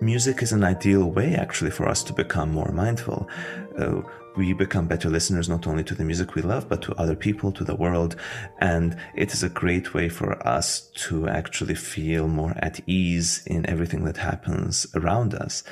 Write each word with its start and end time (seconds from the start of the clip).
music 0.00 0.42
is 0.42 0.52
an 0.52 0.64
ideal 0.64 1.10
way 1.10 1.34
actually 1.34 1.70
for 1.70 1.88
us 1.88 2.02
to 2.04 2.12
become 2.12 2.50
more 2.50 2.72
mindful. 2.72 3.28
Uh, 3.78 4.02
we 4.36 4.52
become 4.52 4.86
better 4.86 5.08
listeners 5.08 5.48
not 5.48 5.66
only 5.66 5.82
to 5.84 5.94
the 5.94 6.04
music 6.04 6.34
we 6.34 6.42
love, 6.42 6.68
but 6.68 6.82
to 6.82 6.94
other 6.94 7.16
people, 7.16 7.50
to 7.52 7.64
the 7.64 7.74
world. 7.74 8.16
And 8.60 8.96
it 9.14 9.32
is 9.32 9.42
a 9.42 9.48
great 9.48 9.92
way 9.92 10.08
for 10.08 10.46
us 10.46 10.82
to 11.06 11.28
actually 11.28 11.74
feel 11.74 12.28
more 12.28 12.54
at 12.58 12.80
ease 12.86 13.42
in 13.46 13.68
everything 13.68 14.04
that 14.04 14.16
happens 14.16 14.86
around 14.94 15.34
us. 15.34 15.64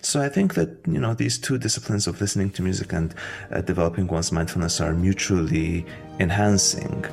So 0.00 0.22
I 0.22 0.28
think 0.28 0.54
that, 0.54 0.70
you 0.86 1.00
know, 1.00 1.14
these 1.14 1.38
two 1.38 1.58
disciplines 1.58 2.06
of 2.06 2.20
listening 2.20 2.50
to 2.50 2.62
music 2.62 2.92
and 2.92 3.14
uh, 3.50 3.62
developing 3.62 4.06
one's 4.06 4.30
mindfulness 4.32 4.80
are 4.80 4.94
mutually 4.94 5.84
enhancing. 6.20 7.04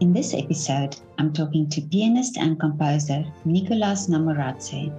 In 0.00 0.12
this 0.12 0.34
episode, 0.34 0.96
I'm 1.18 1.32
talking 1.32 1.68
to 1.70 1.80
pianist 1.80 2.36
and 2.36 2.60
composer 2.60 3.24
Nicolas 3.44 4.08
Namoradze. 4.08 4.92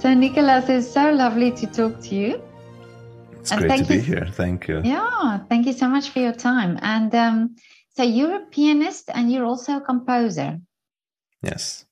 So, 0.00 0.14
Nicolas, 0.14 0.66
it's 0.70 0.90
so 0.90 1.10
lovely 1.10 1.50
to 1.52 1.66
talk 1.66 2.00
to 2.00 2.14
you. 2.14 2.42
It's 3.32 3.52
and 3.52 3.60
great 3.60 3.80
to 3.80 3.84
be 3.84 3.94
you, 3.96 4.00
here. 4.00 4.26
Thank 4.32 4.66
you. 4.66 4.80
Yeah, 4.82 5.40
thank 5.50 5.66
you 5.66 5.74
so 5.74 5.88
much 5.88 6.08
for 6.08 6.20
your 6.20 6.32
time. 6.32 6.78
And 6.80 7.14
um, 7.14 7.56
so, 7.94 8.02
you're 8.02 8.36
a 8.36 8.46
pianist 8.46 9.10
and 9.12 9.30
you're 9.30 9.44
also 9.44 9.76
a 9.76 9.80
composer. 9.82 10.58
Yes. 11.42 11.84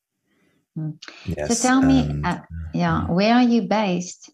Mm. 0.78 0.96
Yes. 1.26 1.58
So, 1.58 1.68
tell 1.68 1.82
me, 1.82 2.22
uh, 2.24 2.38
yeah, 2.72 3.04
mm. 3.06 3.10
where 3.10 3.34
are 3.34 3.42
you 3.42 3.62
based? 3.68 4.30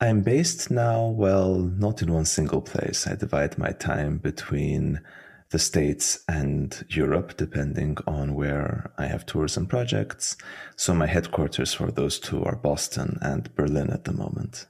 I'm 0.00 0.22
based 0.22 0.70
now, 0.70 1.08
well, 1.08 1.54
not 1.54 2.00
in 2.00 2.10
one 2.14 2.24
single 2.24 2.62
place. 2.62 3.06
I 3.06 3.14
divide 3.14 3.58
my 3.58 3.72
time 3.72 4.16
between 4.16 5.02
the 5.50 5.58
States 5.58 6.24
and 6.28 6.84
Europe, 6.88 7.36
depending 7.36 7.96
on 8.06 8.34
where 8.34 8.90
I 8.98 9.06
have 9.06 9.24
tours 9.24 9.56
and 9.56 9.68
projects. 9.68 10.36
So 10.76 10.94
my 10.94 11.06
headquarters 11.06 11.72
for 11.72 11.90
those 11.90 12.18
two 12.18 12.44
are 12.44 12.56
Boston 12.56 13.18
and 13.22 13.54
Berlin 13.54 13.90
at 13.90 14.04
the 14.04 14.12
moment. 14.12 14.66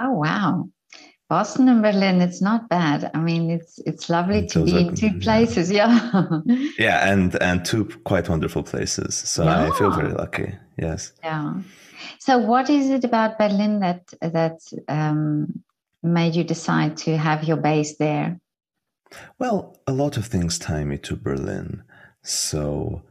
Oh, 0.00 0.12
wow. 0.12 0.68
Boston 1.28 1.68
and 1.68 1.80
Berlin, 1.80 2.20
it's 2.20 2.42
not 2.42 2.68
bad. 2.68 3.08
I 3.14 3.18
mean, 3.18 3.50
it's 3.50 3.78
it's 3.86 4.10
lovely 4.10 4.48
to 4.48 4.64
be 4.64 4.74
are, 4.74 4.78
in 4.80 4.94
two 4.96 5.16
places. 5.20 5.70
Yeah. 5.70 6.40
yeah, 6.78 7.08
and 7.08 7.40
and 7.40 7.64
two 7.64 7.84
quite 8.02 8.28
wonderful 8.28 8.64
places. 8.64 9.14
So 9.14 9.44
yeah. 9.44 9.68
I 9.68 9.78
feel 9.78 9.92
very 9.92 10.12
lucky. 10.12 10.52
Yes. 10.76 11.12
Yeah. 11.22 11.54
So, 12.18 12.38
what 12.38 12.68
is 12.68 12.90
it 12.90 13.04
about 13.04 13.38
Berlin 13.38 13.78
that 13.78 14.12
that 14.20 14.58
um, 14.88 15.62
made 16.02 16.34
you 16.34 16.42
decide 16.42 16.96
to 16.98 17.16
have 17.16 17.44
your 17.44 17.58
base 17.58 17.96
there? 17.98 18.40
Well, 19.38 19.78
a 19.86 19.92
lot 19.92 20.16
of 20.16 20.26
things 20.26 20.58
tie 20.58 20.84
me 20.84 20.98
to 20.98 21.16
Berlin. 21.16 21.82
So, 22.22 23.02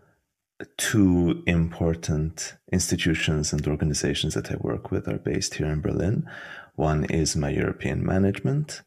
two 0.77 1.43
important 1.47 2.55
institutions 2.71 3.53
and 3.53 3.65
organizations 3.67 4.33
that 4.33 4.51
I 4.51 4.55
work 4.59 4.91
with 4.91 5.07
are 5.07 5.17
based 5.17 5.55
here 5.55 5.67
in 5.67 5.81
Berlin. 5.81 6.29
One 6.75 7.05
is 7.05 7.35
my 7.35 7.49
European 7.49 8.05
management, 8.05 8.81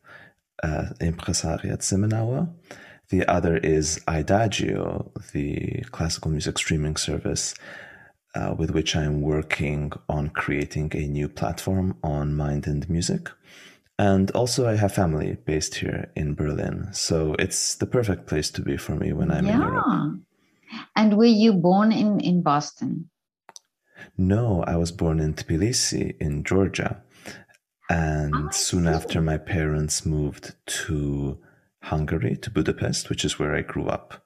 uh, 0.63 0.87
Impresariat 1.01 1.81
Simmenauer. 1.81 2.49
The 3.09 3.27
other 3.27 3.57
is 3.59 4.01
Idagio, 4.07 5.13
the 5.33 5.85
classical 5.91 6.31
music 6.31 6.59
streaming 6.59 6.97
service 6.97 7.55
uh, 8.35 8.55
with 8.57 8.71
which 8.71 8.97
I'm 8.97 9.21
working 9.21 9.93
on 10.09 10.31
creating 10.31 10.93
a 10.95 11.07
new 11.07 11.29
platform 11.29 11.97
on 12.03 12.35
mind 12.35 12.67
and 12.67 12.89
music. 12.89 13.31
And 14.03 14.33
also, 14.33 14.69
I 14.69 14.75
have 14.75 14.93
family 14.93 15.37
based 15.47 15.77
here 15.77 16.11
in 16.17 16.35
Berlin. 16.35 16.89
So 16.91 17.37
it's 17.39 17.77
the 17.77 17.87
perfect 17.87 18.27
place 18.27 18.51
to 18.51 18.61
be 18.61 18.77
for 18.77 18.97
me 18.97 19.13
when 19.13 19.31
I'm 19.31 19.47
yeah. 19.47 19.55
in 19.55 19.61
Europe. 19.61 20.21
And 20.97 21.17
were 21.17 21.37
you 21.45 21.53
born 21.53 21.93
in, 21.93 22.19
in 22.19 22.43
Boston? 22.43 23.11
No, 24.19 24.65
I 24.67 24.75
was 24.75 24.91
born 24.91 25.21
in 25.21 25.35
Tbilisi 25.35 26.17
in 26.19 26.43
Georgia. 26.43 27.01
And 27.89 28.35
oh, 28.35 28.51
soon 28.51 28.89
after, 28.89 29.21
my 29.21 29.39
parents 29.39 30.05
moved 30.05 30.57
to 30.87 31.39
Hungary, 31.85 32.37
to 32.39 32.51
Budapest, 32.51 33.09
which 33.09 33.25
is 33.25 33.39
where 33.39 33.55
I 33.55 33.63
grew 33.63 33.87
up. 33.87 34.25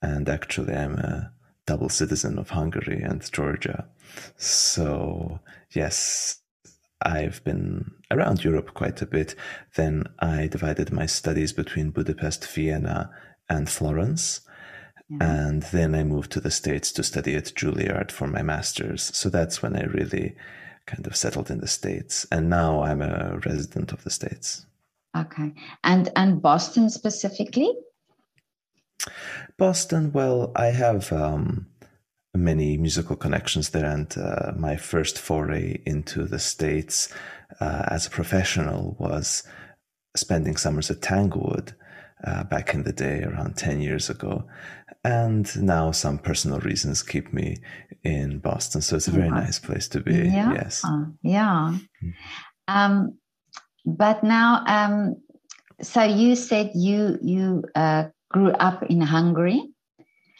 And 0.00 0.26
actually, 0.26 0.72
I'm 0.72 0.94
a 0.94 1.32
double 1.66 1.90
citizen 1.90 2.38
of 2.38 2.48
Hungary 2.48 3.02
and 3.02 3.30
Georgia. 3.30 3.88
So, 4.38 5.40
yes, 5.70 6.40
I've 7.02 7.44
been 7.44 7.99
around 8.10 8.44
Europe 8.44 8.74
quite 8.74 9.00
a 9.02 9.06
bit. 9.06 9.34
Then 9.76 10.04
I 10.18 10.46
divided 10.46 10.92
my 10.92 11.06
studies 11.06 11.52
between 11.52 11.90
Budapest, 11.90 12.46
Vienna, 12.46 13.10
and 13.48 13.68
Florence. 13.68 14.40
Yeah. 15.08 15.48
And 15.48 15.62
then 15.64 15.94
I 15.94 16.04
moved 16.04 16.30
to 16.32 16.40
the 16.40 16.50
States 16.50 16.92
to 16.92 17.02
study 17.02 17.34
at 17.34 17.52
Juilliard 17.54 18.12
for 18.12 18.26
my 18.26 18.42
master's. 18.42 19.14
So 19.16 19.28
that's 19.28 19.62
when 19.62 19.76
I 19.76 19.84
really 19.84 20.36
kind 20.86 21.06
of 21.06 21.16
settled 21.16 21.50
in 21.50 21.58
the 21.58 21.68
States. 21.68 22.26
And 22.30 22.48
now 22.48 22.82
I'm 22.82 23.02
a 23.02 23.40
resident 23.44 23.92
of 23.92 24.04
the 24.04 24.10
States. 24.10 24.66
Okay. 25.16 25.52
And 25.82 26.10
and 26.14 26.40
Boston 26.40 26.88
specifically? 26.88 27.72
Boston, 29.56 30.12
well, 30.12 30.52
I 30.54 30.66
have 30.66 31.12
um, 31.12 31.66
many 32.34 32.76
musical 32.76 33.16
connections 33.16 33.70
there, 33.70 33.86
and 33.86 34.16
uh, 34.16 34.52
my 34.56 34.76
first 34.76 35.18
foray 35.18 35.80
into 35.84 36.24
the 36.26 36.38
States 36.38 37.12
uh, 37.60 37.84
as 37.88 38.06
a 38.06 38.10
professional 38.10 38.96
was 38.98 39.42
spending 40.16 40.56
summers 40.56 40.90
at 40.90 41.02
Tanglewood 41.02 41.74
uh, 42.24 42.44
back 42.44 42.74
in 42.74 42.82
the 42.82 42.92
day, 42.92 43.22
around 43.22 43.56
10 43.56 43.80
years 43.80 44.10
ago. 44.10 44.44
And 45.04 45.48
now 45.62 45.92
some 45.92 46.18
personal 46.18 46.60
reasons 46.60 47.02
keep 47.02 47.32
me 47.32 47.56
in 48.04 48.38
Boston. 48.38 48.82
So 48.82 48.96
it's 48.96 49.08
a 49.08 49.12
very 49.12 49.30
nice 49.30 49.58
place 49.58 49.88
to 49.88 50.00
be. 50.00 50.14
Yeah. 50.14 50.52
Yes. 50.52 50.84
Yeah. 51.22 51.78
Mm. 52.04 52.12
Um, 52.68 53.18
but 53.86 54.22
now, 54.22 54.62
um, 54.66 55.16
so 55.80 56.02
you 56.02 56.36
said 56.36 56.72
you 56.74 57.18
you 57.22 57.64
uh, 57.74 58.08
grew 58.28 58.50
up 58.50 58.82
in 58.84 59.00
Hungary. 59.00 59.72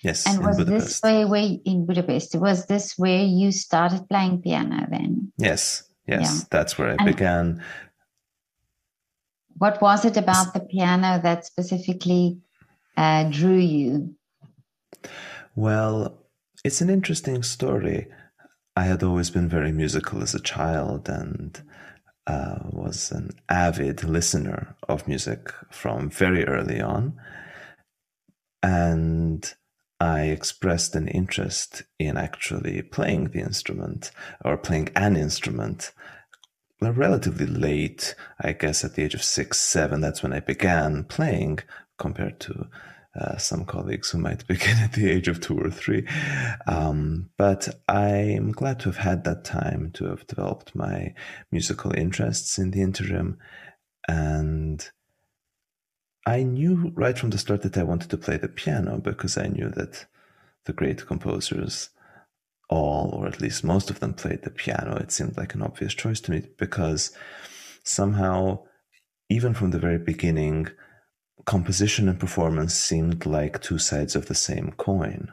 Yes. 0.02 0.26
And 0.26 0.44
was 0.44 0.58
this 0.58 1.00
where 1.02 1.56
in 1.64 1.86
Budapest? 1.86 2.34
Was 2.36 2.66
this 2.66 2.98
where 2.98 3.24
you 3.24 3.52
started 3.52 4.08
playing 4.08 4.42
piano 4.42 4.86
then? 4.90 5.32
Yes. 5.38 5.89
Yes. 6.10 6.40
Yeah. 6.40 6.46
That's 6.50 6.76
where 6.76 6.88
I 6.88 6.96
and 6.98 7.06
began. 7.06 7.64
What 9.58 9.80
was 9.80 10.04
it 10.04 10.16
about 10.16 10.52
the 10.54 10.60
piano 10.60 11.20
that 11.22 11.46
specifically 11.46 12.40
uh, 12.96 13.30
drew 13.30 13.58
you? 13.58 14.14
Well, 15.54 16.18
it's 16.64 16.80
an 16.80 16.90
interesting 16.90 17.42
story. 17.42 18.08
I 18.76 18.84
had 18.84 19.02
always 19.02 19.30
been 19.30 19.48
very 19.48 19.70
musical 19.70 20.22
as 20.22 20.34
a 20.34 20.40
child 20.40 21.08
and 21.08 21.60
uh, 22.26 22.58
was 22.64 23.12
an 23.12 23.30
avid 23.48 24.02
listener 24.02 24.74
of 24.88 25.06
music 25.06 25.52
from 25.70 26.10
very 26.10 26.44
early 26.46 26.80
on. 26.80 27.14
And 28.62 29.54
I 30.00 30.22
expressed 30.22 30.96
an 30.96 31.08
interest 31.08 31.82
in 31.98 32.16
actually 32.16 32.80
playing 32.82 33.30
the 33.30 33.40
instrument 33.40 34.10
or 34.42 34.56
playing 34.56 34.88
an 34.96 35.16
instrument 35.16 35.92
relatively 36.80 37.46
late, 37.46 38.14
I 38.40 38.52
guess 38.52 38.84
at 38.84 38.94
the 38.94 39.02
age 39.02 39.14
of 39.14 39.22
six, 39.22 39.60
seven. 39.60 40.00
That's 40.00 40.22
when 40.22 40.32
I 40.32 40.40
began 40.40 41.04
playing 41.04 41.60
compared 41.98 42.40
to 42.40 42.68
uh, 43.14 43.36
some 43.36 43.64
colleagues 43.64 44.10
who 44.10 44.18
might 44.18 44.46
begin 44.48 44.78
at 44.78 44.92
the 44.94 45.10
age 45.10 45.28
of 45.28 45.40
two 45.40 45.58
or 45.58 45.70
three. 45.70 46.06
Um, 46.66 47.30
but 47.36 47.68
I'm 47.88 48.52
glad 48.52 48.80
to 48.80 48.88
have 48.88 48.96
had 48.96 49.24
that 49.24 49.44
time 49.44 49.90
to 49.94 50.06
have 50.06 50.26
developed 50.26 50.74
my 50.74 51.14
musical 51.52 51.92
interests 51.94 52.58
in 52.58 52.70
the 52.70 52.80
interim. 52.80 53.36
And 54.08 54.88
I 56.26 56.42
knew 56.42 56.92
right 56.94 57.18
from 57.18 57.30
the 57.30 57.38
start 57.38 57.62
that 57.62 57.78
I 57.78 57.82
wanted 57.82 58.10
to 58.10 58.18
play 58.18 58.36
the 58.36 58.48
piano 58.48 58.98
because 58.98 59.38
I 59.38 59.46
knew 59.46 59.70
that 59.70 60.06
the 60.66 60.72
great 60.72 61.06
composers 61.06 61.90
all, 62.68 63.10
or 63.10 63.26
at 63.26 63.40
least 63.40 63.64
most 63.64 63.90
of 63.90 64.00
them, 64.00 64.14
played 64.14 64.42
the 64.42 64.50
piano. 64.50 64.96
It 64.96 65.10
seemed 65.10 65.36
like 65.36 65.54
an 65.54 65.62
obvious 65.62 65.94
choice 65.94 66.20
to 66.22 66.30
me 66.30 66.42
because 66.56 67.10
somehow, 67.82 68.64
even 69.28 69.54
from 69.54 69.70
the 69.70 69.78
very 69.78 69.98
beginning, 69.98 70.68
composition 71.46 72.08
and 72.08 72.20
performance 72.20 72.74
seemed 72.74 73.26
like 73.26 73.60
two 73.60 73.78
sides 73.78 74.14
of 74.14 74.26
the 74.26 74.34
same 74.34 74.72
coin. 74.76 75.32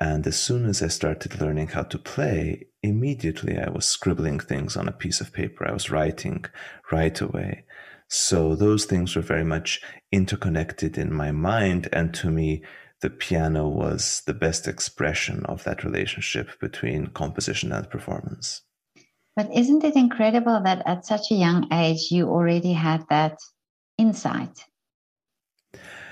And 0.00 0.26
as 0.26 0.36
soon 0.36 0.66
as 0.66 0.82
I 0.82 0.88
started 0.88 1.40
learning 1.40 1.68
how 1.68 1.82
to 1.84 1.98
play, 1.98 2.66
immediately 2.82 3.58
I 3.58 3.70
was 3.70 3.84
scribbling 3.84 4.40
things 4.40 4.76
on 4.76 4.88
a 4.88 4.92
piece 4.92 5.20
of 5.20 5.32
paper. 5.32 5.68
I 5.68 5.72
was 5.72 5.90
writing 5.90 6.44
right 6.90 7.20
away. 7.20 7.64
So 8.08 8.54
those 8.54 8.84
things 8.84 9.16
were 9.16 9.22
very 9.22 9.44
much 9.44 9.80
interconnected 10.12 10.98
in 10.98 11.12
my 11.12 11.32
mind. 11.32 11.88
And 11.92 12.14
to 12.14 12.30
me, 12.30 12.62
the 13.00 13.10
piano 13.10 13.68
was 13.68 14.22
the 14.26 14.34
best 14.34 14.68
expression 14.68 15.44
of 15.46 15.64
that 15.64 15.84
relationship 15.84 16.58
between 16.60 17.08
composition 17.08 17.72
and 17.72 17.88
performance. 17.90 18.62
But 19.36 19.52
isn't 19.52 19.82
it 19.84 19.96
incredible 19.96 20.60
that 20.62 20.82
at 20.86 21.04
such 21.04 21.30
a 21.30 21.34
young 21.34 21.72
age 21.72 22.10
you 22.10 22.28
already 22.28 22.72
had 22.72 23.04
that 23.10 23.38
insight? 23.98 24.64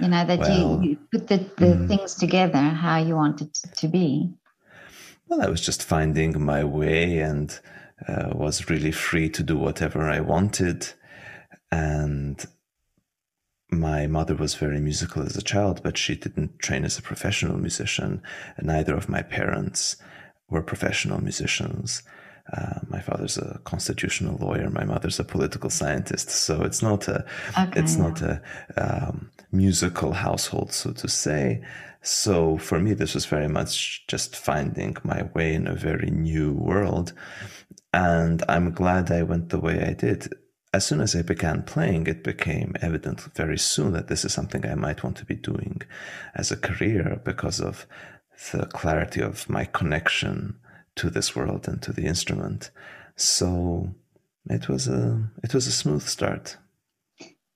You 0.00 0.08
know, 0.08 0.24
that 0.24 0.40
well, 0.40 0.82
you, 0.82 0.90
you, 0.90 0.98
put 1.12 1.28
the, 1.28 1.38
the 1.56 1.76
mm, 1.76 1.88
things 1.88 2.16
together 2.16 2.58
how 2.58 2.98
you 2.98 3.14
wanted 3.14 3.54
to 3.54 3.88
be. 3.88 4.34
well, 5.28 5.42
I 5.42 5.48
was 5.48 5.60
just 5.60 5.84
finding 5.84 6.42
my 6.44 6.64
way 6.64 7.20
and 7.20 7.58
uh, 8.08 8.30
was 8.34 8.68
really 8.68 8.90
free 8.90 9.30
to 9.30 9.42
do 9.44 9.56
whatever 9.56 10.10
I 10.10 10.20
wanted. 10.20 10.92
And 11.72 12.44
my 13.70 14.06
mother 14.06 14.34
was 14.34 14.54
very 14.54 14.78
musical 14.80 15.22
as 15.22 15.36
a 15.36 15.42
child, 15.42 15.82
but 15.82 15.96
she 15.96 16.14
didn't 16.14 16.58
train 16.58 16.84
as 16.84 16.98
a 16.98 17.02
professional 17.02 17.56
musician. 17.56 18.22
And 18.56 18.66
neither 18.66 18.94
of 18.94 19.08
my 19.08 19.22
parents 19.22 19.96
were 20.50 20.62
professional 20.62 21.22
musicians. 21.22 22.02
Uh, 22.52 22.80
my 22.88 23.00
father's 23.00 23.38
a 23.38 23.60
constitutional 23.64 24.36
lawyer. 24.36 24.68
My 24.68 24.84
mother's 24.84 25.18
a 25.18 25.24
political 25.24 25.70
scientist. 25.70 26.28
So 26.28 26.62
it's 26.62 26.82
not 26.82 27.08
a 27.08 27.24
okay, 27.58 27.80
it's 27.80 27.96
yeah. 27.96 28.02
not 28.02 28.20
a 28.20 28.42
um, 28.76 29.30
musical 29.50 30.12
household, 30.12 30.72
so 30.72 30.92
to 30.92 31.08
say. 31.08 31.62
So 32.02 32.58
for 32.58 32.80
me, 32.80 32.94
this 32.94 33.14
was 33.14 33.26
very 33.26 33.48
much 33.48 34.06
just 34.08 34.36
finding 34.36 34.96
my 35.04 35.22
way 35.34 35.54
in 35.54 35.66
a 35.68 35.74
very 35.74 36.10
new 36.10 36.52
world, 36.52 37.12
and 37.94 38.42
I'm 38.48 38.72
glad 38.72 39.12
I 39.12 39.22
went 39.22 39.50
the 39.50 39.60
way 39.60 39.82
I 39.84 39.92
did. 39.92 40.34
As 40.74 40.86
soon 40.86 41.02
as 41.02 41.14
I 41.14 41.20
began 41.20 41.62
playing, 41.62 42.06
it 42.06 42.24
became 42.24 42.74
evident 42.80 43.20
very 43.34 43.58
soon 43.58 43.92
that 43.92 44.08
this 44.08 44.24
is 44.24 44.32
something 44.32 44.64
I 44.64 44.74
might 44.74 45.04
want 45.04 45.18
to 45.18 45.26
be 45.26 45.34
doing 45.34 45.82
as 46.34 46.50
a 46.50 46.56
career 46.56 47.20
because 47.24 47.60
of 47.60 47.86
the 48.52 48.64
clarity 48.66 49.20
of 49.20 49.50
my 49.50 49.66
connection 49.66 50.58
to 50.96 51.10
this 51.10 51.36
world 51.36 51.68
and 51.68 51.82
to 51.82 51.92
the 51.92 52.06
instrument. 52.06 52.70
So 53.16 53.94
it 54.48 54.68
was 54.68 54.88
a 54.88 55.30
it 55.42 55.52
was 55.52 55.66
a 55.66 55.72
smooth 55.72 56.02
start. 56.02 56.56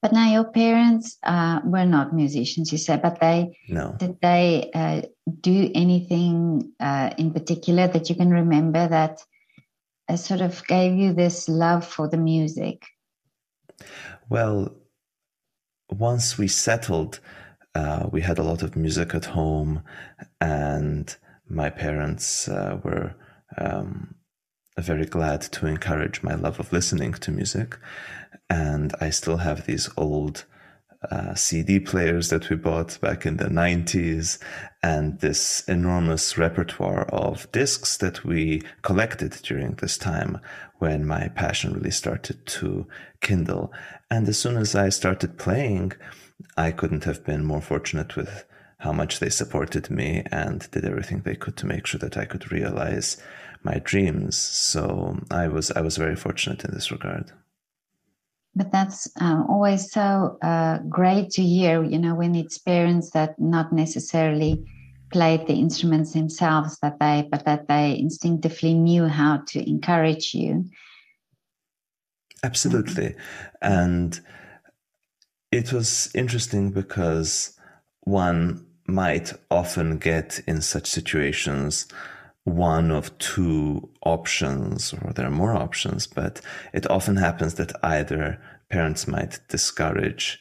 But 0.02 0.12
now 0.12 0.30
your 0.30 0.44
parents 0.44 1.16
uh, 1.22 1.60
were 1.64 1.86
not 1.86 2.14
musicians, 2.14 2.70
you 2.70 2.78
said, 2.78 3.00
but 3.00 3.18
they 3.18 3.58
no. 3.68 3.96
did 3.98 4.20
they 4.20 4.70
uh, 4.74 5.02
do 5.40 5.70
anything 5.74 6.72
uh, 6.78 7.10
in 7.16 7.32
particular 7.32 7.88
that 7.88 8.08
you 8.08 8.14
can 8.14 8.30
remember 8.30 8.86
that 8.86 9.20
uh, 10.08 10.16
sort 10.16 10.42
of 10.42 10.64
gave 10.66 10.96
you 10.96 11.14
this 11.14 11.48
love 11.48 11.84
for 11.84 12.08
the 12.08 12.18
music? 12.18 12.84
Well, 14.28 14.74
once 15.90 16.38
we 16.38 16.48
settled, 16.48 17.20
uh, 17.74 18.08
we 18.10 18.22
had 18.22 18.38
a 18.38 18.42
lot 18.42 18.62
of 18.62 18.76
music 18.76 19.14
at 19.14 19.26
home, 19.26 19.82
and 20.40 21.14
my 21.48 21.70
parents 21.70 22.48
uh, 22.48 22.78
were 22.82 23.14
um, 23.58 24.14
very 24.78 25.06
glad 25.06 25.40
to 25.42 25.66
encourage 25.66 26.22
my 26.22 26.34
love 26.34 26.58
of 26.58 26.72
listening 26.72 27.12
to 27.14 27.30
music. 27.30 27.78
And 28.48 28.94
I 29.00 29.10
still 29.10 29.38
have 29.38 29.66
these 29.66 29.88
old 29.96 30.44
uh, 31.10 31.34
CD 31.34 31.80
players 31.80 32.30
that 32.30 32.48
we 32.50 32.56
bought 32.56 33.00
back 33.00 33.26
in 33.26 33.36
the 33.36 33.46
90s 33.46 34.38
and 34.82 35.20
this 35.20 35.62
enormous 35.68 36.38
repertoire 36.38 37.04
of 37.06 37.50
discs 37.52 37.96
that 37.98 38.24
we 38.24 38.62
collected 38.82 39.32
during 39.42 39.72
this 39.74 39.98
time 39.98 40.38
when 40.78 41.06
my 41.06 41.28
passion 41.28 41.72
really 41.72 41.90
started 41.90 42.44
to 42.46 42.86
kindle. 43.20 43.72
And 44.10 44.28
as 44.28 44.38
soon 44.38 44.56
as 44.56 44.74
I 44.74 44.88
started 44.90 45.38
playing, 45.38 45.92
I 46.56 46.70
couldn't 46.70 47.04
have 47.04 47.24
been 47.24 47.44
more 47.44 47.62
fortunate 47.62 48.16
with 48.16 48.44
how 48.78 48.92
much 48.92 49.18
they 49.18 49.30
supported 49.30 49.90
me 49.90 50.22
and 50.30 50.70
did 50.70 50.84
everything 50.84 51.20
they 51.20 51.34
could 51.34 51.56
to 51.56 51.66
make 51.66 51.86
sure 51.86 51.98
that 51.98 52.16
I 52.16 52.24
could 52.24 52.52
realize 52.52 53.20
my 53.62 53.80
dreams. 53.82 54.36
So 54.36 55.18
I 55.30 55.48
was 55.48 55.70
I 55.70 55.80
was 55.80 55.96
very 55.96 56.16
fortunate 56.16 56.64
in 56.64 56.72
this 56.72 56.92
regard. 56.92 57.32
But 58.56 58.72
that's 58.72 59.06
um, 59.20 59.46
always 59.50 59.92
so 59.92 60.38
uh, 60.42 60.78
great 60.88 61.28
to 61.32 61.42
hear. 61.42 61.84
You 61.84 61.98
know, 61.98 62.14
when 62.14 62.34
it's 62.34 62.56
parents 62.56 63.10
that 63.10 63.38
not 63.38 63.70
necessarily 63.72 64.66
played 65.12 65.46
the 65.46 65.52
instruments 65.52 66.14
themselves, 66.14 66.78
that 66.80 66.98
they 66.98 67.28
but 67.30 67.44
that 67.44 67.68
they 67.68 67.98
instinctively 67.98 68.72
knew 68.72 69.06
how 69.06 69.42
to 69.48 69.68
encourage 69.68 70.32
you. 70.32 70.64
Absolutely, 72.42 73.14
and 73.60 74.20
it 75.52 75.72
was 75.72 76.10
interesting 76.14 76.70
because 76.70 77.58
one 78.00 78.66
might 78.86 79.32
often 79.50 79.98
get 79.98 80.40
in 80.46 80.62
such 80.62 80.86
situations 80.86 81.86
one 82.46 82.92
of 82.92 83.16
two 83.18 83.90
options, 84.04 84.94
or 84.94 85.12
there 85.12 85.26
are 85.26 85.30
more 85.30 85.54
options, 85.54 86.06
but 86.06 86.40
it 86.72 86.88
often 86.88 87.16
happens 87.16 87.54
that 87.54 87.72
either 87.84 88.40
parents 88.70 89.08
might 89.08 89.40
discourage 89.48 90.38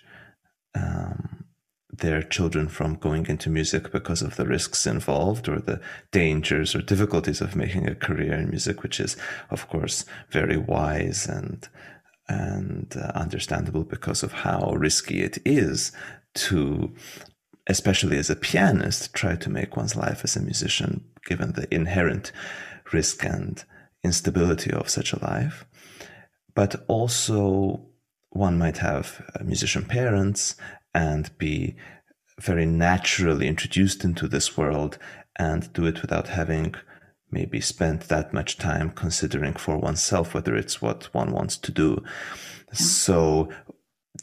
um, 0.75 1.46
their 1.92 2.22
children 2.22 2.68
from 2.68 2.94
going 2.96 3.25
into 3.25 3.50
music 3.50 3.92
because 3.92 4.22
of 4.22 4.36
the 4.36 4.46
risks 4.46 4.86
involved 4.86 5.50
or 5.50 5.60
the 5.60 5.81
dangers 6.12 6.75
or 6.75 6.81
difficulties 6.84 7.42
of 7.42 7.56
making 7.56 7.90
a 7.90 7.96
career 7.96 8.34
in 8.34 8.52
music, 8.52 8.84
which 8.84 9.00
is, 9.00 9.18
of 9.50 9.68
course, 9.68 10.06
very 10.31 10.57
wise 10.57 11.28
and 11.28 11.68
and 12.28 12.96
uh, 12.98 13.12
understandable 13.13 13.84
because 13.84 14.24
of 14.24 14.31
how 14.31 14.74
risky 14.75 15.22
it 15.22 15.38
is 15.46 15.92
to 16.34 16.94
especially 17.68 18.18
as 18.18 18.30
a 18.30 18.36
pianist, 18.36 19.13
try 19.13 19.36
to 19.36 19.50
make 19.50 19.75
one's 19.75 19.96
life 19.96 20.22
as 20.24 20.36
a 20.36 20.42
musician, 20.42 21.04
given 21.25 21.54
the 21.54 21.74
inherent 21.74 22.31
risk 22.94 23.24
and 23.24 23.63
instability 24.04 24.72
of 24.72 24.89
such 24.89 25.13
a 25.13 25.24
life. 25.24 25.66
But 26.54 26.86
also, 26.88 27.88
one 28.30 28.57
might 28.57 28.77
have 28.77 29.24
uh, 29.33 29.44
musician 29.44 29.86
parents 29.86 30.56
and 30.94 31.36
be 31.38 31.75
very 32.39 32.66
naturally 32.66 33.48
introduced 33.48 34.04
into 34.04 34.27
this 34.27 34.57
world 34.57 34.98
and 35.38 35.72
do 35.74 35.86
it 35.86 36.01
without 36.01 36.27
having 36.30 36.75
maybe 37.31 37.60
spent 37.60 38.07
that 38.07 38.33
much 38.33 38.57
time 38.57 38.89
considering 38.92 39.54
for 39.54 39.78
oneself 39.78 40.33
whether 40.33 40.56
it's 40.56 40.81
what 40.81 41.13
one 41.13 41.31
wants 41.31 41.57
to 41.57 41.71
do. 41.71 42.01
So 42.71 43.50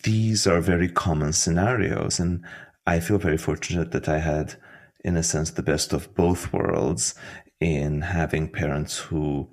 these 0.03 0.47
are 0.47 0.61
very 0.61 0.89
common 0.89 1.33
scenarios. 1.33 2.19
And 2.19 2.45
I 2.87 3.01
feel 3.01 3.19
very 3.19 3.39
fortunate 3.39 3.93
that 3.93 4.09
I 4.09 4.19
had, 4.19 4.55
in 5.05 5.17
a 5.17 5.23
sense, 5.23 5.51
the 5.51 5.63
best 5.63 5.93
of 5.93 6.15
both 6.15 6.53
worlds 6.53 7.15
in 7.61 8.01
having 8.03 8.49
parents 8.49 8.99
who 8.99 9.51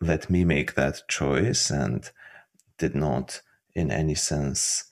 let 0.00 0.28
me 0.28 0.44
make 0.44 0.74
that 0.74 1.02
choice 1.08 1.70
and 1.70 2.10
did 2.78 2.94
not, 2.94 3.40
in 3.74 3.90
any 3.90 4.14
sense, 4.14 4.84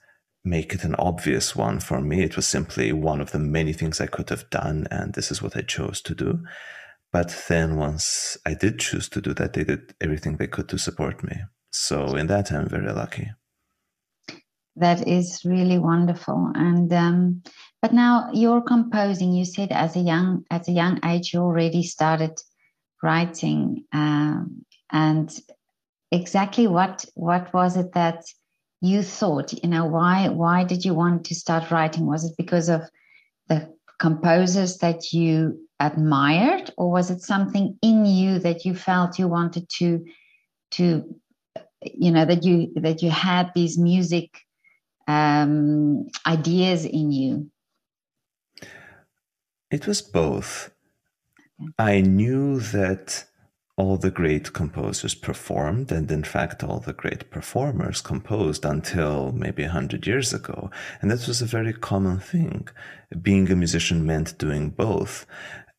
make 0.45 0.75
it 0.75 0.85
an 0.85 0.95
obvious 0.97 1.55
one 1.57 1.81
for 1.81 2.01
me. 2.01 2.23
It 2.23 2.37
was 2.37 2.47
simply 2.47 2.93
one 2.93 3.21
of 3.21 3.33
the 3.33 3.39
many 3.39 3.73
things 3.73 4.01
I 4.01 4.07
could 4.07 4.31
have 4.31 4.49
done, 4.51 4.87
and 4.91 5.15
this 5.15 5.31
is 5.31 5.43
what 5.43 5.57
I 5.57 5.63
chose 5.63 6.01
to 6.03 6.15
do. 6.15 6.41
But 7.13 7.45
then 7.49 7.77
once 7.77 8.37
I 8.45 8.55
did 8.55 8.81
choose 8.81 9.09
to 9.11 9.21
do 9.21 9.35
that, 9.35 9.53
they 9.53 9.65
did 9.65 9.95
everything 10.01 10.37
they 10.37 10.49
could 10.49 10.69
to 10.71 10.79
support 10.79 11.23
me. 11.23 11.37
So 11.71 12.17
in 12.17 12.27
that, 12.29 12.51
I'm 12.53 12.69
very 12.69 12.93
lucky 12.93 13.31
that 14.77 15.07
is 15.07 15.45
really 15.45 15.79
wonderful 15.79 16.51
and 16.55 16.93
um, 16.93 17.43
but 17.85 17.93
now 17.93 18.31
you're 18.33 18.63
composing 18.63 19.35
you 19.35 19.45
said 19.45 19.71
as 19.71 19.95
a 19.95 20.01
young 20.01 20.43
at 20.51 20.69
a 20.69 20.73
young 20.73 20.99
age 21.05 21.35
you 21.35 21.41
already 21.41 21.83
started 21.83 22.33
writing 23.03 23.85
um, 23.93 24.65
and 24.91 25.39
exactly 26.11 26.67
what 26.67 27.05
what 27.13 27.53
was 27.53 27.77
it 27.77 27.93
that 27.93 28.25
you 28.81 29.03
thought 29.03 29.53
you 29.53 29.69
know 29.69 29.85
why 29.85 30.31
why 30.31 30.65
did 30.65 30.83
you 30.83 30.95
want 30.95 31.27
to 31.27 31.35
start 31.35 31.71
writing 31.71 32.07
was 32.07 32.25
it 32.25 32.33
because 32.39 32.71
of 32.71 32.81
the 33.51 33.71
composers 33.99 34.79
that 34.79 35.13
you 35.13 35.55
admired 35.79 36.71
or 36.79 36.91
was 36.91 37.11
it 37.11 37.21
something 37.21 37.79
in 37.83 38.07
you 38.07 38.39
that 38.39 38.65
you 38.65 38.75
felt 38.75 39.19
you 39.19 39.29
wanted 39.29 39.69
to 39.69 40.03
to 40.71 41.15
you 41.83 42.11
know 42.11 42.25
that 42.25 42.45
you 42.45 42.73
that 42.77 43.03
you 43.03 43.11
had 43.11 43.51
these 43.55 43.77
music 43.77 44.31
um, 45.07 46.09
ideas 46.27 46.87
in 46.87 47.13
you? 47.13 47.51
It 49.75 49.89
was 49.89 50.03
both. 50.03 50.71
I 51.81 52.01
knew 52.01 52.61
that 52.61 53.25
all 53.77 53.97
the 53.97 54.13
great 54.13 54.53
composers 54.53 55.17
performed, 55.17 55.91
and 55.91 56.09
in 56.13 56.23
fact, 56.23 56.63
all 56.63 56.79
the 56.79 56.93
great 56.93 57.29
performers 57.33 58.01
composed 58.01 58.65
until 58.65 59.33
maybe 59.33 59.65
a 59.65 59.77
hundred 59.79 60.07
years 60.07 60.33
ago. 60.33 60.71
And 61.01 61.11
that 61.11 61.27
was 61.27 61.43
a 61.43 61.57
very 61.57 61.73
common 61.73 62.21
thing. 62.21 62.69
Being 63.21 63.51
a 63.51 63.57
musician 63.57 64.07
meant 64.07 64.39
doing 64.39 64.71
both. 64.71 65.27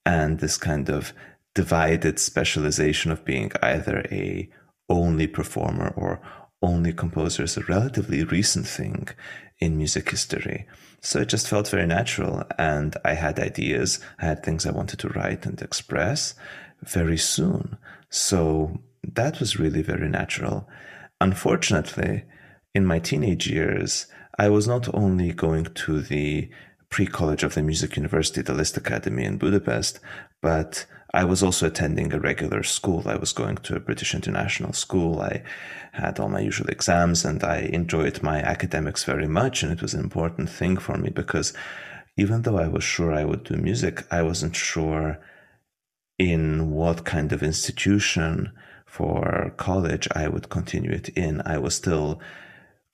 And 0.06 0.40
this 0.42 0.58
kind 0.58 0.90
of 0.90 1.14
divided 1.54 2.20
specialization 2.20 3.14
of 3.14 3.24
being 3.24 3.50
either 3.64 4.06
a 4.12 4.50
only 4.90 5.28
performer 5.28 5.94
or 5.96 6.20
only 6.62 6.92
composer 6.92 7.44
is 7.44 7.56
a 7.56 7.64
relatively 7.64 8.26
recent 8.26 8.68
thing 8.68 9.08
in 9.60 9.78
music 9.78 10.10
history. 10.10 10.68
So 11.02 11.20
it 11.20 11.30
just 11.30 11.48
felt 11.48 11.70
very 11.70 11.86
natural. 11.86 12.44
And 12.58 12.98
I 13.06 13.14
had 13.14 13.40
ideas, 13.40 14.00
I 14.20 14.26
had 14.26 14.44
things 14.44 14.66
I 14.66 14.72
wanted 14.72 15.00
to 15.00 15.10
write 15.10 15.46
and 15.46 15.62
express 15.62 16.34
very 16.84 17.18
soon. 17.18 17.78
So 18.10 18.80
that 19.14 19.40
was 19.40 19.60
really 19.60 19.82
very 19.82 20.10
natural. 20.10 20.68
Unfortunately, 21.22 22.24
in 22.74 22.86
my 22.86 23.00
teenage 23.00 23.48
years, 23.48 24.08
I 24.38 24.50
was 24.50 24.68
not 24.68 24.94
only 24.94 25.32
going 25.32 25.66
to 25.66 26.02
the 26.02 26.50
pre 26.90 27.06
college 27.06 27.44
of 27.44 27.54
the 27.54 27.62
Music 27.62 27.96
University, 27.96 28.42
the 28.42 28.54
Liszt 28.54 28.78
Academy 28.78 29.26
in 29.26 29.38
Budapest, 29.38 30.00
but 30.42 30.86
I 31.16 31.24
was 31.24 31.42
also 31.42 31.68
attending 31.68 32.12
a 32.12 32.20
regular 32.20 32.62
school. 32.62 33.04
I 33.06 33.16
was 33.16 33.32
going 33.32 33.56
to 33.56 33.76
a 33.78 33.80
British 33.80 34.14
international 34.14 34.74
school. 34.74 35.22
I 35.22 35.44
had 35.94 36.20
all 36.20 36.28
my 36.28 36.42
usual 36.42 36.68
exams 36.68 37.24
and 37.24 37.42
I 37.42 37.60
enjoyed 37.60 38.22
my 38.22 38.40
academics 38.42 39.06
very 39.06 39.28
much. 39.28 39.64
And 39.64 39.72
it 39.72 39.82
was 39.82 39.94
an 39.94 40.02
important 40.02 40.50
thing 40.50 40.76
for 40.76 40.98
me 40.98 41.10
because 41.10 41.54
even 42.18 42.42
though 42.42 42.58
I 42.58 42.68
was 42.68 42.84
sure 42.84 43.14
I 43.14 43.24
would 43.24 43.46
do 43.46 43.56
music, 43.56 44.04
I 44.12 44.24
wasn't 44.24 44.58
sure 44.58 45.18
in 46.20 46.72
what 46.72 47.06
kind 47.06 47.32
of 47.32 47.42
institution 47.42 48.52
for 48.86 49.54
college 49.56 50.10
I 50.14 50.28
would 50.28 50.50
continue 50.50 50.92
it 50.92 51.08
in. 51.10 51.42
I 51.46 51.60
was 51.60 51.76
still 51.76 52.20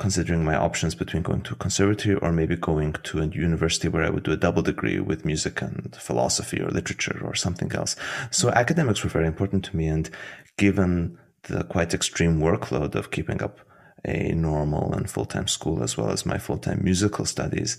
considering 0.01 0.43
my 0.43 0.55
options 0.55 0.95
between 0.95 1.21
going 1.21 1.43
to 1.43 1.53
a 1.53 1.57
conservatory 1.57 2.15
or 2.15 2.31
maybe 2.31 2.55
going 2.55 2.91
to 3.03 3.19
a 3.19 3.27
university 3.27 3.87
where 3.87 4.03
I 4.03 4.09
would 4.09 4.23
do 4.23 4.31
a 4.31 4.43
double 4.45 4.63
degree 4.63 4.99
with 4.99 5.25
music 5.25 5.61
and 5.61 5.95
philosophy 5.95 6.59
or 6.59 6.71
literature 6.71 7.21
or 7.23 7.35
something 7.35 7.71
else. 7.73 7.95
So 8.31 8.49
academics 8.49 9.03
were 9.03 9.11
very 9.11 9.27
important 9.27 9.63
to 9.65 9.77
me. 9.77 9.85
And 9.85 10.09
given 10.57 11.19
the 11.43 11.63
quite 11.65 11.93
extreme 11.93 12.39
workload 12.39 12.95
of 12.95 13.11
keeping 13.11 13.43
up 13.43 13.59
a 14.03 14.31
normal 14.31 14.91
and 14.91 15.07
full 15.07 15.25
time 15.25 15.47
school 15.47 15.83
as 15.83 15.95
well 15.97 16.09
as 16.09 16.25
my 16.25 16.39
full 16.39 16.57
time 16.57 16.79
musical 16.83 17.25
studies, 17.25 17.77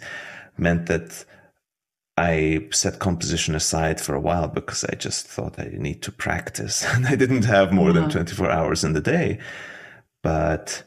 meant 0.57 0.87
that 0.87 1.25
I 2.17 2.69
set 2.71 3.01
composition 3.01 3.57
aside 3.57 4.01
for 4.01 4.15
a 4.15 4.21
while 4.21 4.47
because 4.47 4.85
I 4.85 4.95
just 4.95 5.27
thought 5.27 5.59
I 5.59 5.71
need 5.77 6.03
to 6.03 6.13
practice 6.13 6.85
and 6.95 7.05
I 7.05 7.17
didn't 7.17 7.47
have 7.47 7.73
more 7.73 7.93
than 7.93 8.05
mm-hmm. 8.05 8.13
24 8.13 8.49
hours 8.49 8.85
in 8.85 8.93
the 8.93 9.01
day. 9.01 9.41
But 10.23 10.85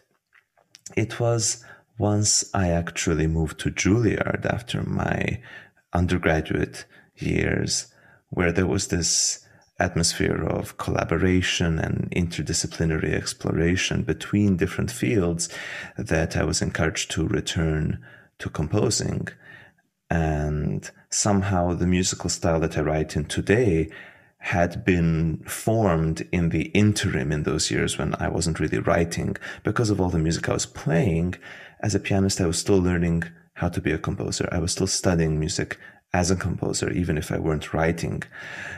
it 0.95 1.19
was 1.19 1.63
once 1.97 2.49
I 2.53 2.69
actually 2.69 3.27
moved 3.27 3.59
to 3.61 3.71
Juilliard 3.71 4.45
after 4.45 4.83
my 4.83 5.41
undergraduate 5.93 6.85
years, 7.15 7.87
where 8.29 8.51
there 8.51 8.67
was 8.67 8.87
this 8.87 9.45
atmosphere 9.79 10.43
of 10.43 10.77
collaboration 10.77 11.79
and 11.79 12.09
interdisciplinary 12.11 13.13
exploration 13.13 14.03
between 14.03 14.57
different 14.57 14.91
fields 14.91 15.49
that 15.97 16.37
I 16.37 16.43
was 16.43 16.61
encouraged 16.61 17.11
to 17.11 17.27
return 17.27 18.03
to 18.39 18.49
composing. 18.49 19.27
And 20.09 20.89
somehow 21.09 21.73
the 21.73 21.87
musical 21.87 22.29
style 22.29 22.59
that 22.61 22.77
I 22.77 22.81
write 22.81 23.15
in 23.15 23.25
today 23.25 23.89
had 24.45 24.85
been 24.85 25.43
formed 25.47 26.27
in 26.31 26.49
the 26.49 26.65
interim 26.65 27.31
in 27.31 27.41
those 27.41 27.71
years 27.71 27.97
when 27.97 28.13
I 28.19 28.27
wasn't 28.27 28.59
really 28.59 28.77
writing 28.77 29.35
because 29.63 29.89
of 29.89 29.99
all 29.99 30.11
the 30.11 30.19
music 30.19 30.47
I 30.47 30.53
was 30.53 30.67
playing. 30.67 31.33
As 31.79 31.95
a 31.95 31.99
pianist, 31.99 32.39
I 32.39 32.45
was 32.45 32.59
still 32.59 32.77
learning 32.77 33.23
how 33.53 33.69
to 33.69 33.81
be 33.81 33.91
a 33.91 33.97
composer. 33.97 34.47
I 34.51 34.59
was 34.59 34.71
still 34.71 34.85
studying 34.85 35.39
music 35.39 35.79
as 36.13 36.29
a 36.29 36.35
composer, 36.35 36.91
even 36.91 37.17
if 37.17 37.31
I 37.31 37.39
weren't 37.39 37.73
writing 37.73 38.21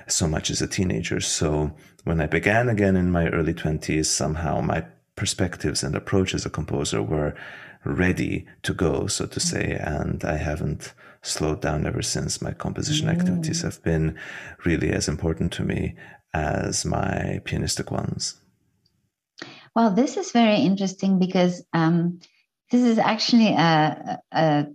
so 0.08 0.26
much 0.26 0.50
as 0.50 0.62
a 0.62 0.68
teenager. 0.68 1.20
So 1.20 1.74
when 2.06 2.22
I 2.22 2.28
began 2.28 2.70
again 2.70 2.96
in 2.96 3.12
my 3.12 3.28
early 3.28 3.54
20s, 3.54 4.06
somehow 4.06 4.62
my 4.62 4.86
perspectives 5.18 5.84
and 5.84 5.96
approach 5.96 6.34
as 6.34 6.46
a 6.46 6.50
composer 6.50 7.04
were 7.04 7.36
ready 7.84 8.46
to 8.64 8.74
go, 8.74 9.08
so 9.08 9.26
to 9.26 9.40
say, 9.42 9.78
and 9.82 10.24
I 10.24 10.38
haven't 10.38 10.94
slowed 11.22 11.62
down 11.62 11.86
ever 11.86 12.02
since. 12.02 12.42
My 12.42 12.52
composition 12.52 13.08
mm. 13.08 13.12
activities 13.12 13.62
have 13.62 13.82
been 13.84 14.18
really 14.66 14.92
as 14.92 15.08
important 15.08 15.52
to 15.54 15.64
me 15.64 15.96
as 16.34 16.86
my 16.86 17.42
pianistic 17.46 17.92
ones. 17.92 18.40
Well, 19.76 19.92
this 19.92 20.18
is 20.18 20.32
very 20.32 20.58
interesting 20.58 21.20
because 21.20 21.64
um, 21.74 22.20
this 22.72 22.84
is 22.84 22.98
actually 22.98 23.50
a, 23.50 24.20
a 24.32 24.68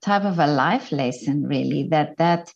type 0.00 0.24
of 0.24 0.38
a 0.38 0.46
life 0.46 0.92
lesson, 0.92 1.46
really. 1.46 1.88
That 1.90 2.16
that 2.18 2.52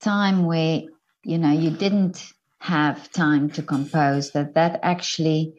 time 0.00 0.46
where 0.46 0.82
you 1.24 1.38
know 1.38 1.52
you 1.52 1.70
didn't 1.70 2.32
have 2.58 3.10
time 3.12 3.50
to 3.50 3.62
compose, 3.62 4.32
that 4.32 4.54
that 4.54 4.80
actually 4.82 5.54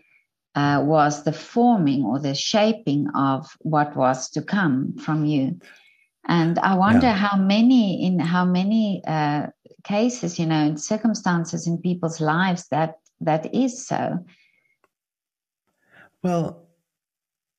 uh, 0.56 0.82
was 0.84 1.24
the 1.24 1.34
forming 1.34 2.04
or 2.04 2.20
the 2.20 2.34
shaping 2.34 3.08
of 3.14 3.48
what 3.60 3.96
was 3.96 4.30
to 4.32 4.42
come 4.42 4.98
from 4.98 5.26
you 5.26 5.60
and 6.28 6.60
i 6.60 6.76
wonder 6.76 7.08
yeah. 7.08 7.16
how 7.16 7.38
many 7.38 8.06
in 8.06 8.20
how 8.20 8.46
many 8.46 9.02
uh, 9.08 9.48
cases 9.84 10.38
you 10.38 10.46
know 10.46 10.66
in 10.66 10.78
circumstances 10.78 11.68
in 11.68 11.78
people's 11.78 12.20
lives 12.20 12.68
that 12.68 13.00
that 13.20 13.54
is 13.54 13.88
so. 13.88 14.24
Well 16.22 16.64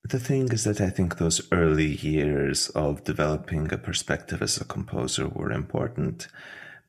the 0.05 0.21
thing 0.21 0.51
is 0.53 0.65
that 0.65 0.81
i 0.81 0.91
think 0.91 1.17
those 1.17 1.47
early 1.53 1.97
years 1.97 2.69
of 2.71 3.05
developing 3.05 3.73
a 3.73 3.79
perspective 3.79 4.41
as 4.43 4.57
a 4.59 4.65
composer 4.65 5.29
were 5.29 5.51
important 5.53 6.29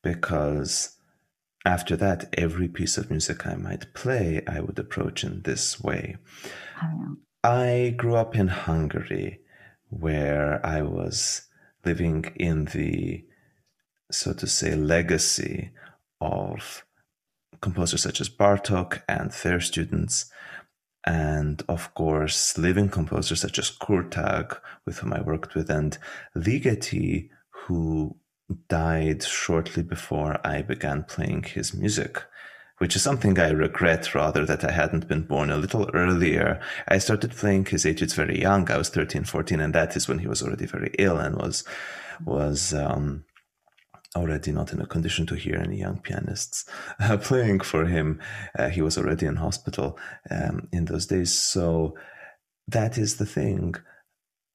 because 0.02 0.98
after 1.66 1.96
that 1.98 2.34
every 2.38 2.68
piece 2.68 2.98
of 2.98 3.10
music 3.10 3.48
i 3.48 3.56
might 3.56 3.94
play 3.94 4.42
i 4.48 4.60
would 4.60 4.80
approach 4.80 5.24
in 5.24 5.42
this 5.42 5.82
way. 5.82 6.16
Oh, 6.82 7.18
I 7.44 7.94
grew 7.98 8.16
up 8.16 8.36
in 8.36 8.48
hungary 8.48 9.42
where 9.90 10.66
i 10.66 10.82
was 10.82 11.49
living 11.86 12.26
in 12.36 12.66
the, 12.66 13.24
so 14.12 14.34
to 14.34 14.48
say, 14.48 14.76
legacy 14.76 15.72
of 16.22 16.86
composers 17.62 18.04
such 18.04 18.22
as 18.22 18.30
Bartok 18.30 19.02
and 19.08 19.32
their 19.32 19.60
students, 19.60 20.32
and 21.06 21.64
of 21.70 21.94
course, 21.94 22.58
living 22.58 22.90
composers 22.90 23.42
such 23.42 23.58
as 23.60 23.70
Kurtag, 23.70 24.58
with 24.86 25.00
whom 25.00 25.14
I 25.14 25.22
worked 25.22 25.56
with, 25.56 25.70
and 25.70 25.98
Ligeti, 26.36 27.30
who 27.50 28.18
died 28.68 29.24
shortly 29.24 29.84
before 29.84 30.40
I 30.46 30.62
began 30.62 31.04
playing 31.04 31.44
his 31.44 31.74
music 31.74 32.24
which 32.80 32.96
is 32.96 33.04
something 33.04 33.40
I 33.40 33.52
regret 33.52 34.16
rather 34.16 34.46
that 34.46 34.64
I 34.64 34.72
hadn't 34.72 35.08
been 35.08 35.24
born 35.24 35.52
a 35.52 35.58
little 35.58 35.90
earlier. 35.94 36.60
I 36.88 36.98
started 36.98 37.32
playing 37.32 37.66
his 37.66 37.86
age 37.86 38.02
etudes 38.02 38.16
very 38.16 38.42
young. 38.42 38.70
I 38.72 38.78
was 38.78 38.90
13, 38.90 39.26
14, 39.26 39.60
and 39.60 39.76
that 39.76 39.96
is 39.96 40.08
when 40.08 40.20
he 40.20 40.28
was 40.28 40.42
already 40.42 40.66
very 40.66 40.94
ill 40.98 41.18
and 41.18 41.36
was, 41.36 41.64
was, 42.26 42.74
um, 42.74 43.26
already 44.16 44.52
not 44.52 44.74
in 44.74 44.82
a 44.82 44.88
condition 44.88 45.26
to 45.28 45.36
hear 45.36 45.58
any 45.58 45.78
young 45.78 46.00
pianists 46.00 46.66
uh, 47.00 47.18
playing 47.22 47.60
for 47.60 47.86
him. 47.86 48.20
Uh, 48.58 48.70
he 48.70 48.82
was 48.82 48.98
already 48.98 49.26
in 49.26 49.36
hospital 49.36 50.00
um, 50.32 50.68
in 50.72 50.86
those 50.86 51.06
days. 51.06 51.32
So 51.32 51.96
that 52.68 52.98
is 52.98 53.18
the 53.18 53.26
thing. 53.26 53.76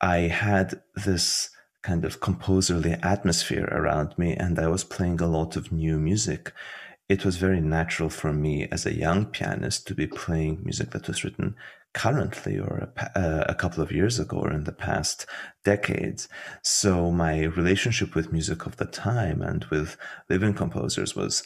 I 0.00 0.19
had 0.19 0.83
this 0.97 1.50
kind 1.83 2.04
of 2.04 2.21
composerly 2.21 2.95
atmosphere 3.02 3.69
around 3.71 4.19
me, 4.19 4.35
and 4.35 4.59
I 4.59 4.69
was 4.69 4.83
playing 4.83 5.21
a 5.21 5.26
lot 5.26 5.57
of 5.57 5.71
new 5.71 5.99
music 5.99 6.52
it 7.08 7.25
was 7.25 7.37
very 7.37 7.61
natural 7.61 8.08
for 8.08 8.32
me 8.32 8.66
as 8.73 8.87
a 8.87 8.96
young 8.96 9.26
pianist 9.26 9.87
to 9.87 9.94
be 9.94 10.06
playing 10.06 10.62
music 10.64 10.90
that 10.90 11.06
was 11.06 11.23
written 11.23 11.54
currently 11.92 12.58
or 12.58 12.92
a, 12.96 13.18
uh, 13.18 13.44
a, 13.49 13.54
couple 13.54 13.82
of 13.82 13.92
years 13.92 14.18
ago 14.18 14.38
or 14.38 14.52
in 14.52 14.64
the 14.64 14.73
past 14.73 15.26
decades. 15.64 16.28
So 16.62 17.11
my 17.12 17.44
relationship 17.44 18.14
with 18.14 18.32
music 18.32 18.66
of 18.66 18.76
the 18.78 18.87
time 18.87 19.42
and 19.42 19.64
with 19.66 19.96
living 20.28 20.54
composers 20.54 21.14
was 21.14 21.44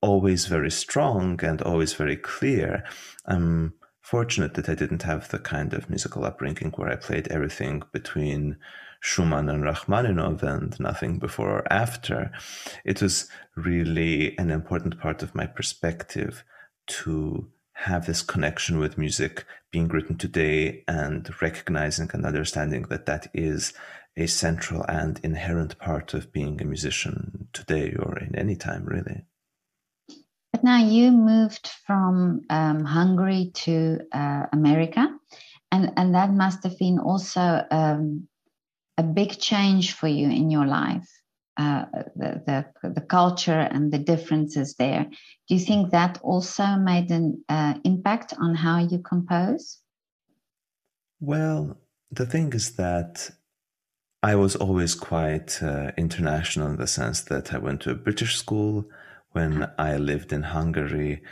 always 0.00 0.46
very 0.46 0.70
strong 0.70 1.38
and 1.44 1.62
always 1.62 1.94
very 1.94 2.16
clear. 2.16 2.82
I'm 3.26 3.74
fortunate 4.00 4.54
that 4.54 4.68
I 4.68 4.74
didn't 4.74 5.02
have 5.02 5.28
the 5.28 5.38
kind 5.38 5.72
of 5.72 5.88
musical 5.88 6.24
upbringing 6.24 6.72
where 6.72 6.90
I 6.90 6.96
played 6.96 7.28
everything 7.28 7.82
between 7.92 8.56
Schumann 9.04 9.50
and 9.50 9.62
Rachmaninoff 9.62 10.42
and 10.42 10.80
nothing 10.80 11.18
before 11.18 11.50
or 11.50 11.70
after, 11.70 12.32
it 12.86 13.02
was 13.02 13.28
really 13.54 14.36
an 14.38 14.50
important 14.50 14.98
part 14.98 15.22
of 15.22 15.34
my 15.34 15.44
perspective 15.44 16.42
to 16.86 17.46
have 17.74 18.06
this 18.06 18.22
connection 18.22 18.78
with 18.78 18.96
music 18.96 19.44
being 19.70 19.88
written 19.88 20.16
today 20.16 20.84
and 20.88 21.30
recognizing 21.42 22.08
and 22.14 22.24
understanding 22.24 22.86
that 22.88 23.04
that 23.04 23.28
is 23.34 23.74
a 24.16 24.26
central 24.26 24.82
and 24.88 25.20
inherent 25.22 25.78
part 25.78 26.14
of 26.14 26.32
being 26.32 26.58
a 26.62 26.64
musician 26.64 27.48
today 27.52 27.94
or 27.98 28.18
in 28.18 28.34
any 28.34 28.56
time, 28.56 28.86
really. 28.86 29.26
But 30.50 30.64
now 30.64 30.78
you 30.78 31.12
moved 31.12 31.68
from 31.86 32.40
um, 32.48 32.86
Hungary 32.86 33.50
to 33.54 33.98
uh, 34.12 34.46
America, 34.50 35.14
and, 35.70 35.92
and 35.98 36.14
that 36.14 36.32
must 36.32 36.62
have 36.62 36.78
been 36.78 36.98
also 36.98 37.66
um, 37.70 38.28
a 38.98 39.02
big 39.02 39.38
change 39.38 39.94
for 39.94 40.08
you 40.08 40.28
in 40.28 40.50
your 40.50 40.66
life, 40.66 41.08
uh, 41.56 41.84
the, 42.16 42.42
the, 42.82 42.90
the 42.90 43.00
culture 43.00 43.68
and 43.72 43.92
the 43.92 43.98
differences 43.98 44.74
there. 44.74 45.04
Do 45.48 45.54
you 45.54 45.60
think 45.60 45.90
that 45.90 46.18
also 46.22 46.64
made 46.76 47.10
an 47.10 47.44
uh, 47.48 47.74
impact 47.84 48.34
on 48.38 48.54
how 48.54 48.78
you 48.78 48.98
compose? 48.98 49.78
Well, 51.20 51.78
the 52.10 52.26
thing 52.26 52.52
is 52.52 52.76
that 52.76 53.30
I 54.22 54.36
was 54.36 54.56
always 54.56 54.94
quite 54.94 55.62
uh, 55.62 55.92
international 55.98 56.68
in 56.68 56.76
the 56.76 56.86
sense 56.86 57.20
that 57.22 57.52
I 57.52 57.58
went 57.58 57.82
to 57.82 57.90
a 57.90 57.94
British 57.94 58.36
school 58.36 58.86
when 59.32 59.70
I 59.78 59.96
lived 59.96 60.32
in 60.32 60.42
Hungary 60.42 61.22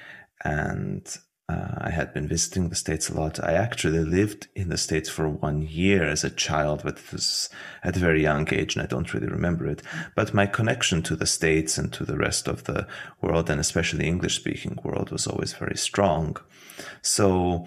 and 0.45 1.07
uh, 1.53 1.75
I 1.79 1.91
had 1.91 2.15
been 2.15 2.29
visiting 2.29 2.69
the 2.69 2.77
States 2.77 3.09
a 3.09 3.15
lot. 3.15 3.43
I 3.43 3.53
actually 3.53 4.05
lived 4.05 4.49
in 4.55 4.69
the 4.69 4.79
States 4.79 5.09
for 5.09 5.29
one 5.29 5.63
year 5.63 6.05
as 6.05 6.25
a 6.25 6.31
child, 6.31 6.83
but 6.85 6.99
it 6.99 7.13
was 7.13 7.51
at 7.83 7.97
a 7.97 8.01
very 8.01 8.23
young 8.23 8.49
age 8.53 8.75
and 8.75 8.83
I 8.83 8.87
don't 8.87 9.13
really 9.13 9.27
remember 9.27 9.67
it. 9.67 9.83
But 10.15 10.35
my 10.35 10.47
connection 10.47 11.03
to 11.03 11.17
the 11.17 11.27
States 11.27 11.79
and 11.79 11.93
to 11.93 12.05
the 12.05 12.17
rest 12.17 12.49
of 12.49 12.65
the 12.65 12.87
world, 13.21 13.51
and 13.51 13.61
especially 13.61 14.07
English 14.07 14.37
speaking 14.37 14.79
world, 14.83 15.11
was 15.11 15.27
always 15.27 15.53
very 15.53 15.77
strong. 15.77 16.37
So 17.03 17.67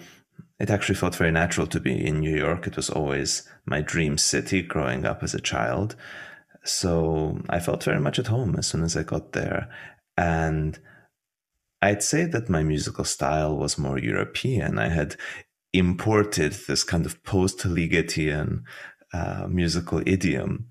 it 0.58 0.70
actually 0.70 0.96
felt 0.96 1.14
very 1.16 1.32
natural 1.32 1.66
to 1.68 1.80
be 1.80 2.06
in 2.06 2.20
New 2.20 2.36
York. 2.36 2.66
It 2.66 2.76
was 2.76 2.90
always 2.90 3.48
my 3.66 3.80
dream 3.80 4.18
city 4.18 4.62
growing 4.62 5.04
up 5.04 5.22
as 5.22 5.34
a 5.34 5.40
child. 5.40 5.96
So 6.64 7.40
I 7.48 7.60
felt 7.60 7.84
very 7.84 8.00
much 8.00 8.18
at 8.18 8.26
home 8.26 8.56
as 8.56 8.66
soon 8.66 8.82
as 8.82 8.96
I 8.96 9.02
got 9.02 9.32
there. 9.32 9.68
And 10.16 10.78
I'd 11.86 12.02
say 12.02 12.24
that 12.24 12.48
my 12.48 12.64
musical 12.64 13.04
style 13.04 13.56
was 13.56 13.78
more 13.78 13.96
European. 13.96 14.76
I 14.76 14.88
had 14.88 15.14
imported 15.72 16.52
this 16.66 16.82
kind 16.82 17.06
of 17.06 17.22
post 17.22 17.60
Ligetian 17.60 18.64
uh, 19.12 19.46
musical 19.48 20.02
idiom 20.04 20.66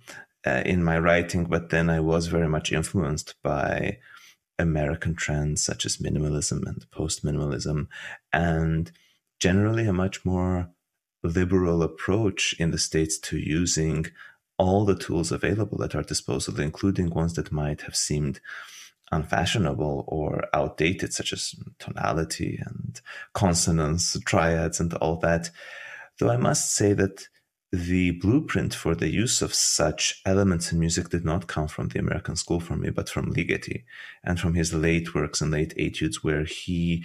uh, 0.45 0.63
in 0.65 0.83
my 0.83 0.99
writing, 0.99 1.45
but 1.45 1.69
then 1.69 1.89
I 1.89 2.01
was 2.01 2.27
very 2.27 2.49
much 2.49 2.73
influenced 2.73 3.35
by 3.41 3.99
American 4.59 5.15
trends 5.15 5.63
such 5.63 5.85
as 5.85 5.97
minimalism 5.97 6.67
and 6.67 6.85
post 6.91 7.23
minimalism, 7.23 7.87
and 8.33 8.91
generally 9.39 9.85
a 9.87 9.93
much 9.93 10.25
more 10.25 10.69
liberal 11.23 11.81
approach 11.81 12.55
in 12.59 12.71
the 12.71 12.77
States 12.77 13.17
to 13.19 13.37
using 13.37 14.07
all 14.57 14.83
the 14.83 14.97
tools 14.97 15.31
available 15.31 15.81
at 15.81 15.95
our 15.95 16.03
disposal, 16.03 16.59
including 16.59 17.09
ones 17.09 17.35
that 17.35 17.53
might 17.53 17.83
have 17.83 17.95
seemed 17.95 18.41
unfashionable 19.15 20.03
or 20.07 20.45
outdated, 20.53 21.13
such 21.13 21.33
as 21.33 21.55
tonality 21.79 22.59
and 22.65 23.01
consonants, 23.33 24.17
triads, 24.25 24.79
and 24.79 24.93
all 24.95 25.17
that. 25.17 25.49
Though 26.19 26.29
I 26.29 26.37
must 26.37 26.73
say 26.75 26.93
that 26.93 27.27
the 27.71 28.11
blueprint 28.11 28.73
for 28.73 28.95
the 28.95 29.09
use 29.09 29.41
of 29.41 29.53
such 29.53 30.21
elements 30.25 30.71
in 30.71 30.79
music 30.79 31.09
did 31.09 31.25
not 31.25 31.47
come 31.47 31.67
from 31.67 31.89
the 31.89 31.99
American 31.99 32.35
school 32.35 32.59
for 32.59 32.75
me, 32.75 32.89
but 32.89 33.09
from 33.09 33.33
Ligeti 33.33 33.83
and 34.23 34.39
from 34.39 34.53
his 34.53 34.73
late 34.73 35.13
works 35.13 35.41
and 35.41 35.51
late 35.51 35.73
etudes, 35.77 36.23
where 36.23 36.45
he 36.45 37.03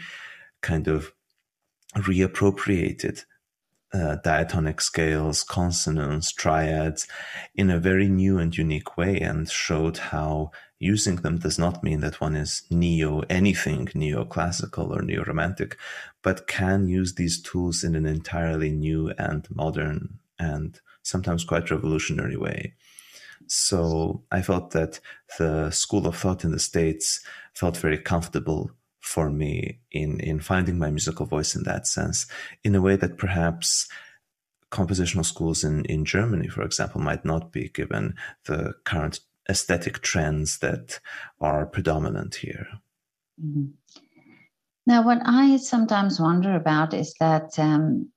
kind 0.60 0.86
of 0.86 1.12
reappropriated 1.96 3.24
uh, 3.92 4.16
diatonic 4.22 4.80
scales, 4.80 5.42
consonants, 5.42 6.30
triads 6.30 7.08
in 7.54 7.70
a 7.70 7.80
very 7.80 8.08
new 8.08 8.38
and 8.38 8.56
unique 8.56 8.96
way 8.96 9.18
and 9.18 9.50
showed 9.50 9.98
how 9.98 10.50
using 10.80 11.16
them 11.16 11.38
does 11.38 11.58
not 11.58 11.84
mean 11.84 12.00
that 12.00 12.20
one 12.20 12.34
is 12.34 12.62
neo 12.70 13.20
anything 13.28 13.86
neoclassical 13.88 14.90
or 14.90 15.02
neo 15.02 15.22
romantic, 15.24 15.76
but 16.22 16.48
can 16.48 16.88
use 16.88 17.14
these 17.14 17.40
tools 17.40 17.84
in 17.84 17.94
an 17.94 18.06
entirely 18.06 18.70
new 18.70 19.12
and 19.18 19.46
modern 19.50 20.18
and 20.38 20.80
sometimes 21.02 21.44
quite 21.44 21.70
revolutionary 21.70 22.36
way. 22.36 22.74
So 23.46 24.24
I 24.32 24.42
felt 24.42 24.70
that 24.70 25.00
the 25.38 25.70
school 25.70 26.06
of 26.06 26.16
thought 26.16 26.44
in 26.44 26.50
the 26.50 26.58
States 26.58 27.20
felt 27.52 27.76
very 27.76 27.98
comfortable 27.98 28.70
for 29.00 29.30
me 29.30 29.80
in 29.90 30.20
in 30.20 30.40
finding 30.40 30.78
my 30.78 30.90
musical 30.90 31.26
voice 31.26 31.54
in 31.56 31.62
that 31.64 31.86
sense 31.86 32.26
in 32.62 32.74
a 32.74 32.82
way 32.82 32.96
that 32.96 33.16
perhaps 33.16 33.88
compositional 34.70 35.24
schools 35.24 35.64
in 35.64 35.84
in 35.86 36.04
Germany 36.04 36.48
for 36.48 36.62
example 36.62 37.00
might 37.00 37.24
not 37.24 37.50
be 37.50 37.70
given 37.70 38.14
the 38.44 38.74
current 38.84 39.20
aesthetic 39.50 40.00
trends 40.00 40.58
that 40.58 41.00
are 41.40 41.66
predominant 41.66 42.36
here 42.36 42.66
mm-hmm. 43.42 43.66
now 44.86 45.04
what 45.04 45.20
i 45.24 45.56
sometimes 45.56 46.20
wonder 46.20 46.54
about 46.54 46.94
is 46.94 47.14
that 47.20 47.58
um, 47.58 48.08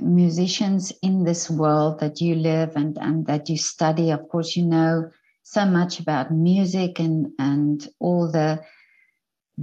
musicians 0.00 0.92
in 1.02 1.24
this 1.24 1.50
world 1.50 2.00
that 2.00 2.20
you 2.20 2.34
live 2.34 2.76
and 2.76 2.96
and 2.98 3.26
that 3.26 3.48
you 3.48 3.56
study 3.56 4.10
of 4.10 4.28
course 4.28 4.56
you 4.56 4.64
know 4.64 5.10
so 5.42 5.64
much 5.64 6.00
about 6.00 6.32
music 6.32 6.98
and 6.98 7.32
and 7.38 7.88
all 8.00 8.30
the 8.30 8.60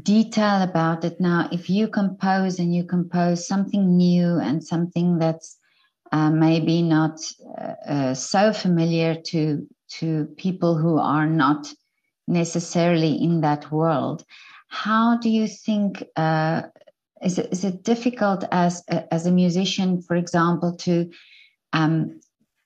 detail 0.02 0.62
about 0.62 1.06
it. 1.06 1.20
Now, 1.20 1.50
if 1.52 1.70
you 1.70 1.88
compose 1.88 2.60
and 2.60 2.74
you 2.74 2.84
compose 2.84 3.48
something 3.48 3.96
new 3.96 4.40
and 4.40 4.64
something 4.64 5.20
that's 5.20 5.58
uh, 6.12 6.32
maybe 6.32 6.82
not 6.82 7.20
uh, 7.58 7.74
uh, 7.88 8.14
so 8.14 8.54
familiar 8.54 9.16
to 9.28 9.68
to 10.00 10.26
people 10.38 10.78
who 10.78 10.98
are 10.98 11.28
not 11.28 11.68
necessarily 12.28 13.14
in 13.22 13.42
that 13.42 13.72
world, 13.72 14.24
how 14.68 15.18
do 15.18 15.30
you 15.30 15.48
think? 15.48 16.04
Uh, 16.16 16.64
is 17.22 17.38
it, 17.38 17.50
is 17.52 17.64
it 17.64 17.84
difficult 17.84 18.44
as 18.52 18.84
as 18.88 19.26
a 19.26 19.32
musician, 19.32 20.02
for 20.02 20.16
example, 20.16 20.76
to 20.78 21.12
um, 21.72 22.20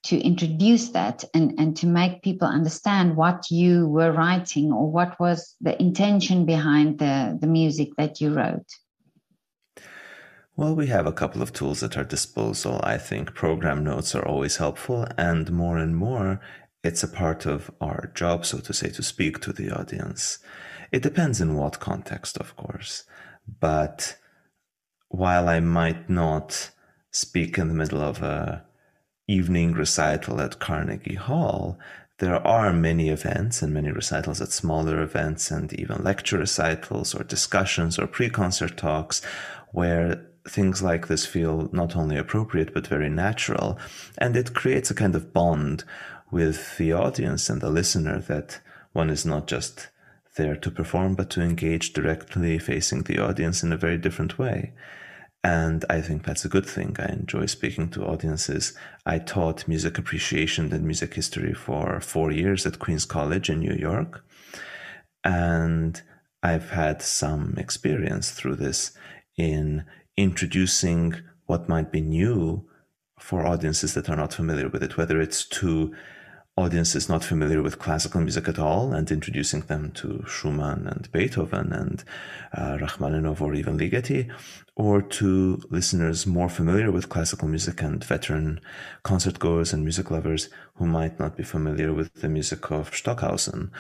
to 0.07 0.19
introduce 0.19 0.89
that 0.89 1.25
and, 1.33 1.53
and 1.59 1.75
to 1.75 1.85
make 1.85 2.21
people 2.21 2.47
understand 2.47 3.17
what 3.17 3.51
you 3.51 3.87
were 3.87 4.11
writing 4.11 4.71
or 4.71 4.89
what 4.89 5.19
was 5.19 5.55
the 5.59 5.79
intention 5.81 6.45
behind 6.45 6.99
the, 6.99 7.37
the 7.41 7.47
music 7.47 7.89
that 7.97 8.21
you 8.21 8.33
wrote? 8.33 8.65
Well, 10.55 10.75
we 10.75 10.87
have 10.87 11.05
a 11.05 11.11
couple 11.11 11.41
of 11.41 11.51
tools 11.51 11.83
at 11.83 11.97
our 11.97 12.05
disposal. 12.05 12.79
I 12.83 12.97
think 12.97 13.35
program 13.35 13.83
notes 13.83 14.15
are 14.15 14.25
always 14.25 14.57
helpful, 14.57 15.05
and 15.17 15.51
more 15.51 15.77
and 15.77 15.95
more, 15.95 16.39
it's 16.83 17.03
a 17.03 17.07
part 17.07 17.45
of 17.45 17.71
our 17.81 18.11
job, 18.13 18.45
so 18.45 18.59
to 18.59 18.73
say, 18.73 18.89
to 18.89 19.03
speak 19.03 19.39
to 19.41 19.53
the 19.53 19.71
audience. 19.71 20.39
It 20.91 21.03
depends 21.03 21.41
in 21.41 21.55
what 21.55 21.79
context, 21.79 22.37
of 22.37 22.55
course. 22.55 23.03
But 23.59 24.17
while 25.09 25.49
I 25.49 25.59
might 25.59 26.09
not 26.09 26.71
speak 27.11 27.57
in 27.57 27.67
the 27.67 27.73
middle 27.73 28.01
of 28.01 28.21
a 28.21 28.65
evening 29.27 29.73
recital 29.73 30.39
at 30.39 30.59
Carnegie 30.59 31.15
Hall, 31.15 31.77
there 32.19 32.45
are 32.47 32.73
many 32.73 33.09
events 33.09 33.61
and 33.61 33.73
many 33.73 33.91
recitals 33.91 34.41
at 34.41 34.51
smaller 34.51 35.01
events 35.01 35.51
and 35.51 35.71
even 35.73 36.03
lecture 36.03 36.39
recitals 36.39 37.13
or 37.13 37.23
discussions 37.23 37.99
or 37.99 38.07
pre 38.07 38.29
concert 38.29 38.75
talks 38.77 39.21
where 39.71 40.25
things 40.49 40.81
like 40.81 41.07
this 41.07 41.25
feel 41.25 41.69
not 41.71 41.95
only 41.95 42.17
appropriate 42.17 42.73
but 42.73 42.87
very 42.87 43.09
natural. 43.09 43.77
And 44.17 44.35
it 44.35 44.53
creates 44.53 44.89
a 44.91 44.95
kind 44.95 45.15
of 45.15 45.33
bond 45.33 45.83
with 46.31 46.77
the 46.77 46.93
audience 46.93 47.49
and 47.49 47.61
the 47.61 47.69
listener 47.69 48.19
that 48.21 48.59
one 48.93 49.09
is 49.09 49.25
not 49.25 49.47
just 49.47 49.89
there 50.35 50.55
to 50.55 50.71
perform 50.71 51.15
but 51.15 51.29
to 51.31 51.41
engage 51.41 51.93
directly 51.93 52.59
facing 52.59 53.03
the 53.03 53.19
audience 53.19 53.63
in 53.63 53.73
a 53.73 53.77
very 53.77 53.97
different 53.97 54.37
way. 54.37 54.73
And 55.43 55.85
I 55.89 56.01
think 56.01 56.23
that's 56.23 56.45
a 56.45 56.49
good 56.49 56.65
thing. 56.65 56.95
I 56.99 57.13
enjoy 57.13 57.45
speaking 57.45 57.89
to 57.91 58.05
audiences. 58.05 58.73
I 59.05 59.19
taught 59.19 59.67
music 59.67 59.97
appreciation 59.97 60.73
and 60.73 60.83
music 60.83 61.13
history 61.13 61.53
for 61.53 62.01
four 62.01 62.31
years 62.31 62.65
at 62.65 62.79
Queens 62.79 63.05
College 63.05 63.49
in 63.49 63.59
New 63.59 63.75
York. 63.75 64.25
And 65.23 66.01
I've 66.43 66.71
had 66.71 67.01
some 67.01 67.55
experience 67.57 68.31
through 68.31 68.55
this 68.55 68.91
in 69.37 69.85
introducing 70.17 71.15
what 71.45 71.69
might 71.69 71.91
be 71.91 72.01
new 72.01 72.67
for 73.19 73.45
audiences 73.45 73.93
that 73.93 74.09
are 74.09 74.15
not 74.15 74.33
familiar 74.33 74.67
with 74.67 74.83
it, 74.83 74.97
whether 74.97 75.21
it's 75.21 75.45
to 75.45 75.93
audiences 76.57 77.07
not 77.07 77.23
familiar 77.23 77.61
with 77.61 77.77
classical 77.77 78.19
music 78.19 78.47
at 78.47 78.57
all 78.57 78.91
and 78.91 79.11
introducing 79.11 79.61
them 79.61 79.91
to 79.91 80.23
Schumann 80.27 80.87
and 80.87 81.09
Beethoven 81.11 81.71
and 81.71 82.03
uh, 82.51 82.79
Rachmaninoff 82.81 83.41
or 83.41 83.53
even 83.53 83.77
Ligeti, 83.77 84.31
or 84.75 85.03
to 85.03 85.61
listeners 85.69 86.25
more 86.25 86.49
familiar 86.49 86.91
with 86.91 87.09
classical 87.09 87.47
music 87.47 87.81
and 87.83 88.03
veteran 88.03 88.59
concert 89.03 89.37
goers 89.37 89.71
and 89.71 89.83
music 89.83 90.09
lovers 90.09 90.49
who 90.75 90.87
might 90.87 91.19
not 91.19 91.37
be 91.37 91.43
familiar 91.43 91.93
with 91.93 92.11
the 92.15 92.29
music 92.29 92.71
of 92.71 92.93
Stockhausen 92.93 93.71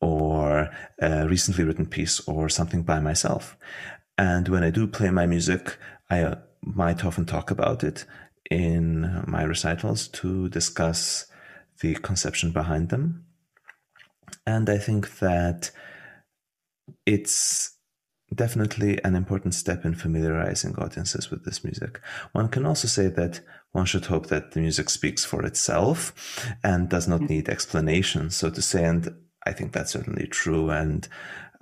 or 0.00 0.70
a 1.00 1.28
recently 1.28 1.64
written 1.64 1.86
piece 1.86 2.20
or 2.28 2.48
something 2.48 2.82
by 2.82 3.00
myself. 3.00 3.56
And 4.18 4.48
when 4.48 4.62
I 4.62 4.70
do 4.70 4.86
play 4.86 5.10
my 5.10 5.26
music, 5.26 5.76
I 6.10 6.22
uh, 6.22 6.34
might 6.62 7.04
often 7.04 7.26
talk 7.26 7.50
about 7.50 7.82
it 7.82 8.04
in 8.50 9.24
my 9.26 9.42
recitals 9.42 10.08
to 10.08 10.48
discuss 10.48 11.26
the 11.80 11.94
conception 11.94 12.52
behind 12.52 12.90
them. 12.90 13.24
And 14.46 14.68
I 14.68 14.78
think 14.78 15.18
that 15.18 15.70
it's 17.06 17.76
definitely 18.34 19.02
an 19.04 19.14
important 19.14 19.54
step 19.54 19.84
in 19.84 19.94
familiarizing 19.94 20.74
audiences 20.76 21.30
with 21.30 21.44
this 21.44 21.64
music. 21.64 22.00
One 22.32 22.48
can 22.48 22.66
also 22.66 22.88
say 22.88 23.08
that 23.08 23.40
one 23.72 23.86
should 23.86 24.06
hope 24.06 24.26
that 24.28 24.52
the 24.52 24.60
music 24.60 24.90
speaks 24.90 25.24
for 25.24 25.44
itself 25.44 26.14
and 26.62 26.88
does 26.88 27.08
not 27.08 27.22
need 27.22 27.48
explanation, 27.48 28.30
so 28.30 28.50
to 28.50 28.62
say. 28.62 28.84
And 28.84 29.14
I 29.46 29.52
think 29.52 29.72
that's 29.72 29.92
certainly 29.92 30.26
true. 30.26 30.70
And 30.70 31.08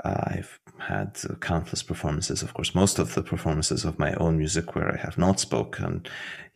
uh, 0.04 0.22
I've 0.24 0.60
had 0.80 1.18
countless 1.40 1.82
performances, 1.82 2.42
of 2.42 2.54
course, 2.54 2.74
most 2.74 2.98
of 2.98 3.14
the 3.14 3.22
performances 3.22 3.84
of 3.84 3.98
my 3.98 4.14
own 4.14 4.38
music 4.38 4.74
where 4.74 4.92
I 4.92 4.98
have 4.98 5.18
not 5.18 5.40
spoken 5.40 6.06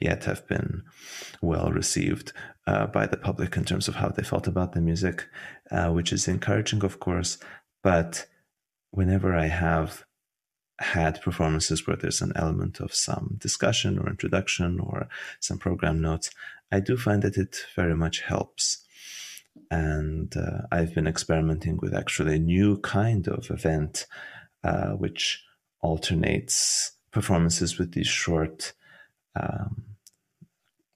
yet 0.01 0.25
have 0.25 0.47
been 0.49 0.83
well 1.41 1.71
received 1.71 2.33
uh, 2.67 2.87
by 2.87 3.07
the 3.07 3.17
public 3.17 3.57
in 3.57 3.65
terms 3.65 3.89
of 3.89 3.97
how 3.97 4.09
they 4.09 4.23
felt 4.23 4.47
about 4.47 4.73
the 4.73 4.81
music, 4.81 5.27
uh, 5.71 5.91
which 5.91 6.13
is 6.13 6.29
encouraging, 6.29 6.85
of 6.85 7.01
course. 7.01 7.39
But 7.83 8.27
whenever 8.91 9.35
I 9.35 9.47
have 9.47 10.05
had 10.79 11.21
performances 11.21 11.87
where 11.87 11.97
there's 11.97 12.23
an 12.23 12.33
element 12.35 12.81
of 12.81 12.95
some 12.95 13.37
discussion 13.39 13.99
or 13.99 14.09
introduction 14.09 14.81
or 14.81 15.09
some 15.41 15.59
program 15.59 16.01
notes, 16.01 16.31
I 16.73 16.81
do 16.81 16.97
find 16.97 17.23
that 17.23 17.37
it 17.37 17.57
very 17.77 17.95
much 17.95 18.21
helps. 18.23 18.84
And 19.71 20.35
uh, 20.37 20.63
I've 20.71 20.95
been 20.95 21.07
experimenting 21.07 21.79
with 21.81 21.95
actually 21.95 22.37
a 22.37 22.41
new 22.41 22.79
kind 22.79 23.29
of 23.29 23.51
event, 23.51 24.07
uh, 24.63 24.91
which 24.91 25.43
alternates 25.81 26.93
performances 27.11 27.79
with 27.79 27.93
these 27.93 28.07
short 28.07 28.73
um, 29.37 29.95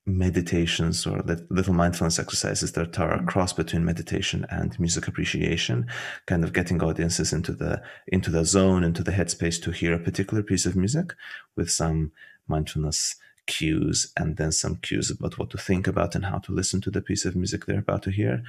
meditations 0.09 1.07
or 1.07 1.23
little 1.51 1.75
mindfulness 1.75 2.19
exercises 2.19 2.73
that 2.73 2.99
are 2.99 3.13
a 3.13 3.25
cross 3.27 3.53
between 3.53 3.85
meditation 3.85 4.47
and 4.51 4.79
music 4.81 5.07
appreciation 5.07 5.87
kind 6.27 6.45
of 6.45 6.55
getting 6.55 6.83
audiences 6.83 7.33
into 7.33 7.53
the 7.53 7.83
into 8.07 8.31
the 8.31 8.45
zone 8.45 8.83
into 8.83 9.03
the 9.03 9.13
headspace 9.13 9.63
to 9.63 9.71
hear 9.71 9.93
a 9.93 9.99
particular 9.99 10.43
piece 10.43 10.65
of 10.65 10.75
music 10.75 11.15
with 11.57 11.71
some 11.71 12.11
mindfulness 12.47 13.17
cues 13.49 14.13
and 14.17 14.37
then 14.37 14.53
some 14.53 14.77
cues 14.77 15.11
about 15.11 15.39
what 15.39 15.51
to 15.51 15.59
think 15.59 15.89
about 15.89 16.15
and 16.15 16.25
how 16.27 16.39
to 16.39 16.53
listen 16.53 16.81
to 16.81 16.91
the 16.91 17.03
piece 17.03 17.25
of 17.25 17.35
music 17.35 17.67
they're 17.67 17.81
about 17.81 18.05
to 18.05 18.11
hear 18.11 18.43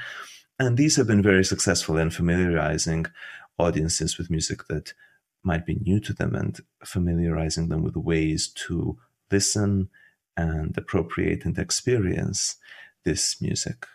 and 0.60 0.78
these 0.78 0.98
have 0.98 1.08
been 1.08 1.24
very 1.24 1.46
successful 1.46 1.98
in 1.98 2.10
familiarizing 2.10 3.06
audiences 3.58 4.18
with 4.18 4.30
music 4.30 4.68
that 4.68 4.94
might 5.44 5.66
be 5.66 5.76
new 5.76 6.00
to 6.02 6.14
them 6.14 6.36
and 6.36 6.60
familiarizing 6.84 7.70
them 7.70 7.82
with 7.82 7.96
ways 7.96 8.50
to 8.50 8.98
listen 9.32 9.90
and 10.36 10.78
appropriate 10.78 11.46
and 11.46 11.58
experience 11.58 12.58
this 13.06 13.42
music. 13.42 13.86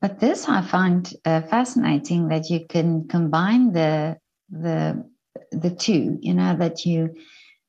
But 0.00 0.20
this 0.20 0.48
I 0.48 0.62
find 0.62 1.12
uh, 1.24 1.42
fascinating 1.42 2.28
that 2.28 2.50
you 2.50 2.66
can 2.66 3.08
combine 3.08 3.72
the 3.72 4.18
the 4.50 5.04
the 5.50 5.70
two. 5.70 6.18
You 6.20 6.34
know 6.34 6.56
that 6.56 6.84
you 6.84 7.14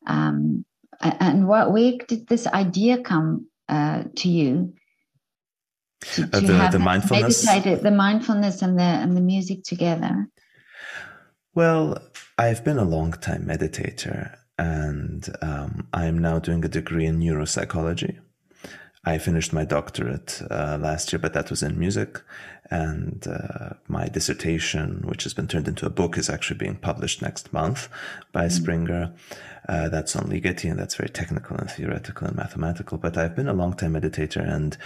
um, 0.08 0.66
and 1.04 1.48
what 1.48 1.72
where 1.72 1.94
did 2.08 2.28
this 2.28 2.48
idea 2.48 3.02
come 3.02 3.48
uh, 3.70 4.04
to 4.16 4.30
you? 4.30 4.74
To, 6.16 6.24
uh, 6.24 6.28
to 6.28 6.38
uh, 6.38 6.72
the, 6.72 6.78
the 6.78 6.84
mindfulness, 6.84 7.42
the 7.42 7.92
mindfulness 7.92 8.62
and 8.62 8.78
the 8.78 8.84
and 8.84 9.16
the 9.16 9.22
music 9.22 9.64
together. 9.64 10.28
Well, 11.56 11.98
I've 12.38 12.64
been 12.64 12.80
a 12.80 12.84
long 12.84 13.12
time 13.14 13.46
meditator, 13.46 14.36
and 14.58 15.28
um, 15.42 15.88
I'm 15.94 16.18
now 16.18 16.40
doing 16.40 16.66
a 16.66 16.70
degree 16.70 17.06
in 17.06 17.20
neuropsychology. 17.20 18.20
I 19.06 19.18
finished 19.18 19.52
my 19.52 19.66
doctorate 19.66 20.42
uh, 20.50 20.78
last 20.80 21.12
year, 21.12 21.20
but 21.20 21.34
that 21.34 21.50
was 21.50 21.62
in 21.62 21.78
music. 21.78 22.22
And 22.72 23.26
uh, 23.28 23.72
my 23.88 24.08
dissertation, 24.08 25.02
which 25.06 25.24
has 25.24 25.34
been 25.34 25.48
turned 25.48 25.68
into 25.68 25.86
a 25.86 25.90
book, 25.90 26.18
is 26.18 26.30
actually 26.30 26.58
being 26.58 26.78
published 26.78 27.22
next 27.22 27.52
month 27.52 27.90
by 28.32 28.46
mm-hmm. 28.46 28.64
Springer. 28.64 29.14
Uh, 29.70 29.90
that's 29.90 30.16
on 30.16 30.26
Ligeti, 30.26 30.70
and 30.70 30.80
that's 30.80 30.96
very 30.96 31.10
technical 31.10 31.58
and 31.58 31.70
theoretical 31.70 32.28
and 32.28 32.36
mathematical. 32.36 32.98
But 32.98 33.18
I've 33.18 33.36
been 33.36 33.48
a 33.48 33.54
long 33.54 33.74
time 33.74 33.94
meditator, 33.94 34.48
and 34.48 34.78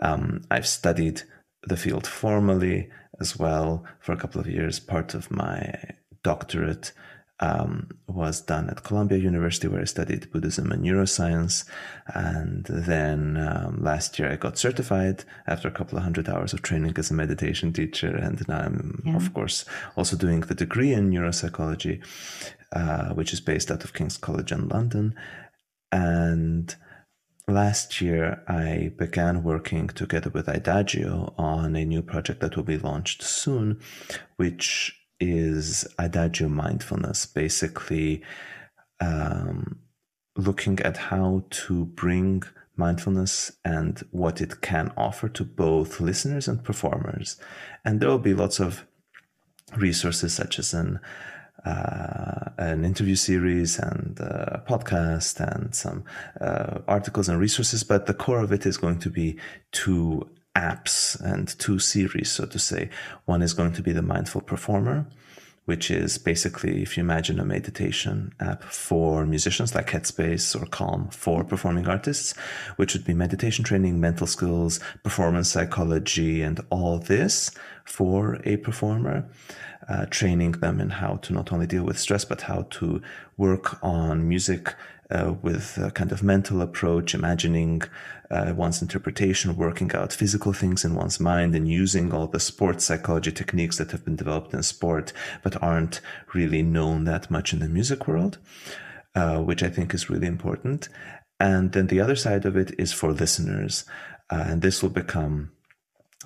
um, 0.00 0.42
I've 0.50 0.66
studied 0.66 1.22
the 1.62 1.76
field 1.76 2.06
formally 2.06 2.90
as 3.20 3.38
well 3.38 3.84
for 4.00 4.12
a 4.12 4.16
couple 4.16 4.40
of 4.40 4.46
years. 4.46 4.78
Part 4.78 5.14
of 5.14 5.30
my 5.30 5.74
doctorate 6.22 6.92
um, 7.40 7.88
was 8.06 8.40
done 8.40 8.70
at 8.70 8.82
Columbia 8.82 9.18
University, 9.18 9.68
where 9.68 9.82
I 9.82 9.84
studied 9.84 10.30
Buddhism 10.30 10.72
and 10.72 10.82
neuroscience. 10.84 11.64
And 12.06 12.64
then 12.64 13.36
um, 13.36 13.82
last 13.82 14.18
year, 14.18 14.32
I 14.32 14.36
got 14.36 14.56
certified 14.58 15.24
after 15.46 15.68
a 15.68 15.72
couple 15.72 15.98
of 15.98 16.04
hundred 16.04 16.28
hours 16.28 16.54
of 16.54 16.62
training 16.62 16.94
as 16.96 17.10
a 17.10 17.14
meditation 17.14 17.72
teacher. 17.72 18.14
And 18.14 18.46
now 18.48 18.60
I'm, 18.60 19.02
yeah. 19.04 19.16
of 19.16 19.34
course, 19.34 19.64
also 19.96 20.16
doing 20.16 20.40
the 20.40 20.54
degree 20.54 20.92
in 20.92 21.10
neuropsychology, 21.10 22.02
uh, 22.76 23.14
which 23.14 23.32
is 23.32 23.40
based 23.40 23.70
out 23.70 23.84
of 23.84 23.94
King's 23.94 24.18
College 24.18 24.52
in 24.52 24.68
London. 24.68 25.14
And 25.90 26.74
last 27.48 28.02
year, 28.02 28.42
I 28.46 28.92
began 28.98 29.42
working 29.42 29.88
together 29.88 30.28
with 30.28 30.46
Idagio 30.46 31.32
on 31.38 31.74
a 31.74 31.86
new 31.86 32.02
project 32.02 32.40
that 32.40 32.54
will 32.54 32.64
be 32.64 32.76
launched 32.76 33.22
soon, 33.22 33.80
which 34.36 34.94
is 35.18 35.86
Idagio 35.98 36.50
mindfulness, 36.50 37.24
basically 37.24 38.22
um, 39.00 39.78
looking 40.36 40.78
at 40.80 40.98
how 40.98 41.44
to 41.48 41.86
bring 41.86 42.42
mindfulness 42.76 43.52
and 43.64 44.06
what 44.10 44.42
it 44.42 44.60
can 44.60 44.92
offer 44.98 45.30
to 45.30 45.44
both 45.44 45.98
listeners 45.98 46.46
and 46.46 46.62
performers. 46.62 47.38
And 47.86 48.00
there 48.00 48.10
will 48.10 48.18
be 48.18 48.34
lots 48.34 48.60
of 48.60 48.84
resources 49.74 50.34
such 50.34 50.58
as 50.58 50.74
an 50.74 51.00
uh, 51.66 52.50
an 52.58 52.84
interview 52.84 53.16
series 53.16 53.78
and 53.78 54.18
a 54.20 54.62
podcast 54.68 55.40
and 55.40 55.74
some 55.74 56.04
uh, 56.40 56.78
articles 56.86 57.28
and 57.28 57.40
resources, 57.40 57.82
but 57.82 58.06
the 58.06 58.14
core 58.14 58.40
of 58.40 58.52
it 58.52 58.64
is 58.64 58.76
going 58.76 58.98
to 59.00 59.10
be 59.10 59.38
two 59.72 60.28
apps 60.54 61.20
and 61.20 61.58
two 61.58 61.78
series, 61.78 62.30
so 62.30 62.46
to 62.46 62.58
say. 62.58 62.88
One 63.24 63.42
is 63.42 63.52
going 63.52 63.72
to 63.72 63.82
be 63.82 63.92
the 63.92 64.02
Mindful 64.02 64.42
Performer, 64.42 65.06
which 65.66 65.90
is 65.90 66.18
basically, 66.18 66.82
if 66.82 66.96
you 66.96 67.02
imagine 67.02 67.40
a 67.40 67.44
meditation 67.44 68.32
app 68.40 68.62
for 68.62 69.26
musicians 69.26 69.74
like 69.74 69.90
Headspace 69.90 70.60
or 70.60 70.66
Calm 70.66 71.08
for 71.10 71.44
performing 71.44 71.88
artists, 71.88 72.32
which 72.76 72.94
would 72.94 73.04
be 73.04 73.12
meditation 73.14 73.64
training, 73.64 74.00
mental 74.00 74.28
skills, 74.28 74.78
performance 75.02 75.50
psychology, 75.50 76.40
and 76.40 76.60
all 76.70 76.98
this 76.98 77.50
for 77.84 78.40
a 78.44 78.56
performer. 78.58 79.28
Uh, 79.88 80.04
training 80.06 80.52
them 80.52 80.80
in 80.80 80.90
how 80.90 81.14
to 81.16 81.32
not 81.32 81.52
only 81.52 81.66
deal 81.66 81.84
with 81.84 81.98
stress, 81.98 82.24
but 82.24 82.42
how 82.42 82.62
to 82.70 83.00
work 83.36 83.78
on 83.84 84.28
music 84.28 84.74
uh, 85.10 85.34
with 85.42 85.78
a 85.78 85.90
kind 85.90 86.10
of 86.10 86.22
mental 86.22 86.60
approach, 86.60 87.14
imagining 87.14 87.82
uh, 88.30 88.52
one's 88.56 88.82
interpretation, 88.82 89.56
working 89.56 89.92
out 89.94 90.12
physical 90.12 90.52
things 90.52 90.84
in 90.84 90.94
one's 90.94 91.20
mind, 91.20 91.54
and 91.54 91.68
using 91.68 92.12
all 92.12 92.26
the 92.26 92.40
sports 92.40 92.84
psychology 92.84 93.30
techniques 93.30 93.78
that 93.78 93.92
have 93.92 94.04
been 94.04 94.16
developed 94.16 94.52
in 94.52 94.62
sport 94.62 95.12
but 95.42 95.62
aren't 95.62 96.00
really 96.34 96.62
known 96.62 97.04
that 97.04 97.30
much 97.30 97.52
in 97.52 97.60
the 97.60 97.68
music 97.68 98.08
world, 98.08 98.38
uh, 99.14 99.38
which 99.38 99.62
I 99.62 99.68
think 99.68 99.94
is 99.94 100.10
really 100.10 100.26
important. 100.26 100.88
And 101.38 101.72
then 101.72 101.86
the 101.86 102.00
other 102.00 102.16
side 102.16 102.44
of 102.44 102.56
it 102.56 102.74
is 102.78 102.92
for 102.92 103.12
listeners, 103.12 103.84
uh, 104.30 104.44
and 104.48 104.62
this 104.62 104.82
will 104.82 104.90
become 104.90 105.52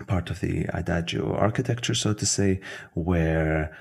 part 0.07 0.31
of 0.31 0.41
the 0.41 0.65
Idagio 0.65 1.35
architecture, 1.41 1.95
so 1.95 2.13
to 2.15 2.27
say, 2.27 2.61
where 2.95 3.77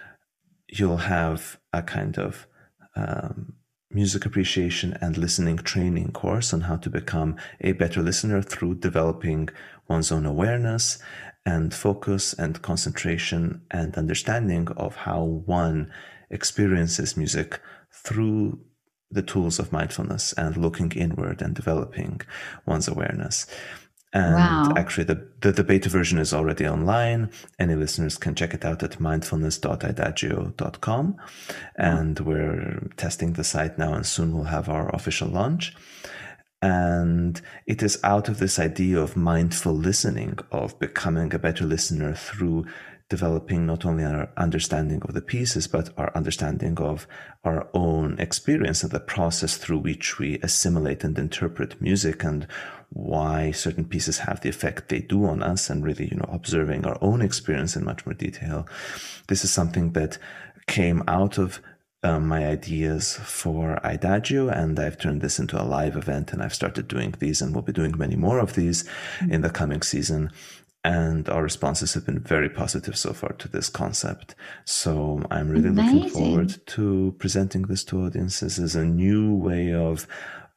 you'll 0.67 0.97
have 0.97 1.59
a 1.73 1.81
kind 1.81 2.17
of 2.17 2.47
um, 2.95 3.53
music 3.91 4.25
appreciation 4.25 4.97
and 5.01 5.17
listening 5.17 5.57
training 5.57 6.11
course 6.11 6.53
on 6.53 6.61
how 6.61 6.75
to 6.77 6.89
become 6.89 7.35
a 7.61 7.71
better 7.71 8.01
listener 8.01 8.41
through 8.41 8.75
developing 8.75 9.49
one's 9.87 10.11
own 10.11 10.25
awareness 10.25 10.99
and 11.45 11.73
focus 11.73 12.33
and 12.33 12.61
concentration 12.61 13.61
and 13.71 13.95
understanding 13.95 14.67
of 14.77 14.95
how 14.95 15.23
one 15.23 15.91
experiences 16.29 17.17
music 17.17 17.59
through 17.91 18.59
the 19.09 19.23
tools 19.23 19.57
of 19.57 19.71
mindfulness 19.71 20.33
and 20.33 20.55
looking 20.55 20.91
inward 20.91 21.41
and 21.41 21.55
developing 21.55 22.21
one's 22.67 22.87
awareness. 22.87 23.47
And 24.11 24.33
wow. 24.33 24.73
actually, 24.75 25.03
the, 25.03 25.23
the, 25.41 25.51
the, 25.51 25.63
beta 25.63 25.87
version 25.87 26.17
is 26.17 26.33
already 26.33 26.67
online. 26.67 27.29
Any 27.59 27.75
listeners 27.75 28.17
can 28.17 28.33
check 28.33 28.55
it 28.55 28.65
out 28.65 28.81
at 28.81 28.93
mindfulness.idagio.com. 28.93 31.17
And 31.75 32.19
we're 32.19 32.87
testing 32.97 33.33
the 33.33 33.43
site 33.43 33.77
now, 33.77 33.93
and 33.93 34.03
soon 34.03 34.33
we'll 34.33 34.45
have 34.45 34.67
our 34.67 34.89
official 34.95 35.27
launch. 35.27 35.75
And 36.61 37.39
it 37.67 37.83
is 37.83 37.99
out 38.03 38.29
of 38.29 38.39
this 38.39 38.57
idea 38.57 38.99
of 38.99 39.15
mindful 39.15 39.73
listening, 39.73 40.39
of 40.51 40.79
becoming 40.79 41.31
a 41.33 41.39
better 41.39 41.65
listener 41.65 42.15
through 42.15 42.65
developing 43.09 43.65
not 43.65 43.85
only 43.85 44.03
our 44.03 44.29
understanding 44.37 45.01
of 45.03 45.13
the 45.13 45.21
pieces, 45.21 45.67
but 45.67 45.89
our 45.97 46.15
understanding 46.15 46.77
of 46.77 47.07
our 47.43 47.67
own 47.73 48.17
experience 48.19 48.83
and 48.83 48.91
the 48.91 48.99
process 48.99 49.57
through 49.57 49.79
which 49.79 50.19
we 50.19 50.39
assimilate 50.43 51.03
and 51.03 51.17
interpret 51.17 51.81
music 51.81 52.23
and 52.23 52.47
why 52.89 53.51
certain 53.51 53.85
pieces 53.85 54.19
have 54.19 54.41
the 54.41 54.49
effect 54.49 54.89
they 54.89 54.99
do 54.99 55.25
on 55.25 55.43
us 55.43 55.69
and 55.69 55.83
really, 55.83 56.07
you 56.07 56.17
know, 56.17 56.29
observing 56.29 56.85
our 56.85 56.97
own 57.01 57.21
experience 57.21 57.75
in 57.75 57.85
much 57.85 58.05
more 58.05 58.15
detail. 58.15 58.67
This 59.27 59.43
is 59.43 59.51
something 59.51 59.93
that 59.93 60.17
came 60.67 61.03
out 61.07 61.37
of 61.37 61.61
um, 62.03 62.27
my 62.27 62.47
ideas 62.47 63.15
for 63.15 63.79
Idagio, 63.83 64.51
and 64.55 64.79
I've 64.79 64.97
turned 64.97 65.21
this 65.21 65.37
into 65.37 65.61
a 65.61 65.65
live 65.65 65.97
event, 65.97 66.31
and 66.31 66.41
I've 66.41 66.53
started 66.53 66.87
doing 66.87 67.13
these, 67.19 67.41
and 67.41 67.53
we'll 67.53 67.61
be 67.61 67.73
doing 67.73 67.97
many 67.97 68.15
more 68.15 68.39
of 68.39 68.55
these 68.55 68.83
mm-hmm. 68.83 69.33
in 69.33 69.41
the 69.41 69.49
coming 69.49 69.81
season. 69.81 70.31
And 70.81 71.27
our 71.27 71.43
responses 71.43 71.93
have 71.93 72.05
been 72.05 72.19
very 72.19 72.49
positive 72.49 72.97
so 72.97 73.11
far 73.11 73.33
to 73.33 73.49
this 73.49 73.67
concept. 73.69 74.33
So 74.63 75.21
I'm 75.29 75.49
really 75.49 75.69
Amazing. 75.69 75.95
looking 75.95 76.09
forward 76.09 76.55
to 76.67 77.15
presenting 77.19 77.63
this 77.63 77.83
to 77.85 78.05
audiences 78.05 78.59
as 78.59 78.75
a 78.75 78.85
new 78.85 79.35
way 79.35 79.73
of 79.73 80.07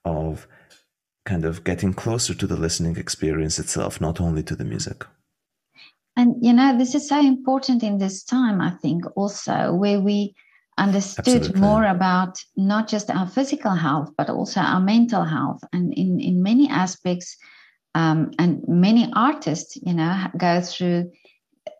of 0.04 0.46
kind 1.24 1.44
of 1.44 1.64
getting 1.64 1.94
closer 1.94 2.34
to 2.34 2.46
the 2.46 2.56
listening 2.56 2.96
experience 2.96 3.58
itself, 3.58 4.00
not 4.00 4.20
only 4.20 4.42
to 4.42 4.56
the 4.56 4.64
music. 4.64 5.04
And 6.16 6.36
you 6.40 6.52
know, 6.52 6.76
this 6.76 6.94
is 6.94 7.08
so 7.08 7.18
important 7.18 7.82
in 7.82 7.98
this 7.98 8.22
time, 8.22 8.60
I 8.60 8.70
think, 8.70 9.04
also 9.16 9.72
where 9.74 10.00
we 10.00 10.34
understood 10.78 11.36
Absolutely. 11.36 11.60
more 11.60 11.84
about 11.84 12.38
not 12.56 12.88
just 12.88 13.10
our 13.10 13.26
physical 13.26 13.72
health, 13.72 14.10
but 14.16 14.28
also 14.28 14.60
our 14.60 14.80
mental 14.80 15.24
health. 15.24 15.62
And 15.72 15.92
in, 15.94 16.20
in 16.20 16.42
many 16.42 16.68
aspects, 16.68 17.36
um, 17.94 18.32
and 18.38 18.62
many 18.66 19.10
artists, 19.14 19.76
you 19.82 19.94
know, 19.94 20.26
go 20.36 20.60
through 20.60 21.12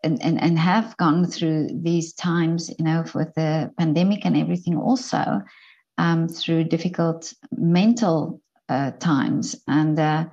and, 0.03 0.21
and, 0.23 0.41
and 0.41 0.59
have 0.59 0.95
gone 0.97 1.25
through 1.25 1.69
these 1.81 2.13
times, 2.13 2.69
you 2.77 2.85
know, 2.85 3.03
with 3.15 3.33
the 3.35 3.71
pandemic 3.77 4.25
and 4.25 4.37
everything 4.37 4.77
also 4.77 5.41
um, 5.97 6.27
through 6.27 6.65
difficult 6.65 7.33
mental 7.51 8.41
uh, 8.73 8.91
times. 8.99 9.55
And 9.67 9.99
uh, 9.99 10.25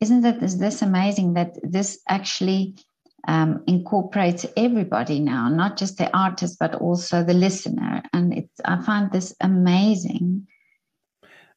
isn't 0.00 0.22
that 0.22 0.42
is 0.42 0.58
this 0.58 0.82
amazing 0.82 1.34
that 1.34 1.58
this 1.62 2.00
actually 2.08 2.76
um, 3.28 3.62
incorporates 3.66 4.46
everybody 4.56 5.20
now, 5.20 5.48
not 5.48 5.76
just 5.76 5.98
the 5.98 6.14
artist, 6.16 6.56
but 6.58 6.74
also 6.74 7.22
the 7.22 7.34
listener. 7.34 8.02
And 8.12 8.32
it's, 8.32 8.60
I 8.64 8.82
find 8.82 9.12
this 9.12 9.34
amazing. 9.40 10.46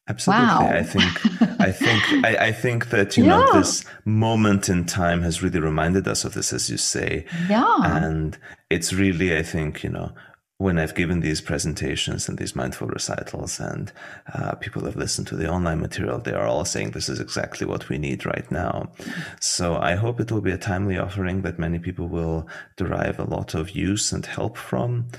Absolutely. 0.08 0.46
Wow. 0.46 0.70
I 0.72 0.84
think 0.84 1.60
I 1.60 1.72
think 1.72 2.04
I, 2.26 2.48
I 2.48 2.52
think 2.52 2.92
that 2.92 3.18
you 3.18 3.26
know 3.26 3.52
this 3.54 3.84
moment 4.06 4.70
in 4.70 4.86
time 4.86 5.24
has 5.24 5.42
really 5.42 5.60
reminded 5.60 6.08
us 6.08 6.24
of 6.26 6.36
this, 6.36 6.54
as 6.54 6.70
you 6.70 6.78
say. 6.78 7.26
Yeah. 7.50 7.78
And 7.82 8.38
it's 8.70 8.94
really, 8.94 9.36
I 9.36 9.42
think, 9.42 9.84
you 9.84 9.90
know, 9.90 10.12
when 10.58 10.80
I've 10.80 10.96
given 10.96 11.20
these 11.20 11.42
presentations 11.42 12.30
and 12.30 12.38
these 12.38 12.56
mindful 12.56 12.88
recitals, 12.88 13.60
and 13.60 13.92
uh, 14.34 14.56
people 14.56 14.86
have 14.86 14.96
listened 14.96 15.28
to 15.28 15.36
the 15.36 15.50
online 15.50 15.82
material, 15.82 16.20
they 16.20 16.34
are 16.34 16.48
all 16.48 16.64
saying 16.64 16.92
this 16.92 17.10
is 17.10 17.20
exactly 17.20 17.68
what 17.68 17.90
we 17.90 17.98
need 17.98 18.26
right 18.26 18.50
now. 18.50 18.90
So 19.42 19.76
I 19.76 19.96
hope 19.96 20.22
it 20.22 20.32
will 20.32 20.42
be 20.42 20.52
a 20.54 20.58
timely 20.58 20.98
offering 20.98 21.42
that 21.42 21.60
many 21.60 21.80
people 21.80 22.08
will 22.08 22.48
derive 22.78 23.20
a 23.20 23.30
lot 23.30 23.54
of 23.54 23.72
use 23.72 24.14
and 24.14 24.26
help 24.26 24.56
from, 24.56 25.10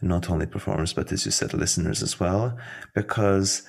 not 0.00 0.30
only 0.30 0.46
performers, 0.46 0.94
but 0.94 1.12
as 1.12 1.26
you 1.26 1.30
said, 1.30 1.52
listeners 1.52 2.02
as 2.02 2.18
well, 2.18 2.56
because 2.94 3.68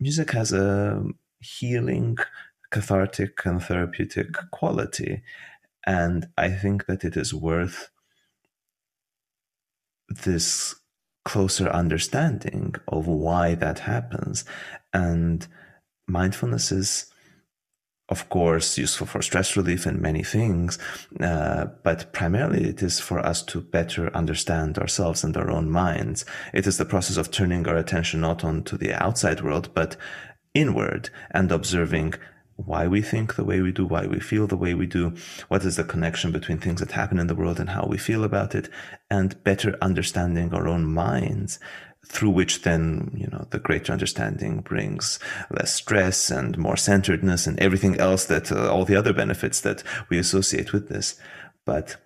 music 0.00 0.30
has 0.30 0.52
a 0.52 1.04
healing, 1.40 2.16
cathartic, 2.70 3.44
and 3.44 3.62
therapeutic 3.62 4.32
quality. 4.52 5.22
And 5.86 6.28
I 6.38 6.48
think 6.48 6.86
that 6.86 7.04
it 7.04 7.14
is 7.14 7.34
worth 7.34 7.90
this 10.08 10.74
closer 11.24 11.68
understanding 11.70 12.74
of 12.88 13.06
why 13.06 13.54
that 13.54 13.80
happens. 13.80 14.44
And 14.92 15.46
mindfulness 16.06 16.70
is, 16.70 17.06
of 18.08 18.28
course, 18.28 18.76
useful 18.76 19.06
for 19.06 19.22
stress 19.22 19.56
relief 19.56 19.86
and 19.86 20.00
many 20.00 20.22
things, 20.22 20.78
uh, 21.20 21.66
but 21.82 22.12
primarily 22.12 22.68
it 22.68 22.82
is 22.82 23.00
for 23.00 23.18
us 23.20 23.42
to 23.44 23.60
better 23.60 24.14
understand 24.14 24.78
ourselves 24.78 25.24
and 25.24 25.36
our 25.36 25.50
own 25.50 25.70
minds. 25.70 26.26
It 26.52 26.66
is 26.66 26.76
the 26.76 26.84
process 26.84 27.16
of 27.16 27.30
turning 27.30 27.66
our 27.66 27.76
attention 27.76 28.20
not 28.20 28.44
onto 28.44 28.76
the 28.76 28.92
outside 28.92 29.40
world, 29.40 29.70
but 29.74 29.96
inward 30.52 31.10
and 31.30 31.50
observing 31.50 32.14
why 32.56 32.86
we 32.86 33.02
think 33.02 33.34
the 33.34 33.44
way 33.44 33.60
we 33.60 33.72
do, 33.72 33.84
why 33.84 34.06
we 34.06 34.20
feel 34.20 34.46
the 34.46 34.56
way 34.56 34.74
we 34.74 34.86
do, 34.86 35.14
what 35.48 35.64
is 35.64 35.76
the 35.76 35.84
connection 35.84 36.32
between 36.32 36.58
things 36.58 36.80
that 36.80 36.92
happen 36.92 37.18
in 37.18 37.26
the 37.26 37.34
world 37.34 37.58
and 37.58 37.70
how 37.70 37.86
we 37.86 37.98
feel 37.98 38.24
about 38.24 38.54
it, 38.54 38.68
and 39.10 39.42
better 39.44 39.76
understanding 39.82 40.54
our 40.54 40.68
own 40.68 40.84
minds, 40.84 41.58
through 42.06 42.30
which 42.30 42.62
then, 42.62 43.10
you 43.16 43.26
know, 43.28 43.46
the 43.50 43.58
greater 43.58 43.92
understanding 43.92 44.60
brings 44.60 45.18
less 45.50 45.74
stress 45.74 46.30
and 46.30 46.58
more 46.58 46.76
centeredness 46.76 47.46
and 47.46 47.58
everything 47.58 47.98
else 47.98 48.26
that, 48.26 48.52
uh, 48.52 48.70
all 48.70 48.84
the 48.84 48.96
other 48.96 49.12
benefits 49.12 49.60
that 49.62 49.82
we 50.08 50.18
associate 50.18 50.72
with 50.72 50.88
this. 50.88 51.18
But 51.64 51.96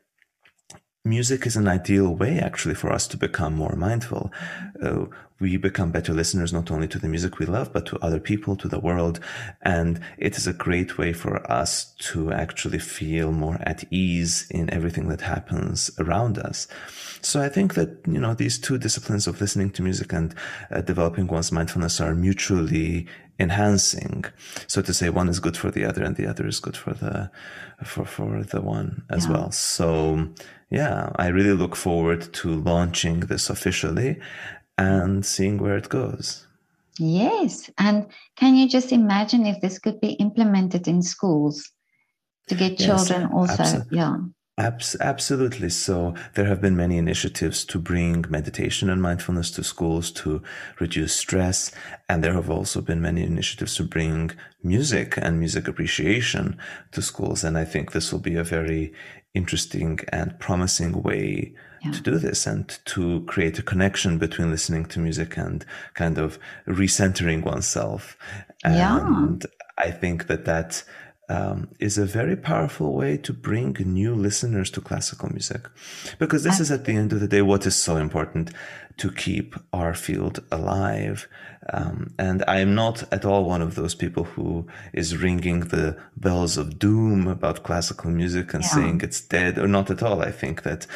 music 1.05 1.47
is 1.47 1.57
an 1.57 1.69
ideal 1.69 2.15
way 2.15 2.39
actually 2.39 2.75
for 2.75 2.93
us 2.93 3.07
to 3.09 3.17
become 3.17 3.55
more 3.55 3.77
mindful. 3.77 4.33
Uh, 4.83 5.07
we 5.41 5.57
become 5.57 5.93
better 5.93 6.13
listeners 6.13 6.53
not 6.53 6.71
only 6.71 6.89
to 6.89 6.99
the 6.99 7.09
music 7.09 7.39
we 7.39 7.47
love, 7.47 7.73
but 7.73 7.87
to 7.87 7.99
other 8.01 8.19
people, 8.19 8.57
to 8.57 8.67
the 8.67 8.81
world. 8.81 9.21
And 9.63 10.01
it 10.19 10.37
is 10.37 10.49
a 10.49 10.53
great 10.53 10.99
way 10.99 11.13
for 11.13 11.49
us 11.51 11.95
to 12.11 12.33
actually 12.33 12.81
feel 12.81 13.31
more 13.31 13.59
at 13.63 13.85
ease 13.93 14.49
in 14.51 14.69
everything 14.71 15.09
that 15.09 15.21
happens 15.21 15.91
around 15.99 16.39
us. 16.39 16.67
So 17.23 17.41
I 17.41 17.49
think 17.49 17.75
that, 17.75 18.01
you 18.07 18.19
know, 18.21 18.35
these 18.35 18.59
two 18.59 18.79
disciplines 18.79 19.29
of 19.29 19.41
listening 19.41 19.71
to 19.71 19.83
music 19.83 20.13
and 20.13 20.35
uh, 20.73 20.81
developing 20.81 21.29
one's 21.29 21.53
mindfulness 21.53 22.01
are 22.01 22.15
mutually 22.17 23.07
enhancing. 23.39 24.25
So 24.67 24.83
to 24.83 24.93
say 24.93 25.09
one 25.09 25.29
is 25.29 25.39
good 25.39 25.57
for 25.57 25.71
the 25.71 25.85
other 25.85 26.03
and 26.03 26.17
the 26.17 26.27
other 26.27 26.49
is 26.49 26.59
good 26.59 26.77
for 26.77 26.95
the, 26.95 27.31
for, 27.85 28.05
for 28.05 28.43
the 28.43 28.61
one 28.61 29.05
as 29.09 29.27
Yeah. 29.27 29.33
well. 29.33 29.53
So 29.53 30.31
yeah, 30.71 31.11
I 31.17 31.29
really 31.29 31.53
look 31.55 31.77
forward 31.77 32.33
to 32.35 32.49
launching 32.55 33.21
this 33.21 33.51
officially 33.51 34.19
and 34.77 35.25
seeing 35.25 35.59
where 35.59 35.77
it 35.77 35.89
goes. 35.89 36.47
Yes. 36.99 37.71
And 37.79 38.07
can 38.37 38.55
you 38.57 38.69
just 38.69 38.93
imagine 38.93 39.47
if 39.47 39.61
this 39.61 39.79
could 39.79 40.01
be 40.01 40.13
implemented 40.13 40.89
in 40.89 41.03
schools 41.03 41.71
to 42.49 42.55
get 42.55 42.81
Yes, 42.81 42.87
children 43.09 43.31
also? 43.33 43.63
abso- 43.63 43.87
Yeah. 43.91 44.17
Abs- 44.59 44.97
absolutely. 45.01 45.69
So 45.71 46.15
there 46.35 46.47
have 46.47 46.61
been 46.61 46.77
many 46.77 46.99
initiatives 46.99 47.65
to 47.67 47.79
bring 47.79 48.25
meditation 48.29 48.91
and 48.91 49.01
mindfulness 49.01 49.53
to 49.53 49.63
schools 49.63 50.11
to 50.13 50.43
reduce 50.81 51.15
stress. 51.15 51.71
And 52.09 52.25
there 52.25 52.33
have 52.35 52.51
also 52.51 52.81
been 52.81 53.01
many 53.01 53.23
initiatives 53.23 53.77
to 53.77 53.85
bring 53.85 54.33
music 54.65 55.17
and 55.17 55.39
music 55.39 55.69
appreciation 55.69 56.59
to 56.91 57.01
schools. 57.03 57.45
And 57.45 57.57
I 57.57 57.65
think 57.65 57.93
this 57.93 58.13
will 58.13 58.19
be 58.19 58.35
a 58.35 58.43
very 58.43 58.93
interesting 59.35 60.01
and 60.13 60.39
promising 60.39 61.03
way 61.03 61.55
Yeah. 61.85 61.93
to 61.93 62.01
do 62.01 62.19
this 62.19 62.47
and 62.47 62.67
to 62.87 63.21
create 63.27 63.59
a 63.59 63.63
connection 63.63 64.19
between 64.19 64.51
listening 64.51 64.85
to 64.87 64.99
music 65.01 65.37
and 65.39 65.65
kind 65.95 66.19
of 66.19 66.39
recentering 66.67 67.45
oneself. 67.45 68.17
Yeah. 68.65 68.99
And 69.07 69.47
I 69.77 69.93
think 69.93 70.27
that 70.27 70.45
that 70.45 70.83
um, 71.31 71.69
is 71.79 71.99
a 71.99 72.07
very 72.07 72.37
powerful 72.37 72.95
way 72.95 73.17
to 73.19 73.33
bring 73.33 73.77
new 73.85 74.15
listeners 74.15 74.71
to 74.71 74.81
classical 74.81 75.29
music. 75.29 75.69
Because 76.19 76.43
this 76.43 76.59
is 76.59 76.71
at 76.71 76.85
the 76.85 76.97
end 76.97 77.13
of 77.13 77.21
the 77.21 77.29
day 77.29 77.43
what 77.43 77.67
is 77.67 77.77
so 77.77 77.97
important 77.97 78.51
to 78.99 79.11
keep 79.13 79.55
our 79.73 79.95
field 79.95 80.41
alive. 80.51 81.29
Um, 81.73 82.15
and 82.19 82.43
I 82.49 82.59
am 82.61 82.75
not 82.75 83.05
at 83.13 83.25
all 83.25 83.45
one 83.45 83.63
of 83.63 83.75
those 83.75 83.95
people 83.95 84.25
who 84.25 84.67
is 84.93 85.17
ringing 85.17 85.61
the 85.61 85.97
bells 86.17 86.57
of 86.57 86.79
doom 86.79 87.27
about 87.29 87.63
classical 87.63 88.11
music 88.11 88.55
and 88.55 88.63
Yeah. 88.65 88.71
saying 88.71 89.01
it's 89.03 89.21
dead, 89.21 89.59
or 89.59 89.69
not 89.69 89.91
at 89.91 90.03
all. 90.03 90.21
I 90.23 90.31
think 90.33 90.63
that 90.63 90.87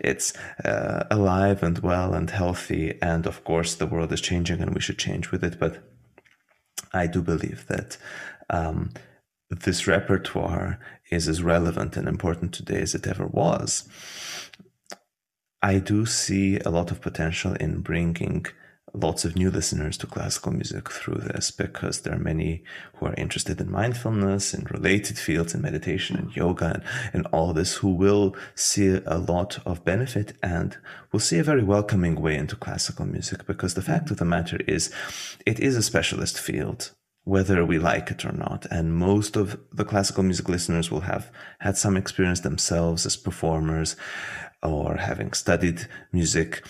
it's 0.00 0.32
uh, 0.64 1.04
alive 1.10 1.62
and 1.62 1.78
well 1.80 2.14
and 2.14 2.30
healthy. 2.30 2.98
And 3.02 3.26
of 3.26 3.44
course, 3.44 3.74
the 3.74 3.86
world 3.86 4.12
is 4.12 4.20
changing 4.20 4.60
and 4.60 4.74
we 4.74 4.80
should 4.80 4.98
change 4.98 5.30
with 5.30 5.42
it. 5.44 5.58
But 5.58 5.82
I 6.92 7.06
do 7.06 7.22
believe 7.22 7.66
that 7.68 7.98
um, 8.48 8.90
this 9.50 9.86
repertoire 9.86 10.78
is 11.10 11.28
as 11.28 11.42
relevant 11.42 11.96
and 11.96 12.08
important 12.08 12.52
today 12.54 12.80
as 12.82 12.94
it 12.94 13.06
ever 13.06 13.26
was. 13.26 13.88
I 15.62 15.78
do 15.78 16.06
see 16.06 16.58
a 16.58 16.70
lot 16.70 16.90
of 16.90 17.00
potential 17.00 17.54
in 17.54 17.80
bringing 17.80 18.46
lots 18.92 19.24
of 19.24 19.36
new 19.36 19.50
listeners 19.50 19.96
to 19.98 20.06
classical 20.06 20.52
music 20.52 20.90
through 20.90 21.20
this 21.20 21.50
because 21.50 22.00
there 22.00 22.14
are 22.14 22.18
many 22.18 22.64
who 22.94 23.06
are 23.06 23.14
interested 23.14 23.60
in 23.60 23.70
mindfulness 23.70 24.52
and 24.52 24.70
related 24.70 25.18
fields 25.18 25.54
in 25.54 25.62
meditation 25.62 26.16
and 26.16 26.34
yoga 26.34 26.74
and, 26.74 26.82
and 27.12 27.26
all 27.26 27.52
this 27.52 27.76
who 27.76 27.88
will 27.88 28.34
see 28.54 29.00
a 29.06 29.18
lot 29.18 29.58
of 29.64 29.84
benefit 29.84 30.32
and 30.42 30.76
will 31.12 31.20
see 31.20 31.38
a 31.38 31.44
very 31.44 31.62
welcoming 31.62 32.20
way 32.20 32.36
into 32.36 32.56
classical 32.56 33.06
music 33.06 33.46
because 33.46 33.74
the 33.74 33.82
fact 33.82 34.10
of 34.10 34.16
the 34.16 34.24
matter 34.24 34.58
is 34.66 34.92
it 35.46 35.60
is 35.60 35.76
a 35.76 35.82
specialist 35.82 36.38
field 36.38 36.90
whether 37.24 37.64
we 37.64 37.78
like 37.78 38.10
it 38.10 38.24
or 38.24 38.32
not. 38.32 38.66
And 38.70 38.94
most 38.94 39.36
of 39.36 39.60
the 39.72 39.84
classical 39.84 40.22
music 40.24 40.48
listeners 40.48 40.90
will 40.90 41.02
have 41.02 41.30
had 41.60 41.76
some 41.76 41.96
experience 41.96 42.40
themselves 42.40 43.04
as 43.04 43.16
performers 43.16 43.94
or 44.62 44.96
having 44.96 45.32
studied 45.32 45.86
music 46.12 46.64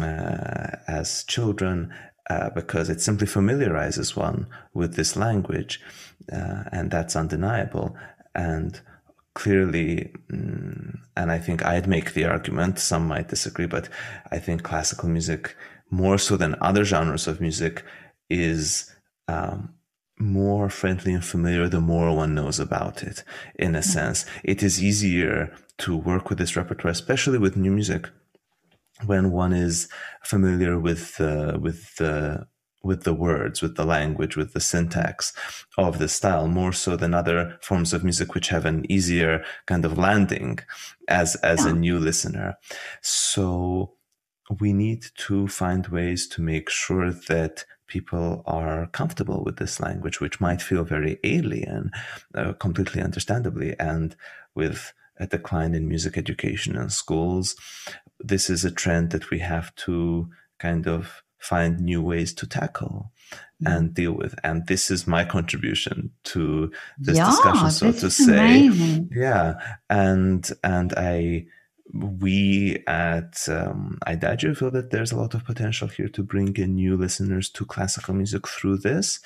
uh, 0.00 0.76
as 0.88 1.24
children. 1.24 1.92
Uh, 2.30 2.48
because 2.50 2.88
it 2.88 3.00
simply 3.00 3.26
familiarizes 3.26 4.16
one 4.16 4.46
with 4.74 4.94
this 4.94 5.16
language, 5.16 5.80
uh, 6.32 6.62
and 6.70 6.88
that's 6.88 7.16
undeniable. 7.16 7.96
And 8.32 8.80
clearly, 9.34 10.12
mm, 10.30 10.98
and 11.16 11.32
I 11.32 11.38
think 11.38 11.64
I'd 11.64 11.88
make 11.88 12.14
the 12.14 12.24
argument, 12.24 12.78
some 12.78 13.06
might 13.08 13.28
disagree, 13.28 13.66
but 13.66 13.88
I 14.30 14.38
think 14.38 14.62
classical 14.62 15.08
music, 15.08 15.56
more 15.90 16.16
so 16.16 16.36
than 16.36 16.56
other 16.60 16.84
genres 16.84 17.26
of 17.26 17.40
music, 17.40 17.84
is 18.30 18.94
um, 19.28 19.74
more 20.22 20.70
friendly 20.70 21.12
and 21.12 21.24
familiar 21.24 21.68
the 21.68 21.80
more 21.80 22.14
one 22.14 22.34
knows 22.34 22.60
about 22.60 23.02
it 23.02 23.24
in 23.56 23.74
a 23.74 23.82
sense. 23.82 24.24
It 24.44 24.62
is 24.62 24.82
easier 24.82 25.52
to 25.78 25.96
work 25.96 26.28
with 26.28 26.38
this 26.38 26.56
repertoire 26.56 26.92
especially 26.92 27.38
with 27.38 27.56
new 27.56 27.72
music 27.72 28.08
when 29.06 29.32
one 29.32 29.52
is 29.52 29.88
familiar 30.22 30.78
with 30.78 31.20
uh, 31.20 31.58
with 31.60 31.96
the 31.96 32.46
with 32.84 33.04
the 33.04 33.14
words 33.14 33.62
with 33.62 33.76
the 33.76 33.84
language 33.84 34.36
with 34.36 34.52
the 34.52 34.60
syntax 34.60 35.32
of 35.78 35.98
the 35.98 36.08
style 36.08 36.48
more 36.48 36.72
so 36.72 36.96
than 36.96 37.14
other 37.14 37.58
forms 37.62 37.92
of 37.92 38.02
music 38.04 38.34
which 38.34 38.48
have 38.48 38.64
an 38.64 38.90
easier 38.90 39.44
kind 39.66 39.84
of 39.84 39.98
landing 39.98 40.58
as 41.08 41.36
as 41.36 41.64
a 41.64 41.72
new 41.72 41.98
listener. 41.98 42.54
So 43.00 43.94
we 44.60 44.72
need 44.72 45.06
to 45.16 45.48
find 45.48 45.86
ways 45.88 46.26
to 46.28 46.42
make 46.42 46.68
sure 46.68 47.10
that 47.12 47.64
people 47.86 48.42
are 48.46 48.86
comfortable 48.88 49.42
with 49.44 49.56
this 49.56 49.80
language, 49.80 50.20
which 50.20 50.40
might 50.40 50.62
feel 50.62 50.84
very 50.84 51.18
alien, 51.24 51.90
uh, 52.34 52.52
completely 52.54 53.02
understandably. 53.02 53.78
And 53.78 54.16
with 54.54 54.92
a 55.18 55.26
decline 55.26 55.74
in 55.74 55.88
music 55.88 56.16
education 56.16 56.76
in 56.76 56.90
schools, 56.90 57.56
this 58.18 58.48
is 58.48 58.64
a 58.64 58.70
trend 58.70 59.10
that 59.10 59.30
we 59.30 59.40
have 59.40 59.74
to 59.74 60.28
kind 60.58 60.86
of 60.86 61.22
find 61.38 61.80
new 61.80 62.00
ways 62.00 62.32
to 62.32 62.46
tackle 62.46 63.12
mm. 63.62 63.76
and 63.76 63.94
deal 63.94 64.12
with. 64.12 64.34
And 64.44 64.66
this 64.68 64.90
is 64.90 65.06
my 65.06 65.24
contribution 65.24 66.10
to 66.24 66.70
this 66.98 67.16
yeah, 67.16 67.26
discussion, 67.26 67.70
so 67.70 67.92
to 67.92 68.10
say. 68.10 68.66
Amazing. 68.66 69.10
Yeah. 69.12 69.54
And 69.90 70.48
and 70.62 70.94
I 70.96 71.46
we 71.92 72.82
at 72.86 73.46
um, 73.48 73.98
Idagio 74.06 74.56
feel 74.56 74.70
that 74.70 74.90
there's 74.90 75.12
a 75.12 75.16
lot 75.16 75.34
of 75.34 75.44
potential 75.44 75.88
here 75.88 76.08
to 76.08 76.22
bring 76.22 76.56
in 76.56 76.74
new 76.74 76.96
listeners 76.96 77.50
to 77.50 77.64
classical 77.64 78.14
music 78.14 78.46
through 78.48 78.78
this. 78.78 79.20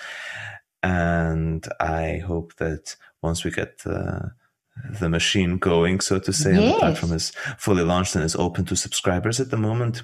And 0.83 1.67
I 1.81 2.19
hope 2.19 2.57
that 2.57 2.97
once 3.23 3.45
we 3.45 3.51
get 3.51 3.79
the 3.79 4.33
the 5.01 5.09
machine 5.09 5.57
going, 5.57 6.01
so 6.01 6.19
to 6.19 6.33
say, 6.33 6.53
yes. 6.53 6.61
and 6.61 6.69
the 6.69 6.79
platform 6.79 7.13
is 7.13 7.31
fully 7.57 7.83
launched 7.83 8.15
and 8.15 8.23
is 8.23 8.37
open 8.37 8.67
to 8.67 8.77
subscribers 8.77 9.41
at 9.41 9.51
the 9.51 9.57
moment, 9.57 10.03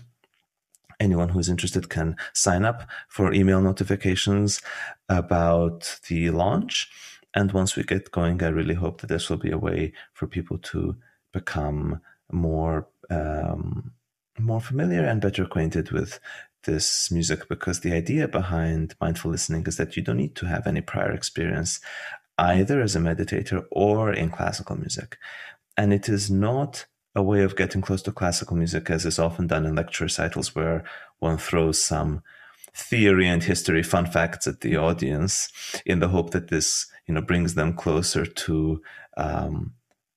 anyone 0.99 1.29
who 1.29 1.39
is 1.39 1.51
interested 1.51 1.91
can 1.91 2.17
sign 2.33 2.65
up 2.65 2.89
for 3.09 3.33
email 3.35 3.61
notifications 3.61 4.63
about 5.09 6.01
the 6.09 6.31
launch. 6.31 6.91
And 7.35 7.53
once 7.53 7.77
we 7.77 7.83
get 7.83 8.11
going, 8.13 8.43
I 8.43 8.49
really 8.49 8.75
hope 8.75 9.01
that 9.01 9.09
this 9.09 9.29
will 9.29 9.37
be 9.37 9.51
a 9.51 9.59
way 9.59 9.93
for 10.15 10.27
people 10.27 10.59
to 10.59 10.97
become 11.33 12.01
more 12.33 12.89
um, 13.11 13.93
more 14.39 14.61
familiar 14.61 15.05
and 15.05 15.21
better 15.21 15.45
acquainted 15.45 15.91
with 15.91 16.19
this 16.65 17.11
music 17.11 17.49
because 17.49 17.81
the 17.81 17.93
idea 17.93 18.27
behind 18.29 18.95
mindful 19.01 19.31
listening 19.31 19.67
is 19.67 19.77
that 19.77 19.97
you 19.97 20.03
don't 20.03 20.17
need 20.17 20.35
to 20.37 20.47
have 20.47 20.67
any 20.67 20.81
prior 20.81 21.13
experience 21.13 21.81
either 22.39 22.81
as 22.81 22.97
a 22.97 23.01
meditator 23.01 23.65
or 23.71 24.13
in 24.13 24.31
classical 24.31 24.77
music. 24.77 25.19
And 25.77 25.93
it 25.93 26.09
is 26.09 26.31
not 26.31 26.87
a 27.15 27.23
way 27.23 27.43
of 27.43 27.57
getting 27.57 27.83
close 27.83 28.03
to 28.03 28.13
classical 28.13 28.57
music 28.57 28.89
as 28.91 29.05
is 29.05 29.19
often 29.19 29.47
done 29.47 29.67
in 29.67 29.75
lecture 29.75 30.05
recitals 30.05 30.55
where 30.55 30.85
one 31.19 31.37
throws 31.37 31.83
some 31.83 32.23
theory 32.75 33.29
and 33.29 33.45
history 33.45 33.83
fun 33.83 34.07
facts 34.07 34.47
at 34.47 34.63
the 34.63 34.77
audience 34.77 35.51
in 35.85 35.99
the 35.99 36.09
hope 36.09 36.31
that 36.31 36.49
this 36.49 36.87
you 37.07 37.13
know 37.13 37.21
brings 37.21 37.55
them 37.55 37.75
closer 37.75 38.25
to 38.25 38.81
um, 39.19 39.75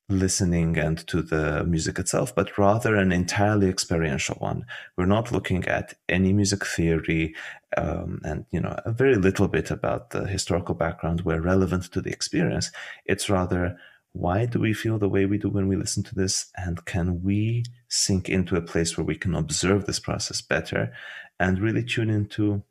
listening 0.07 0.77
and 0.77 0.99
to 1.07 1.21
the 1.21 1.63
music 1.63 1.97
itself, 1.97 2.35
but 2.35 2.57
rather 2.57 2.95
an 2.95 3.11
entirely 3.11 3.67
experiential 3.67 4.35
one. 4.35 4.65
We're 4.95 5.05
not 5.05 5.31
looking 5.31 5.65
at 5.67 5.95
any 6.07 6.31
music 6.31 6.65
theory 6.65 7.35
um, 7.77 8.21
and 8.23 8.45
you 8.51 8.59
know 8.59 8.79
a 8.85 8.91
very 8.91 9.15
little 9.15 9.47
bit 9.47 9.71
about 9.71 10.11
the 10.11 10.27
historical 10.27 10.75
background 10.75 11.21
where 11.21 11.41
relevant 11.41 11.85
to 11.91 12.01
the 12.01 12.11
experience. 12.11 12.71
It's 13.05 13.29
rather 13.29 13.77
why 14.13 14.45
do 14.45 14.59
we 14.59 14.73
feel 14.73 14.97
the 14.97 15.09
way 15.09 15.25
we 15.25 15.37
do 15.37 15.49
when 15.49 15.67
we 15.67 15.75
listen 15.75 16.01
to 16.03 16.15
this, 16.15 16.45
and 16.55 16.85
can 16.85 17.21
we 17.21 17.65
sink 17.89 18.29
into 18.29 18.55
a 18.55 18.61
place 18.61 18.97
where 18.97 19.05
we 19.05 19.15
can 19.15 19.35
observe 19.35 19.85
this 19.85 19.99
process 19.99 20.41
better 20.41 20.93
and 21.39 21.59
really 21.59 21.83
tune 21.83 22.09
into 22.09 22.63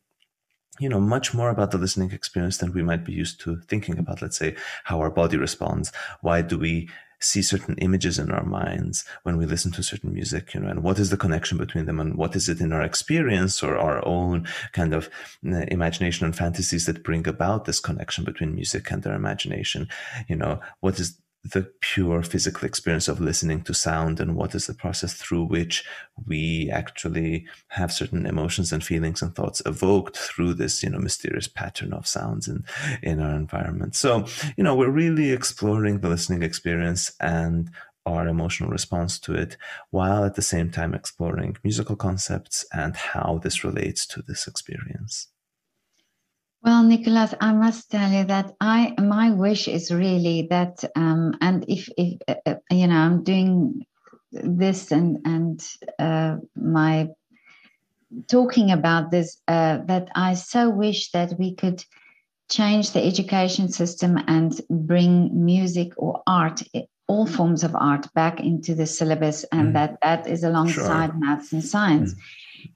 you 0.80 0.88
know 0.88 1.00
much 1.00 1.34
more 1.34 1.50
about 1.50 1.70
the 1.70 1.78
listening 1.78 2.10
experience 2.12 2.58
than 2.58 2.72
we 2.72 2.82
might 2.82 3.04
be 3.04 3.12
used 3.12 3.40
to 3.40 3.60
thinking 3.68 3.98
about 3.98 4.22
let's 4.22 4.36
say 4.36 4.56
how 4.84 5.00
our 5.00 5.10
body 5.10 5.36
responds 5.36 5.92
why 6.20 6.42
do 6.42 6.58
we 6.58 6.88
see 7.24 7.42
certain 7.42 7.74
images 7.78 8.18
in 8.18 8.30
our 8.30 8.44
minds 8.44 9.04
when 9.22 9.36
we 9.36 9.46
listen 9.46 9.72
to 9.72 9.82
certain 9.82 10.12
music, 10.12 10.54
you 10.54 10.60
know, 10.60 10.68
and 10.68 10.82
what 10.82 10.98
is 10.98 11.10
the 11.10 11.16
connection 11.16 11.58
between 11.58 11.86
them 11.86 12.00
and 12.00 12.16
what 12.16 12.36
is 12.36 12.48
it 12.48 12.60
in 12.60 12.72
our 12.72 12.82
experience 12.82 13.62
or 13.62 13.76
our 13.76 14.06
own 14.06 14.46
kind 14.72 14.92
of 14.92 15.08
uh, 15.46 15.64
imagination 15.68 16.26
and 16.26 16.36
fantasies 16.36 16.86
that 16.86 17.02
bring 17.02 17.26
about 17.26 17.64
this 17.64 17.80
connection 17.80 18.24
between 18.24 18.54
music 18.54 18.90
and 18.90 19.06
our 19.06 19.14
imagination? 19.14 19.88
You 20.28 20.36
know, 20.36 20.60
what 20.80 20.98
is 21.00 21.18
the 21.44 21.70
pure 21.80 22.22
physical 22.22 22.64
experience 22.64 23.06
of 23.06 23.20
listening 23.20 23.62
to 23.62 23.74
sound 23.74 24.18
and 24.18 24.34
what 24.34 24.54
is 24.54 24.66
the 24.66 24.74
process 24.74 25.12
through 25.12 25.44
which 25.44 25.84
we 26.26 26.70
actually 26.72 27.46
have 27.68 27.92
certain 27.92 28.24
emotions 28.24 28.72
and 28.72 28.82
feelings 28.82 29.20
and 29.20 29.34
thoughts 29.34 29.60
evoked 29.66 30.16
through 30.16 30.54
this 30.54 30.82
you 30.82 30.88
know 30.88 30.98
mysterious 30.98 31.46
pattern 31.46 31.92
of 31.92 32.06
sounds 32.06 32.48
in 32.48 32.64
in 33.02 33.20
our 33.20 33.36
environment. 33.36 33.94
So 33.94 34.26
you 34.56 34.64
know 34.64 34.74
we're 34.74 34.90
really 34.90 35.32
exploring 35.32 36.00
the 36.00 36.08
listening 36.08 36.42
experience 36.42 37.12
and 37.20 37.70
our 38.06 38.28
emotional 38.28 38.70
response 38.70 39.18
to 39.18 39.34
it 39.34 39.56
while 39.90 40.24
at 40.24 40.34
the 40.34 40.42
same 40.42 40.70
time 40.70 40.94
exploring 40.94 41.56
musical 41.64 41.96
concepts 41.96 42.64
and 42.72 42.96
how 42.96 43.40
this 43.42 43.64
relates 43.64 44.06
to 44.06 44.22
this 44.22 44.46
experience 44.46 45.28
well, 46.64 46.82
Nicolas, 46.82 47.34
I 47.42 47.52
must 47.52 47.90
tell 47.90 48.10
you 48.10 48.24
that 48.24 48.54
I 48.58 48.94
my 48.98 49.30
wish 49.30 49.68
is 49.68 49.92
really 49.92 50.46
that, 50.48 50.82
um, 50.96 51.36
and 51.42 51.62
if, 51.68 51.90
if 51.98 52.18
uh, 52.26 52.34
uh, 52.46 52.54
you 52.70 52.86
know, 52.86 52.96
I'm 52.96 53.22
doing 53.22 53.84
this 54.32 54.90
and 54.90 55.18
and 55.26 55.62
uh, 55.98 56.36
my 56.56 57.10
talking 58.28 58.70
about 58.70 59.10
this, 59.10 59.36
uh, 59.46 59.78
that 59.84 60.08
I 60.14 60.34
so 60.34 60.70
wish 60.70 61.10
that 61.10 61.38
we 61.38 61.54
could 61.54 61.84
change 62.50 62.92
the 62.92 63.04
education 63.04 63.68
system 63.68 64.18
and 64.26 64.58
bring 64.70 65.44
music 65.44 65.92
or 65.98 66.22
art, 66.26 66.62
all 67.08 67.26
forms 67.26 67.62
of 67.62 67.74
art, 67.74 68.06
back 68.14 68.40
into 68.40 68.74
the 68.74 68.86
syllabus, 68.86 69.44
and 69.52 69.68
mm. 69.68 69.72
that 69.74 69.98
that 70.02 70.26
is 70.26 70.42
alongside 70.42 71.10
sure. 71.10 71.18
maths 71.18 71.52
and 71.52 71.62
science, 71.62 72.14
mm. 72.14 72.20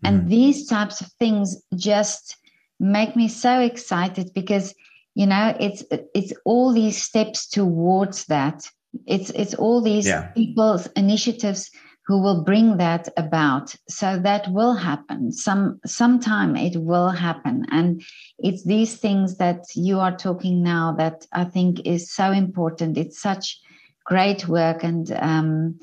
and 0.05 0.23
mm. 0.23 0.29
these 0.29 0.67
types 0.67 1.01
of 1.01 1.11
things 1.13 1.63
just 1.75 2.37
make 2.81 3.17
me 3.17 3.29
so 3.29 3.61
excited 3.61 4.33
because 4.35 4.75
you 5.15 5.27
know 5.27 5.57
it's 5.59 5.85
it's 6.15 6.33
all 6.45 6.73
these 6.73 7.03
steps 7.03 7.49
towards 7.49 8.27
that. 8.27 8.69
It's 9.07 9.31
it's 9.31 9.55
all 9.55 9.81
these 9.83 10.07
yeah. 10.07 10.29
people's 10.29 10.87
initiatives 10.89 11.71
who 12.09 12.23
will 12.23 12.43
bring 12.43 12.79
that 12.79 13.07
about. 13.19 13.75
So 13.87 14.19
that 14.19 14.51
will 14.51 14.75
happen. 14.75 15.31
Some 15.31 15.79
sometime 15.85 16.57
it 16.57 16.81
will 16.81 17.11
happen. 17.11 17.67
And 17.71 18.03
it's 18.39 18.65
these 18.65 18.97
things 18.97 19.37
that 19.37 19.65
you 19.75 20.01
are 20.01 20.17
talking 20.17 20.63
now 20.63 20.95
that 20.97 21.27
i 21.33 21.45
think 21.45 21.87
is 21.87 22.11
so 22.11 22.33
important. 22.33 22.97
It's 22.97 23.21
such 23.21 23.61
great 24.07 24.49
work 24.49 24.83
and 24.83 25.13
um, 25.13 25.79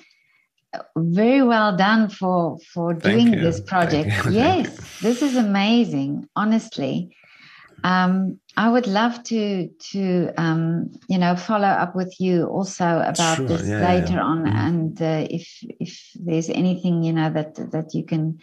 very 0.95 1.41
well 1.41 1.75
done 1.75 2.09
for 2.09 2.57
for 2.73 2.93
doing 2.93 3.31
this 3.31 3.59
project. 3.59 4.09
yes, 4.29 4.99
this 5.01 5.21
is 5.21 5.35
amazing. 5.35 6.27
Honestly, 6.35 7.15
um, 7.83 8.39
I 8.57 8.69
would 8.69 8.87
love 8.87 9.23
to 9.23 9.69
to 9.91 10.31
um, 10.37 10.91
you 11.07 11.17
know 11.17 11.35
follow 11.35 11.67
up 11.67 11.95
with 11.95 12.15
you 12.19 12.45
also 12.45 12.85
about 12.85 13.37
sure, 13.37 13.47
this 13.47 13.67
yeah, 13.67 13.79
later 13.79 14.13
yeah. 14.13 14.23
on, 14.23 14.45
mm-hmm. 14.45 14.57
and 14.57 15.01
uh, 15.01 15.27
if 15.29 15.59
if 15.79 16.11
there's 16.15 16.49
anything 16.49 17.03
you 17.03 17.13
know 17.13 17.29
that 17.29 17.55
that 17.71 17.93
you 17.93 18.03
can 18.03 18.39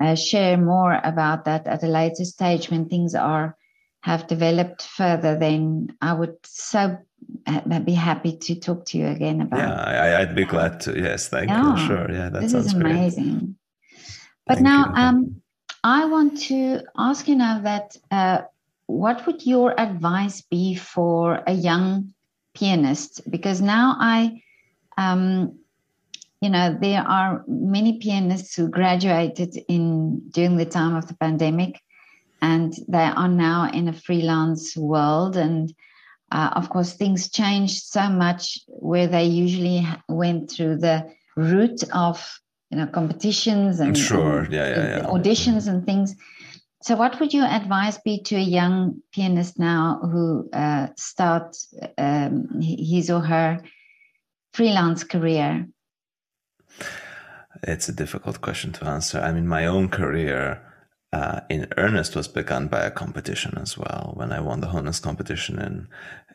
uh, 0.00 0.14
share 0.14 0.56
more 0.56 1.00
about 1.04 1.44
that 1.44 1.66
at 1.66 1.84
a 1.84 1.88
later 1.88 2.24
stage 2.24 2.70
when 2.70 2.88
things 2.88 3.14
are 3.14 3.56
have 4.02 4.26
developed 4.26 4.82
further, 4.82 5.38
then 5.38 5.96
I 6.00 6.12
would 6.12 6.36
so 6.44 6.98
I'd 7.46 7.84
be 7.84 7.94
happy 7.94 8.36
to 8.36 8.54
talk 8.54 8.84
to 8.86 8.98
you 8.98 9.08
again 9.08 9.40
about. 9.40 9.58
Yeah, 9.58 10.18
I, 10.18 10.24
would 10.24 10.36
be 10.36 10.44
glad 10.44 10.80
to. 10.82 10.98
Yes, 10.98 11.28
thank 11.28 11.48
yeah, 11.48 11.76
you. 11.76 11.86
Sure, 11.86 12.10
yeah, 12.10 12.28
that 12.28 12.42
this 12.42 12.52
sounds 12.52 12.66
is 12.66 12.74
amazing. 12.74 13.38
Great. 13.38 14.04
But 14.46 14.54
thank 14.54 14.64
now, 14.64 14.86
you. 14.86 14.94
um, 14.94 15.42
I 15.84 16.04
want 16.04 16.38
to 16.42 16.82
ask 16.96 17.28
you 17.28 17.34
now 17.34 17.60
that 17.60 17.96
uh, 18.10 18.42
what 18.86 19.26
would 19.26 19.44
your 19.44 19.78
advice 19.78 20.40
be 20.42 20.74
for 20.74 21.42
a 21.46 21.52
young 21.52 22.12
pianist? 22.54 23.28
Because 23.30 23.60
now 23.60 23.96
I, 23.98 24.42
um, 24.96 25.58
you 26.40 26.50
know, 26.50 26.76
there 26.80 27.02
are 27.02 27.44
many 27.48 27.98
pianists 27.98 28.54
who 28.54 28.68
graduated 28.68 29.56
in 29.68 30.20
during 30.30 30.56
the 30.56 30.66
time 30.66 30.94
of 30.94 31.08
the 31.08 31.14
pandemic, 31.14 31.80
and 32.40 32.74
they 32.88 33.04
are 33.04 33.28
now 33.28 33.70
in 33.72 33.88
a 33.88 33.92
freelance 33.92 34.76
world 34.76 35.36
and 35.36 35.72
uh, 36.32 36.50
of 36.56 36.70
course, 36.70 36.94
things 36.94 37.30
changed 37.30 37.82
so 37.84 38.08
much 38.08 38.58
where 38.66 39.06
they 39.06 39.24
usually 39.24 39.86
went 40.08 40.50
through 40.50 40.78
the 40.78 41.06
route 41.36 41.84
of 41.92 42.40
you 42.70 42.78
know 42.78 42.86
competitions 42.86 43.80
and, 43.80 43.96
sure. 43.96 44.40
and, 44.40 44.52
yeah, 44.52 44.68
yeah, 44.68 44.96
yeah. 44.96 45.04
auditions 45.04 45.68
and 45.68 45.84
things. 45.84 46.16
So, 46.82 46.96
what 46.96 47.20
would 47.20 47.34
your 47.34 47.44
advice 47.44 47.98
be 47.98 48.22
to 48.22 48.36
a 48.36 48.40
young 48.40 49.02
pianist 49.12 49.58
now 49.58 50.00
who 50.02 50.48
uh, 50.52 50.88
starts 50.96 51.72
um, 51.98 52.48
his 52.62 53.10
or 53.10 53.20
her 53.20 53.62
freelance 54.54 55.04
career? 55.04 55.68
It's 57.62 57.90
a 57.90 57.92
difficult 57.92 58.40
question 58.40 58.72
to 58.72 58.86
answer. 58.86 59.20
I 59.20 59.32
mean, 59.32 59.46
my 59.46 59.66
own 59.66 59.90
career 59.90 60.62
uh, 61.12 61.40
in 61.48 61.68
earnest 61.76 62.16
was 62.16 62.28
begun 62.28 62.68
by 62.68 62.80
a 62.80 62.90
competition 62.90 63.58
as 63.58 63.76
well. 63.76 64.12
When 64.16 64.32
I 64.32 64.40
won 64.40 64.60
the 64.60 64.68
Honens 64.68 65.00
competition 65.00 65.58
in 65.58 65.88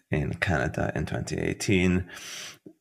in 0.10 0.36
Canada 0.36 0.92
in 0.96 1.06
2018, 1.06 2.08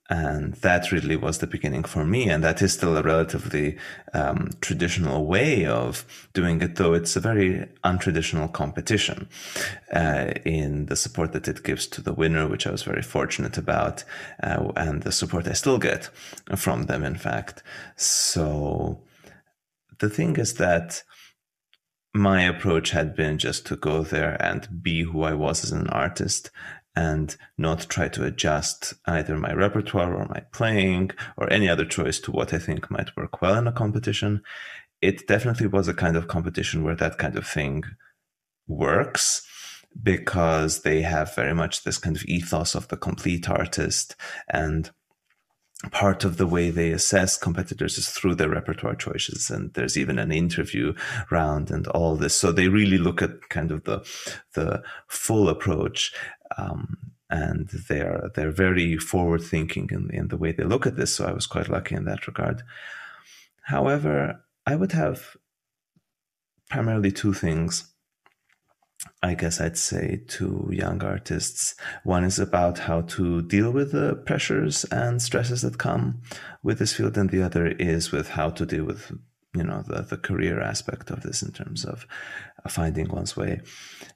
and 0.08 0.54
that 0.54 0.92
really 0.92 1.16
was 1.16 1.38
the 1.38 1.46
beginning 1.46 1.82
for 1.82 2.04
me 2.04 2.28
and 2.28 2.44
that 2.44 2.62
is 2.62 2.72
still 2.72 2.96
a 2.96 3.02
relatively 3.02 3.76
um, 4.14 4.50
traditional 4.60 5.26
way 5.26 5.66
of 5.66 6.28
doing 6.32 6.60
it 6.62 6.76
though 6.76 6.94
it's 6.94 7.16
a 7.16 7.20
very 7.20 7.66
untraditional 7.84 8.52
competition 8.52 9.28
uh, 9.92 10.32
in 10.44 10.86
the 10.86 10.96
support 10.96 11.32
that 11.32 11.48
it 11.48 11.64
gives 11.64 11.86
to 11.88 12.00
the 12.00 12.12
winner 12.12 12.46
which 12.46 12.66
i 12.66 12.70
was 12.70 12.84
very 12.84 13.02
fortunate 13.02 13.58
about 13.58 14.04
uh, 14.42 14.70
and 14.76 15.02
the 15.02 15.12
support 15.12 15.48
i 15.48 15.52
still 15.52 15.78
get 15.78 16.04
from 16.54 16.84
them 16.84 17.02
in 17.02 17.16
fact 17.16 17.62
so 17.96 19.00
the 19.98 20.08
thing 20.08 20.36
is 20.36 20.54
that 20.54 21.02
my 22.16 22.42
approach 22.42 22.90
had 22.90 23.14
been 23.14 23.38
just 23.38 23.66
to 23.66 23.76
go 23.76 24.02
there 24.02 24.40
and 24.42 24.82
be 24.82 25.02
who 25.02 25.22
I 25.22 25.34
was 25.34 25.64
as 25.64 25.72
an 25.72 25.88
artist 25.88 26.50
and 26.94 27.36
not 27.58 27.88
try 27.88 28.08
to 28.08 28.24
adjust 28.24 28.94
either 29.04 29.36
my 29.36 29.52
repertoire 29.52 30.14
or 30.14 30.26
my 30.26 30.40
playing 30.52 31.10
or 31.36 31.52
any 31.52 31.68
other 31.68 31.84
choice 31.84 32.18
to 32.20 32.32
what 32.32 32.54
I 32.54 32.58
think 32.58 32.90
might 32.90 33.14
work 33.16 33.42
well 33.42 33.58
in 33.58 33.66
a 33.66 33.72
competition. 33.72 34.42
It 35.02 35.28
definitely 35.28 35.66
was 35.66 35.88
a 35.88 35.94
kind 35.94 36.16
of 36.16 36.28
competition 36.28 36.82
where 36.82 36.96
that 36.96 37.18
kind 37.18 37.36
of 37.36 37.46
thing 37.46 37.84
works 38.66 39.46
because 40.02 40.82
they 40.82 41.02
have 41.02 41.34
very 41.34 41.54
much 41.54 41.84
this 41.84 41.98
kind 41.98 42.16
of 42.16 42.24
ethos 42.24 42.74
of 42.74 42.88
the 42.88 42.96
complete 42.96 43.48
artist 43.48 44.16
and 44.48 44.90
part 45.90 46.24
of 46.24 46.38
the 46.38 46.46
way 46.46 46.70
they 46.70 46.90
assess 46.90 47.36
competitors 47.36 47.98
is 47.98 48.08
through 48.08 48.34
their 48.34 48.48
repertoire 48.48 48.94
choices 48.94 49.50
and 49.50 49.74
there's 49.74 49.96
even 49.96 50.18
an 50.18 50.32
interview 50.32 50.94
round 51.30 51.70
and 51.70 51.86
all 51.88 52.16
this. 52.16 52.34
So 52.34 52.50
they 52.50 52.68
really 52.68 52.98
look 52.98 53.20
at 53.20 53.48
kind 53.50 53.70
of 53.70 53.84
the 53.84 54.00
the 54.54 54.82
full 55.06 55.48
approach 55.48 56.14
um, 56.56 56.96
and 57.28 57.68
they're 57.88 58.30
they're 58.34 58.50
very 58.50 58.96
forward 58.96 59.42
thinking 59.42 59.88
in, 59.92 60.10
in 60.10 60.28
the 60.28 60.36
way 60.36 60.52
they 60.52 60.64
look 60.64 60.86
at 60.86 60.96
this 60.96 61.14
so 61.14 61.26
i 61.26 61.32
was 61.32 61.46
quite 61.46 61.68
lucky 61.68 61.94
in 61.94 62.04
that 62.04 62.26
regard. 62.26 62.62
However 63.62 64.44
i 64.64 64.76
would 64.76 64.92
have 64.92 65.36
primarily 66.70 67.12
two 67.12 67.32
things 67.32 67.92
I 69.22 69.34
guess 69.34 69.60
I'd 69.60 69.78
say 69.78 70.22
to 70.28 70.68
young 70.72 71.02
artists. 71.02 71.74
One 72.04 72.24
is 72.24 72.38
about 72.38 72.78
how 72.78 73.02
to 73.02 73.42
deal 73.42 73.70
with 73.70 73.92
the 73.92 74.14
pressures 74.14 74.84
and 74.84 75.20
stresses 75.20 75.62
that 75.62 75.78
come 75.78 76.22
with 76.62 76.78
this 76.78 76.94
field, 76.94 77.16
and 77.16 77.30
the 77.30 77.42
other 77.42 77.66
is 77.66 78.12
with 78.12 78.30
how 78.30 78.50
to 78.50 78.66
deal 78.66 78.84
with 78.84 79.12
you 79.56 79.64
know 79.64 79.82
the, 79.86 80.02
the 80.02 80.16
career 80.16 80.60
aspect 80.60 81.10
of 81.10 81.22
this 81.22 81.42
in 81.42 81.50
terms 81.52 81.84
of 81.84 82.06
finding 82.68 83.08
one's 83.08 83.36
way 83.36 83.60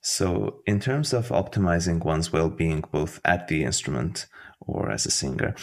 so 0.03 0.61
in 0.67 0.79
terms 0.79 1.13
of 1.13 1.29
optimizing 1.29 2.05
one's 2.05 2.33
well-being 2.33 2.85
both 2.93 3.21
at 3.25 3.49
the 3.49 3.65
instrument 3.65 4.27
or 4.61 4.91
as 4.91 5.07
a 5.07 5.11
singer 5.11 5.55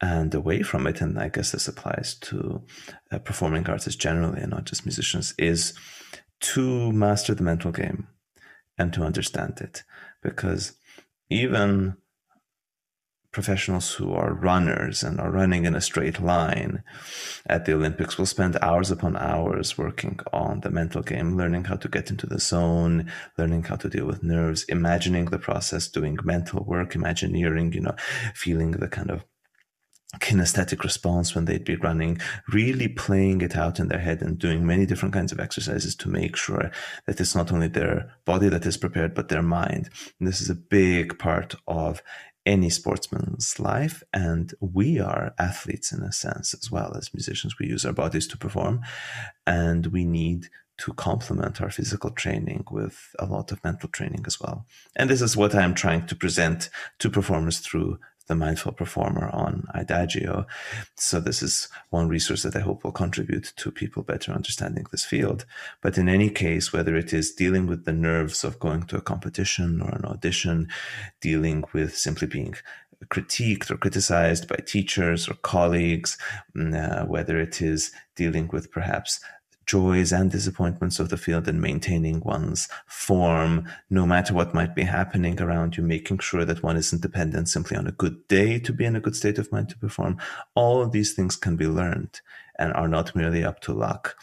and 0.00 0.34
away 0.34 0.62
from 0.62 0.86
it 0.86 1.00
and 1.00 1.18
i 1.18 1.28
guess 1.28 1.52
this 1.52 1.68
applies 1.68 2.14
to 2.14 2.62
uh, 3.12 3.18
performing 3.18 3.68
artists 3.68 3.96
generally 3.96 4.40
and 4.40 4.50
not 4.50 4.64
just 4.64 4.84
musicians 4.84 5.34
is 5.38 5.74
to 6.40 6.90
master 6.92 7.34
the 7.34 7.44
mental 7.44 7.70
game 7.70 8.08
and 8.78 8.92
to 8.92 9.02
understand 9.02 9.60
it. 9.60 9.82
Because 10.22 10.74
even 11.30 11.96
professionals 13.32 13.94
who 13.94 14.12
are 14.12 14.34
runners 14.34 15.02
and 15.02 15.18
are 15.18 15.30
running 15.30 15.64
in 15.64 15.74
a 15.74 15.80
straight 15.80 16.20
line 16.20 16.84
at 17.46 17.64
the 17.64 17.72
Olympics 17.72 18.18
will 18.18 18.26
spend 18.26 18.58
hours 18.60 18.90
upon 18.90 19.16
hours 19.16 19.78
working 19.78 20.20
on 20.34 20.60
the 20.60 20.70
mental 20.70 21.02
game, 21.02 21.36
learning 21.36 21.64
how 21.64 21.76
to 21.76 21.88
get 21.88 22.10
into 22.10 22.26
the 22.26 22.38
zone, 22.38 23.10
learning 23.38 23.62
how 23.64 23.76
to 23.76 23.88
deal 23.88 24.04
with 24.04 24.22
nerves, 24.22 24.64
imagining 24.64 25.26
the 25.26 25.38
process, 25.38 25.88
doing 25.88 26.18
mental 26.22 26.62
work, 26.64 26.94
imagineering, 26.94 27.72
you 27.72 27.80
know, 27.80 27.96
feeling 28.34 28.72
the 28.72 28.88
kind 28.88 29.10
of 29.10 29.24
kinesthetic 30.20 30.82
response 30.82 31.34
when 31.34 31.46
they'd 31.46 31.64
be 31.64 31.76
running, 31.76 32.18
really 32.52 32.88
playing 32.88 33.40
it 33.40 33.56
out 33.56 33.80
in 33.80 33.88
their 33.88 33.98
head 33.98 34.22
and 34.22 34.38
doing 34.38 34.66
many 34.66 34.86
different 34.86 35.14
kinds 35.14 35.32
of 35.32 35.40
exercises 35.40 35.94
to 35.96 36.08
make 36.08 36.36
sure 36.36 36.70
that 37.06 37.20
it's 37.20 37.34
not 37.34 37.52
only 37.52 37.68
their 37.68 38.12
body 38.24 38.48
that 38.48 38.66
is 38.66 38.76
prepared, 38.76 39.14
but 39.14 39.28
their 39.28 39.42
mind. 39.42 39.88
And 40.18 40.28
this 40.28 40.40
is 40.40 40.50
a 40.50 40.54
big 40.54 41.18
part 41.18 41.54
of 41.66 42.02
any 42.44 42.70
sportsman's 42.70 43.58
life. 43.58 44.02
And 44.12 44.52
we 44.60 44.98
are 45.00 45.34
athletes 45.38 45.92
in 45.92 46.02
a 46.02 46.12
sense 46.12 46.54
as 46.54 46.70
well 46.70 46.96
as 46.96 47.14
musicians. 47.14 47.58
We 47.58 47.68
use 47.68 47.84
our 47.84 47.92
bodies 47.92 48.26
to 48.28 48.38
perform 48.38 48.82
and 49.46 49.86
we 49.86 50.04
need 50.04 50.48
to 50.78 50.92
complement 50.94 51.60
our 51.60 51.70
physical 51.70 52.10
training 52.10 52.64
with 52.70 53.14
a 53.18 53.26
lot 53.26 53.52
of 53.52 53.62
mental 53.62 53.88
training 53.88 54.24
as 54.26 54.40
well. 54.40 54.66
And 54.96 55.08
this 55.08 55.22
is 55.22 55.36
what 55.36 55.54
I'm 55.54 55.74
trying 55.74 56.06
to 56.06 56.16
present 56.16 56.70
to 56.98 57.10
performers 57.10 57.58
through 57.58 57.98
the 58.28 58.34
mindful 58.34 58.72
performer 58.72 59.28
on 59.30 59.66
Idagio. 59.74 60.46
So 60.96 61.20
this 61.20 61.42
is 61.42 61.68
one 61.90 62.08
resource 62.08 62.42
that 62.42 62.56
I 62.56 62.60
hope 62.60 62.84
will 62.84 62.92
contribute 62.92 63.52
to 63.56 63.70
people 63.70 64.02
better 64.02 64.32
understanding 64.32 64.86
this 64.90 65.04
field. 65.04 65.44
But 65.80 65.98
in 65.98 66.08
any 66.08 66.30
case, 66.30 66.72
whether 66.72 66.96
it 66.96 67.12
is 67.12 67.34
dealing 67.34 67.66
with 67.66 67.84
the 67.84 67.92
nerves 67.92 68.44
of 68.44 68.58
going 68.58 68.84
to 68.84 68.96
a 68.96 69.02
competition 69.02 69.80
or 69.82 69.90
an 69.90 70.04
audition, 70.04 70.68
dealing 71.20 71.64
with 71.72 71.96
simply 71.96 72.26
being 72.26 72.54
critiqued 73.06 73.70
or 73.70 73.76
criticized 73.76 74.48
by 74.48 74.56
teachers 74.56 75.28
or 75.28 75.34
colleagues, 75.34 76.16
mm, 76.56 76.74
uh, 76.74 77.04
whether 77.06 77.38
it 77.40 77.60
is 77.60 77.92
dealing 78.16 78.48
with 78.52 78.70
perhaps 78.70 79.20
joys 79.72 80.12
and 80.12 80.30
disappointments 80.30 81.00
of 81.00 81.08
the 81.08 81.16
field 81.16 81.48
and 81.48 81.58
maintaining 81.58 82.20
one's 82.20 82.68
form, 82.86 83.66
no 83.88 84.04
matter 84.04 84.34
what 84.34 84.52
might 84.52 84.74
be 84.74 84.82
happening 84.82 85.40
around 85.40 85.78
you, 85.78 85.82
making 85.82 86.18
sure 86.18 86.44
that 86.44 86.62
one 86.62 86.76
isn't 86.76 87.00
dependent 87.00 87.48
simply 87.48 87.74
on 87.74 87.86
a 87.86 87.92
good 87.92 88.28
day 88.28 88.58
to 88.58 88.70
be 88.70 88.84
in 88.84 88.96
a 88.96 89.00
good 89.00 89.16
state 89.16 89.38
of 89.38 89.50
mind 89.50 89.70
to 89.70 89.78
perform. 89.78 90.18
All 90.54 90.82
of 90.82 90.92
these 90.92 91.14
things 91.14 91.36
can 91.36 91.56
be 91.56 91.66
learned 91.66 92.20
and 92.58 92.74
are 92.74 92.86
not 92.86 93.16
merely 93.16 93.42
up 93.42 93.60
to 93.60 93.72
luck. 93.72 94.14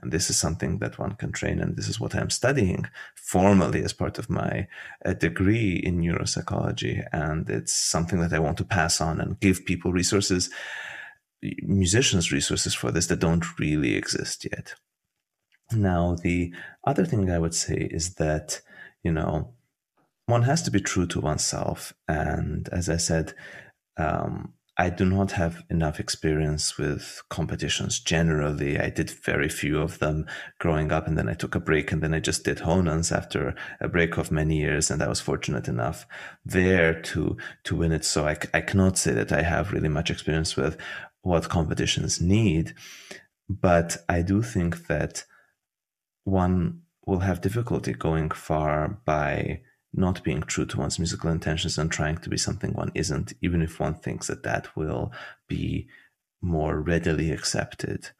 And 0.00 0.10
this 0.10 0.30
is 0.30 0.38
something 0.38 0.78
that 0.78 0.98
one 0.98 1.16
can 1.16 1.32
train. 1.32 1.60
And 1.60 1.76
this 1.76 1.86
is 1.86 2.00
what 2.00 2.14
I'm 2.14 2.30
studying 2.30 2.86
formally 3.14 3.84
as 3.84 3.92
part 3.92 4.18
of 4.18 4.30
my 4.30 4.66
uh, 5.04 5.12
degree 5.12 5.82
in 5.84 6.00
neuropsychology. 6.00 7.06
And 7.12 7.50
it's 7.50 7.74
something 7.74 8.20
that 8.20 8.32
I 8.32 8.38
want 8.38 8.56
to 8.56 8.64
pass 8.64 9.02
on 9.02 9.20
and 9.20 9.38
give 9.38 9.66
people 9.66 9.92
resources 9.92 10.48
musicians 11.62 12.32
resources 12.32 12.72
for 12.74 12.90
this 12.90 13.08
that 13.08 13.20
don't 13.20 13.58
really 13.58 13.96
exist 13.96 14.46
yet. 14.50 14.74
Now, 15.72 16.16
the 16.22 16.52
other 16.86 17.04
thing 17.04 17.30
I 17.30 17.38
would 17.38 17.54
say 17.54 17.88
is 17.90 18.14
that, 18.14 18.60
you 19.02 19.12
know, 19.12 19.54
one 20.26 20.42
has 20.42 20.62
to 20.62 20.70
be 20.70 20.80
true 20.80 21.06
to 21.08 21.20
oneself. 21.20 21.92
And 22.08 22.68
as 22.70 22.88
I 22.88 22.96
said, 22.96 23.34
um, 23.96 24.54
I 24.76 24.90
do 24.90 25.04
not 25.04 25.32
have 25.32 25.62
enough 25.70 26.00
experience 26.00 26.76
with 26.76 27.22
competitions 27.30 28.00
generally. 28.00 28.78
I 28.78 28.90
did 28.90 29.08
very 29.08 29.48
few 29.48 29.80
of 29.80 30.00
them 30.00 30.26
growing 30.58 30.90
up, 30.90 31.06
and 31.06 31.16
then 31.16 31.28
I 31.28 31.34
took 31.34 31.54
a 31.54 31.60
break, 31.60 31.92
and 31.92 32.02
then 32.02 32.12
I 32.12 32.18
just 32.18 32.44
did 32.44 32.58
Honens 32.58 33.16
after 33.16 33.54
a 33.80 33.88
break 33.88 34.16
of 34.16 34.32
many 34.32 34.58
years, 34.58 34.90
and 34.90 35.00
I 35.00 35.08
was 35.08 35.20
fortunate 35.20 35.68
enough 35.68 36.06
there 36.44 37.00
to 37.02 37.36
to 37.64 37.76
win 37.76 37.92
it. 37.92 38.04
So 38.04 38.26
I, 38.26 38.36
I 38.52 38.60
cannot 38.62 38.98
say 38.98 39.12
that 39.12 39.30
I 39.30 39.42
have 39.42 39.72
really 39.72 39.88
much 39.88 40.10
experience 40.10 40.56
with 40.56 40.76
what 41.22 41.48
competitions 41.48 42.20
need, 42.20 42.74
but 43.48 43.98
I 44.08 44.22
do 44.22 44.42
think 44.42 44.88
that 44.88 45.24
one 46.24 46.82
will 47.06 47.20
have 47.20 47.40
difficulty 47.40 47.92
going 47.92 48.30
far 48.30 48.98
by 49.04 49.60
not 49.92 50.24
being 50.24 50.42
true 50.42 50.66
to 50.66 50.78
one's 50.78 50.98
musical 50.98 51.30
intentions 51.30 51.78
and 51.78 51.90
trying 51.90 52.18
to 52.18 52.28
be 52.28 52.36
something 52.36 52.72
one 52.72 52.90
isn't, 52.94 53.32
even 53.40 53.62
if 53.62 53.78
one 53.78 53.94
thinks 53.94 54.26
that 54.26 54.42
that 54.42 54.74
will 54.76 55.12
be 55.46 55.86
more 56.42 56.80
readily 56.80 57.30
accepted 57.30 58.10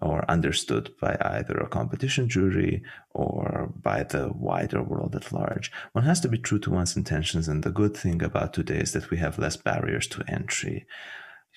or 0.00 0.24
understood 0.30 0.90
by 1.00 1.16
either 1.20 1.56
a 1.58 1.68
competition 1.68 2.28
jury 2.28 2.82
or 3.10 3.72
by 3.74 4.04
the 4.04 4.30
wider 4.32 4.80
world 4.80 5.16
at 5.16 5.32
large. 5.32 5.72
One 5.92 6.04
has 6.04 6.20
to 6.20 6.28
be 6.28 6.38
true 6.38 6.60
to 6.60 6.70
one's 6.70 6.96
intentions. 6.96 7.48
And 7.48 7.64
the 7.64 7.70
good 7.70 7.96
thing 7.96 8.22
about 8.22 8.54
today 8.54 8.78
is 8.78 8.92
that 8.92 9.10
we 9.10 9.16
have 9.16 9.38
less 9.38 9.56
barriers 9.56 10.06
to 10.08 10.24
entry. 10.28 10.86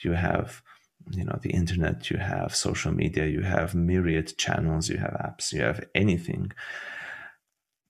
You 0.04 0.14
have 0.14 0.64
you 1.10 1.24
know 1.24 1.38
the 1.41 1.52
internet 1.52 2.10
you 2.10 2.18
have 2.18 2.56
social 2.56 2.91
media 2.91 3.26
you 3.26 3.41
have 3.41 3.74
myriad 3.74 4.38
channels 4.38 4.89
you 4.89 4.97
have 4.97 5.14
apps 5.14 5.52
you 5.52 5.62
have 5.62 5.84
anything 5.95 6.52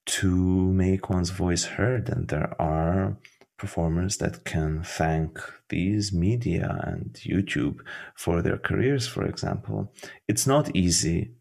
to 0.06 0.72
make 0.72 1.10
one's 1.10 1.30
voice 1.30 1.64
heard. 1.64 2.08
And 2.08 2.28
there 2.28 2.54
are 2.60 3.16
performers 3.58 4.16
that 4.16 4.44
can 4.44 4.82
thank 4.82 5.38
these 5.68 6.12
media 6.12 6.80
and 6.84 7.12
youtube 7.22 7.78
for 8.16 8.42
their 8.42 8.58
careers 8.58 9.06
for 9.06 9.24
example. 9.24 9.92
It's 10.26 10.48
not 10.48 10.74
easy 10.74 11.34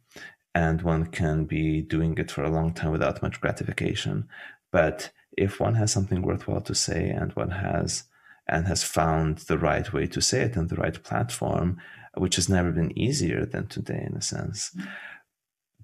and 0.53 0.84
one 0.84 1.07
can 1.07 1.45
be 1.45 1.82
doing 1.82 2.15
it 2.19 2.30
for 2.30 2.43
a 2.43 2.51
long 2.51 2.74
time 2.74 2.91
without 2.91 3.24
much 3.24 3.41
gratification. 3.41 4.28
But 4.72 5.11
if 5.36 5.59
one 5.59 5.74
has 5.76 5.91
something 5.91 6.22
worthwhile 6.22 6.61
to 6.61 6.76
say 6.76 7.09
and 7.09 7.34
one 7.34 7.49
has 7.51 8.03
and 8.52 8.68
has 8.68 8.84
found 8.84 9.39
the 9.39 9.58
right 9.58 9.91
way 9.93 10.06
to 10.08 10.22
say 10.22 10.41
it 10.41 10.56
and 10.56 10.70
the 10.70 10.76
right 10.76 11.02
platform, 11.04 11.78
which 12.16 12.36
has 12.36 12.49
never 12.49 12.72
been 12.72 12.97
easier 12.97 13.45
than 13.45 13.68
today, 13.68 14.06
in 14.06 14.16
a 14.16 14.22
sense, 14.22 14.72
mm. 14.78 14.88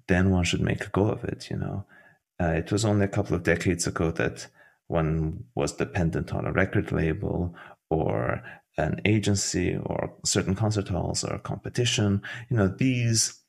then 0.06 0.30
one 0.30 0.44
should 0.44 0.60
make 0.60 0.84
a 0.84 0.90
go 0.90 1.08
of 1.08 1.24
it. 1.24 1.50
You 1.50 1.56
know, 1.56 1.86
uh, 2.40 2.52
it 2.52 2.70
was 2.70 2.84
only 2.84 3.06
a 3.06 3.08
couple 3.16 3.34
of 3.34 3.42
decades 3.42 3.86
ago 3.86 4.10
that 4.12 4.46
one 4.86 5.44
was 5.54 5.72
dependent 5.72 6.32
on 6.32 6.46
a 6.46 6.52
record 6.52 6.92
label 6.92 7.54
or 7.90 8.42
an 8.76 9.00
agency 9.04 9.76
or 9.76 10.14
certain 10.24 10.54
concert 10.54 10.88
halls 10.88 11.24
or 11.24 11.34
a 11.34 11.40
competition, 11.40 12.22
you 12.48 12.56
know, 12.56 12.68
these 12.68 13.40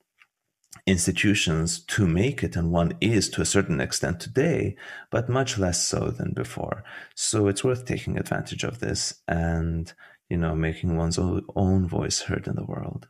institutions 0.86 1.80
to 1.80 2.08
make 2.08 2.44
it, 2.44 2.56
and 2.56 2.72
one 2.72 2.94
is 3.02 3.30
to 3.30 3.42
a 3.42 3.46
certain 3.46 3.80
extent 3.80 4.20
today, 4.20 4.76
but 5.10 5.30
much 5.30 5.58
less 5.58 5.86
so 5.86 6.10
than 6.10 6.34
before. 6.34 6.84
So 7.16 7.48
it's 7.48 7.64
worth 7.64 7.86
taking 7.86 8.18
advantage 8.18 8.64
of 8.64 8.80
this 8.80 9.22
and, 9.28 9.92
you 10.30 10.38
know, 10.38 10.56
making 10.56 10.98
one's 10.98 11.20
own 11.20 11.88
voice 11.88 12.22
heard 12.22 12.48
in 12.48 12.56
the 12.56 12.66
world. 12.66 13.08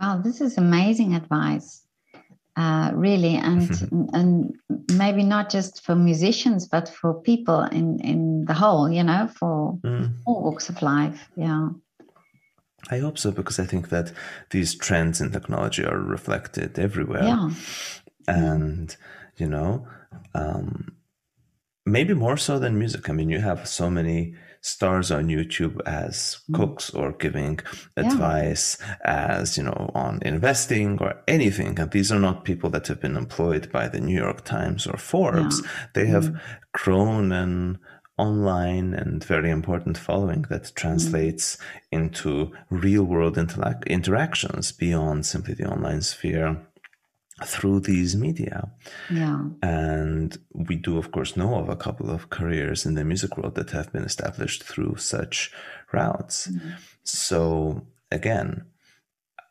Wow, 0.00 0.20
this 0.22 0.40
is 0.40 0.58
amazing 0.58 1.14
advice. 1.14 1.82
Uh, 2.56 2.90
really, 2.94 3.36
and 3.36 3.70
and 4.14 4.54
maybe 4.92 5.22
not 5.22 5.50
just 5.50 5.84
for 5.84 5.94
musicians, 5.94 6.66
but 6.66 6.88
for 6.88 7.12
people 7.12 7.60
in 7.64 8.00
in 8.00 8.46
the 8.46 8.54
whole, 8.54 8.90
you 8.90 9.02
know, 9.02 9.28
for 9.28 9.78
mm. 9.84 10.10
all 10.26 10.42
walks 10.42 10.70
of 10.70 10.80
life. 10.80 11.28
Yeah. 11.36 11.68
I 12.90 12.98
hope 12.98 13.18
so 13.18 13.32
because 13.32 13.58
I 13.58 13.66
think 13.66 13.88
that 13.88 14.12
these 14.50 14.74
trends 14.74 15.20
in 15.20 15.32
technology 15.32 15.84
are 15.84 15.98
reflected 15.98 16.78
everywhere. 16.78 17.24
Yeah. 17.24 17.50
And, 18.28 18.96
you 19.36 19.48
know, 19.48 19.86
um, 20.34 20.96
maybe 21.84 22.14
more 22.14 22.36
so 22.36 22.58
than 22.58 22.78
music. 22.78 23.08
I 23.08 23.12
mean, 23.12 23.30
you 23.30 23.40
have 23.40 23.68
so 23.68 23.90
many 23.90 24.34
stars 24.60 25.12
on 25.12 25.28
YouTube 25.28 25.80
as 25.86 26.40
mm. 26.50 26.56
cooks 26.56 26.90
or 26.90 27.12
giving 27.12 27.60
yeah. 27.96 28.06
advice 28.06 28.78
as, 29.04 29.56
you 29.56 29.62
know, 29.62 29.90
on 29.94 30.18
investing 30.22 30.98
or 31.00 31.22
anything. 31.28 31.78
And 31.78 31.90
these 31.90 32.10
are 32.10 32.18
not 32.18 32.44
people 32.44 32.70
that 32.70 32.88
have 32.88 33.00
been 33.00 33.16
employed 33.16 33.70
by 33.70 33.88
the 33.88 34.00
New 34.00 34.16
York 34.16 34.44
Times 34.44 34.86
or 34.86 34.96
Forbes. 34.96 35.60
Yeah. 35.62 35.70
They 35.94 36.06
have 36.06 36.24
mm. 36.26 36.40
grown 36.72 37.32
and 37.32 37.78
online 38.18 38.94
and 38.94 39.22
very 39.22 39.50
important 39.50 39.98
following 39.98 40.42
that 40.48 40.72
translates 40.74 41.56
mm-hmm. 41.56 42.04
into 42.04 42.52
real 42.70 43.04
world 43.04 43.36
interac- 43.36 43.86
interactions 43.86 44.72
beyond 44.72 45.26
simply 45.26 45.54
the 45.54 45.70
online 45.70 46.00
sphere 46.00 46.56
through 47.44 47.80
these 47.80 48.16
media. 48.16 48.70
Yeah. 49.10 49.44
And 49.62 50.38
we 50.54 50.76
do, 50.76 50.96
of 50.96 51.12
course, 51.12 51.36
know 51.36 51.56
of 51.56 51.68
a 51.68 51.76
couple 51.76 52.10
of 52.10 52.30
careers 52.30 52.86
in 52.86 52.94
the 52.94 53.04
music 53.04 53.36
world 53.36 53.56
that 53.56 53.70
have 53.70 53.92
been 53.92 54.04
established 54.04 54.64
through 54.64 54.96
such 54.96 55.52
routes. 55.92 56.46
Mm-hmm. 56.46 56.70
So, 57.04 57.86
again, 58.10 58.64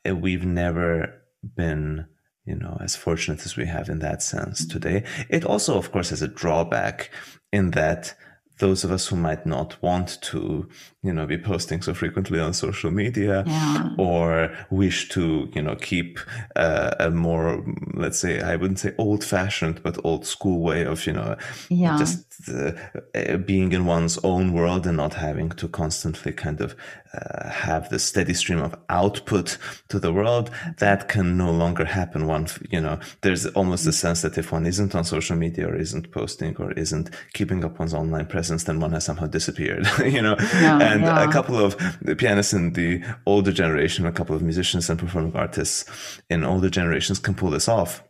eh, 0.03 0.11
we've 0.11 0.45
never 0.45 1.21
been 1.43 2.07
you 2.45 2.55
know, 2.55 2.77
as 2.79 2.95
fortunate 2.95 3.43
as 3.45 3.57
we 3.57 3.65
have 3.65 3.89
in 3.89 3.99
that 3.99 4.21
sense 4.21 4.61
mm-hmm. 4.61 4.71
today. 4.71 5.03
It 5.29 5.43
also, 5.45 5.77
of 5.77 5.91
course, 5.91 6.11
has 6.11 6.21
a 6.21 6.27
drawback 6.27 7.09
in 7.51 7.71
that 7.71 8.15
those 8.59 8.83
of 8.83 8.91
us 8.91 9.07
who 9.07 9.15
might 9.15 9.45
not 9.45 9.81
want 9.81 10.21
to, 10.21 10.67
you 11.03 11.11
know, 11.11 11.25
be 11.25 11.37
posting 11.37 11.81
so 11.81 11.93
frequently 11.93 12.39
on 12.39 12.53
social 12.53 12.91
media 12.91 13.43
yeah. 13.45 13.89
or 13.97 14.55
wish 14.69 15.09
to, 15.09 15.49
you 15.53 15.61
know, 15.61 15.75
keep 15.75 16.19
uh, 16.55 16.95
a 16.99 17.11
more, 17.11 17.63
let's 17.93 18.19
say, 18.19 18.41
I 18.41 18.55
wouldn't 18.55 18.79
say 18.79 18.93
old 18.97 19.23
fashioned, 19.23 19.83
but 19.83 20.03
old 20.05 20.25
school 20.25 20.61
way 20.61 20.85
of, 20.85 21.05
you 21.05 21.13
know, 21.13 21.35
yeah. 21.69 21.97
just 21.97 22.25
uh, 22.49 23.37
being 23.37 23.73
in 23.73 23.85
one's 23.85 24.17
own 24.23 24.53
world 24.53 24.87
and 24.87 24.97
not 24.97 25.13
having 25.15 25.49
to 25.49 25.67
constantly 25.67 26.31
kind 26.31 26.61
of 26.61 26.75
uh, 27.13 27.49
have 27.49 27.89
the 27.89 27.99
steady 27.99 28.33
stream 28.33 28.61
of 28.61 28.75
output 28.89 29.57
to 29.89 29.99
the 29.99 30.13
world. 30.13 30.49
That 30.77 31.07
can 31.07 31.37
no 31.37 31.51
longer 31.51 31.85
happen. 31.85 32.27
One, 32.27 32.47
you 32.69 32.81
know, 32.81 32.99
there's 33.21 33.45
almost 33.47 33.85
a 33.87 33.91
sense 33.91 34.21
that 34.21 34.37
if 34.37 34.51
one 34.51 34.65
isn't 34.65 34.95
on 34.95 35.03
social 35.03 35.35
media 35.35 35.67
or 35.67 35.75
isn't 35.75 36.11
posting 36.11 36.55
or 36.57 36.71
isn't 36.73 37.09
keeping 37.33 37.63
up 37.63 37.79
one's 37.79 37.93
online 37.93 38.25
presence, 38.25 38.44
then 38.49 38.79
one 38.79 38.91
has 38.91 39.05
somehow 39.05 39.27
disappeared, 39.27 39.87
you 40.05 40.21
know, 40.21 40.35
yeah, 40.39 40.79
and 40.79 41.01
yeah. 41.01 41.27
a 41.27 41.31
couple 41.31 41.57
of 41.57 41.77
pianists 42.17 42.53
in 42.53 42.73
the 42.73 43.03
older 43.25 43.51
generation, 43.51 44.05
a 44.05 44.11
couple 44.11 44.35
of 44.35 44.41
musicians 44.41 44.89
and 44.89 44.99
performing 44.99 45.35
artists 45.35 45.85
in 46.29 46.43
older 46.43 46.69
generations 46.69 47.19
can 47.19 47.35
pull 47.35 47.49
this 47.49 47.67
off 47.67 48.03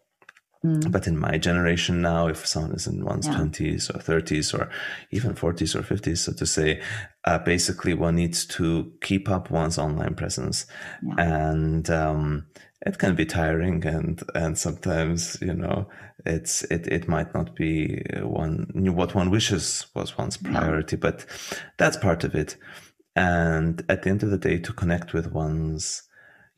Mm. 0.66 0.92
But 0.92 1.08
in 1.08 1.18
my 1.18 1.38
generation 1.38 2.02
now, 2.02 2.28
if 2.28 2.46
someone 2.46 2.74
is 2.74 2.88
in 2.88 3.06
one's 3.06 3.28
yeah. 3.28 3.36
20s 3.36 3.90
or 3.94 4.00
30s 4.00 4.58
or 4.58 4.70
even 5.12 5.36
40s 5.36 5.76
or 5.76 5.82
50s, 5.82 6.18
so 6.18 6.34
to 6.34 6.46
say, 6.46 6.82
uh, 7.26 7.38
basically 7.40 7.94
one 7.94 8.16
needs 8.16 8.46
to 8.48 8.92
keep 9.02 9.30
up 9.30 9.52
one's 9.52 9.78
online 9.78 10.16
presence. 10.16 10.66
And 11.18 11.90
um, 11.90 12.48
it 12.86 13.00
can 13.00 13.16
be 13.16 13.26
tiring 13.26 13.84
and, 13.86 14.22
and 14.36 14.58
sometimes, 14.58 15.38
you 15.42 15.54
know, 15.54 15.88
it's 16.26 16.64
it, 16.66 16.88
it 16.88 17.08
might 17.08 17.34
not 17.34 17.56
be 17.56 18.04
one 18.22 18.68
what 18.74 19.16
one 19.16 19.32
wishes 19.32 19.88
was 19.96 20.18
one's 20.18 20.38
priority, 20.38 20.96
but 20.96 21.26
that's 21.78 21.98
part 21.98 22.24
of 22.24 22.36
it. 22.36 22.56
And 23.16 23.84
at 23.90 24.04
the 24.04 24.10
end 24.10 24.24
of 24.24 24.30
the 24.30 24.38
day, 24.38 24.60
to 24.60 24.74
connect 24.74 25.14
with 25.14 25.32
one's 25.32 26.04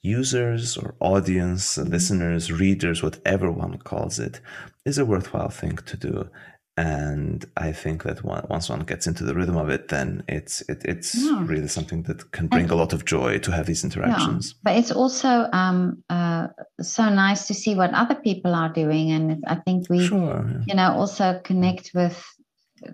users 0.01 0.77
or 0.77 0.95
audience, 0.99 1.77
mm-hmm. 1.77 1.91
listeners, 1.91 2.51
readers, 2.51 3.01
whatever 3.03 3.51
one 3.51 3.77
calls 3.77 4.19
it, 4.19 4.41
is 4.85 4.97
a 4.97 5.05
worthwhile 5.05 5.49
thing 5.49 5.77
to 5.77 5.97
do. 5.97 6.29
And 6.77 7.43
I 7.57 7.71
think 7.71 8.03
that 8.03 8.23
one, 8.23 8.45
once 8.51 8.69
one 8.69 8.81
gets 8.81 9.07
into 9.07 9.23
the 9.23 9.33
rhythm 9.33 9.57
of 9.57 9.69
it, 9.69 9.87
then 9.87 10.23
it's 10.27 10.61
it, 10.69 10.83
it's 10.85 11.15
yeah. 11.15 11.43
really 11.43 11.67
something 11.67 12.03
that 12.03 12.31
can 12.31 12.45
bring 12.45 12.65
and, 12.65 12.71
a 12.71 12.75
lot 12.75 12.93
of 12.93 13.03
joy 13.03 13.39
to 13.39 13.51
have 13.51 13.65
these 13.65 13.83
interactions. 13.83 14.51
Yeah. 14.51 14.59
But 14.63 14.77
it's 14.77 14.91
also 14.91 15.49
um, 15.53 16.03
uh, 16.11 16.49
so 16.79 17.09
nice 17.09 17.47
to 17.47 17.55
see 17.55 17.73
what 17.73 17.95
other 17.95 18.13
people 18.13 18.53
are 18.53 18.69
doing, 18.69 19.09
and 19.09 19.43
I 19.47 19.55
think 19.55 19.89
we, 19.89 20.05
sure, 20.05 20.45
yeah. 20.47 20.63
you 20.67 20.75
know, 20.75 20.93
also 20.93 21.41
connect 21.43 21.91
with 21.95 22.23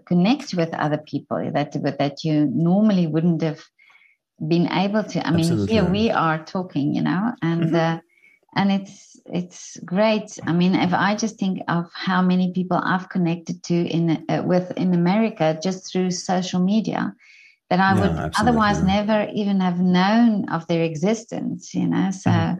connect 0.06 0.54
with 0.54 0.74
other 0.74 1.00
people 1.00 1.52
that 1.54 1.74
that 2.00 2.24
you 2.24 2.50
normally 2.54 3.08
wouldn't 3.08 3.42
have 3.42 3.62
been 4.48 4.72
able 4.72 5.04
to. 5.04 5.28
I 5.28 5.32
mean, 5.32 5.42
Absolutely. 5.42 5.74
here 5.74 5.84
we 5.84 6.10
are 6.10 6.44
talking, 6.44 6.96
you 6.96 7.02
know, 7.02 7.34
and 7.42 7.64
mm-hmm. 7.66 7.76
uh, 7.76 8.00
and 8.56 8.72
it's 8.72 9.13
it's 9.26 9.80
great. 9.86 10.38
I 10.46 10.54
mean, 10.54 10.76
if 10.76 10.94
I 10.94 11.16
just 11.16 11.38
think 11.38 11.62
of 11.68 11.90
how 11.94 12.22
many 12.22 12.52
people 12.54 12.80
I've 12.84 13.10
connected 13.10 13.64
to 13.64 13.76
in 13.76 14.26
uh, 14.30 14.44
with 14.46 14.72
in 14.78 14.94
America 14.94 15.58
just 15.62 15.92
through 15.92 16.12
social 16.12 16.60
media, 16.60 17.16
that 17.70 17.80
I 17.80 17.94
yeah, 17.96 18.02
would 18.02 18.10
absolutely. 18.10 18.40
otherwise 18.40 18.84
never 18.84 19.30
even 19.34 19.60
have 19.62 19.80
known 19.80 20.50
of 20.50 20.68
their 20.68 20.84
existence, 20.84 21.74
you 21.74 21.88
know. 21.88 22.12
So. 22.12 22.30
Mm-hmm. 22.30 22.60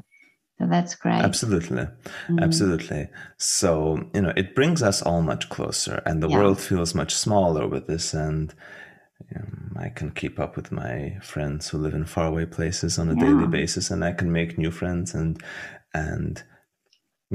So 0.60 0.68
that's 0.70 0.94
great. 0.94 1.16
Absolutely. 1.16 1.88
Mm. 2.28 2.40
Absolutely. 2.40 3.10
So, 3.38 4.08
you 4.14 4.22
know, 4.22 4.34
it 4.38 4.54
brings 4.54 4.84
us 4.84 5.02
all 5.02 5.24
much 5.24 5.50
closer 5.50 6.04
and 6.06 6.22
the 6.22 6.30
yeah. 6.30 6.38
world 6.38 6.60
feels 6.60 6.94
much 6.94 7.16
smaller 7.16 7.68
with 7.68 7.88
this. 7.88 8.14
And, 8.14 8.54
um, 9.36 9.76
I 9.80 9.90
can 9.90 10.12
keep 10.12 10.40
up 10.40 10.56
with 10.56 10.72
my 10.72 11.18
friends 11.22 11.70
who 11.70 11.78
live 11.78 11.94
in 11.94 12.06
faraway 12.06 12.46
places 12.46 13.00
on 13.00 13.10
a 13.10 13.16
yeah. 13.16 13.22
daily 13.22 13.48
basis, 13.48 13.90
and 13.90 14.04
I 14.04 14.12
can 14.12 14.32
make 14.32 14.58
new 14.58 14.72
friends 14.72 15.14
and 15.14 15.42
and 15.94 16.44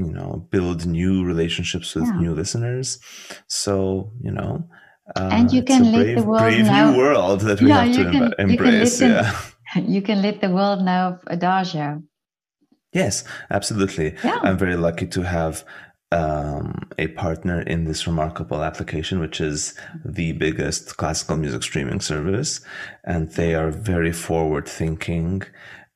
you 0.05 0.13
know 0.13 0.47
build 0.49 0.85
new 0.85 1.23
relationships 1.23 1.95
with 1.95 2.05
yeah. 2.05 2.19
new 2.19 2.33
listeners. 2.33 2.99
So 3.47 4.11
you 4.21 4.31
know, 4.31 4.67
uh, 5.15 5.29
and 5.31 5.51
you 5.51 5.63
can 5.63 5.91
let 5.91 6.03
brave, 6.03 6.17
the 6.17 6.23
world 6.23 6.41
brave 6.41 6.65
know. 6.65 6.91
new 6.91 6.97
world 6.97 7.41
that 7.41 7.61
we 7.61 7.69
yeah, 7.69 7.83
have 7.83 7.95
to 7.95 8.11
can, 8.11 8.33
embrace. 8.37 9.01
yeah, 9.01 9.35
you 9.75 10.01
can 10.01 10.21
let 10.21 10.41
the 10.41 10.49
world 10.49 10.83
know 10.83 11.19
of 11.19 11.25
Idagio. 11.25 12.03
Yes, 12.91 13.23
absolutely. 13.51 14.15
Yeah. 14.23 14.39
I'm 14.41 14.57
very 14.57 14.75
lucky 14.75 15.05
to 15.07 15.21
have 15.21 15.63
um, 16.11 16.89
a 16.97 17.07
partner 17.09 17.61
in 17.61 17.83
this 17.83 18.07
remarkable 18.07 18.63
application, 18.63 19.19
which 19.19 19.39
is 19.39 19.75
the 20.03 20.31
biggest 20.33 20.97
classical 20.97 21.37
music 21.37 21.61
streaming 21.63 21.99
service. 21.99 22.61
And 23.03 23.29
they 23.31 23.53
are 23.53 23.69
very 23.69 24.11
forward 24.11 24.67
thinking 24.67 25.43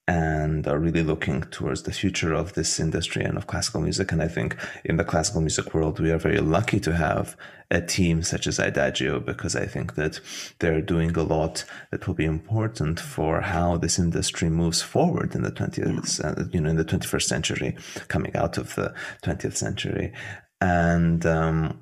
and 0.07 0.67
are 0.67 0.79
really 0.79 1.03
looking 1.03 1.41
towards 1.43 1.83
the 1.83 1.91
future 1.91 2.33
of 2.33 2.53
this 2.53 2.77
industry 2.79 3.23
and 3.23 3.37
of 3.37 3.47
classical 3.47 3.79
music. 3.79 4.11
And 4.11 4.21
I 4.21 4.27
think 4.27 4.57
in 4.83 4.97
the 4.97 5.05
classical 5.05 5.39
music 5.39 5.73
world, 5.73 5.99
we 5.99 6.11
are 6.11 6.17
very 6.17 6.39
lucky 6.39 6.79
to 6.81 6.93
have 6.93 7.37
a 7.71 7.79
team 7.79 8.21
such 8.21 8.45
as 8.45 8.59
Idagio 8.59 9.23
because 9.23 9.55
I 9.55 9.65
think 9.65 9.95
that 9.95 10.19
they're 10.59 10.81
doing 10.81 11.15
a 11.15 11.23
lot 11.23 11.63
that 11.91 12.05
will 12.05 12.15
be 12.15 12.25
important 12.25 12.99
for 12.99 13.41
how 13.41 13.77
this 13.77 13.97
industry 13.97 14.49
moves 14.49 14.81
forward 14.81 15.35
in 15.35 15.43
the 15.43 15.51
20th, 15.51 16.23
uh, 16.23 16.45
you 16.51 16.59
know, 16.59 16.69
in 16.69 16.75
the 16.75 16.85
21st 16.85 17.23
century, 17.23 17.77
coming 18.09 18.35
out 18.35 18.57
of 18.57 18.75
the 18.75 18.93
20th 19.23 19.55
century. 19.55 20.11
And, 20.59 21.25
um, 21.25 21.79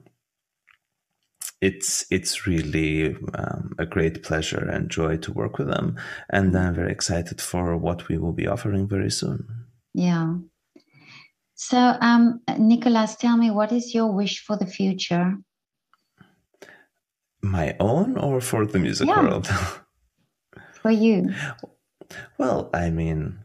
it's 1.61 2.05
it's 2.09 2.47
really 2.47 3.15
um, 3.35 3.75
a 3.77 3.85
great 3.85 4.23
pleasure 4.23 4.67
and 4.67 4.89
joy 4.89 5.17
to 5.17 5.31
work 5.31 5.57
with 5.57 5.67
them, 5.67 5.97
and 6.29 6.57
I'm 6.57 6.73
very 6.73 6.91
excited 6.91 7.39
for 7.39 7.77
what 7.77 8.07
we 8.07 8.17
will 8.17 8.33
be 8.33 8.47
offering 8.47 8.87
very 8.87 9.11
soon. 9.11 9.47
Yeah. 9.93 10.35
So, 11.53 11.77
um, 11.77 12.41
Nicolas, 12.57 13.15
tell 13.15 13.37
me, 13.37 13.51
what 13.51 13.71
is 13.71 13.93
your 13.93 14.11
wish 14.11 14.43
for 14.43 14.57
the 14.57 14.65
future? 14.65 15.37
My 17.43 17.75
own, 17.79 18.17
or 18.17 18.41
for 18.41 18.65
the 18.65 18.79
music 18.79 19.07
yeah. 19.07 19.21
world? 19.21 19.47
for 20.81 20.89
you. 20.89 21.29
Well, 22.39 22.71
I 22.73 22.89
mean, 22.89 23.39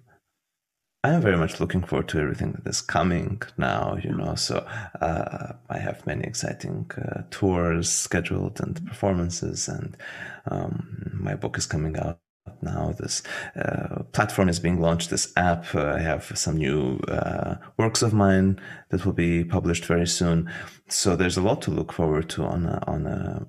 I'm 1.14 1.20
very 1.20 1.36
much 1.36 1.61
looking 1.61 1.82
forward 1.82 2.09
to 2.09 2.18
everything 2.18 2.52
that 2.52 2.68
is 2.68 2.80
coming 2.80 3.40
now, 3.57 3.96
you 4.02 4.12
know. 4.12 4.34
So 4.34 4.66
uh, 5.00 5.52
I 5.70 5.78
have 5.78 6.04
many 6.07 6.24
exciting 6.24 6.90
uh, 6.98 7.22
tours 7.30 7.90
scheduled 7.90 8.61
and 8.61 8.84
performances, 8.86 9.68
and 9.68 9.96
um, 10.50 11.12
my 11.12 11.36
book 11.36 11.59
is 11.59 11.66
coming 11.66 11.96
out 11.96 12.18
now 12.62 12.94
this 12.98 13.22
uh, 13.57 14.02
platform 14.12 14.48
is 14.48 14.61
being 14.61 14.80
launched 14.80 15.11
this 15.11 15.32
app 15.36 15.74
uh, 15.74 15.94
i 15.94 15.98
have 15.98 16.30
some 16.38 16.57
new 16.57 16.96
uh, 17.09 17.57
works 17.76 18.02
of 18.02 18.14
mine 18.14 18.59
that 18.90 19.04
will 19.04 19.12
be 19.12 19.44
published 19.44 19.84
very 19.84 20.07
soon 20.07 20.48
so 20.88 21.16
there's 21.16 21.36
a 21.36 21.42
lot 21.42 21.61
to 21.61 21.72
look 21.72 21.92
forward 21.92 22.28
to 22.30 22.44
on 22.44 22.64
a, 22.64 22.82
on 22.86 23.04
a 23.04 23.44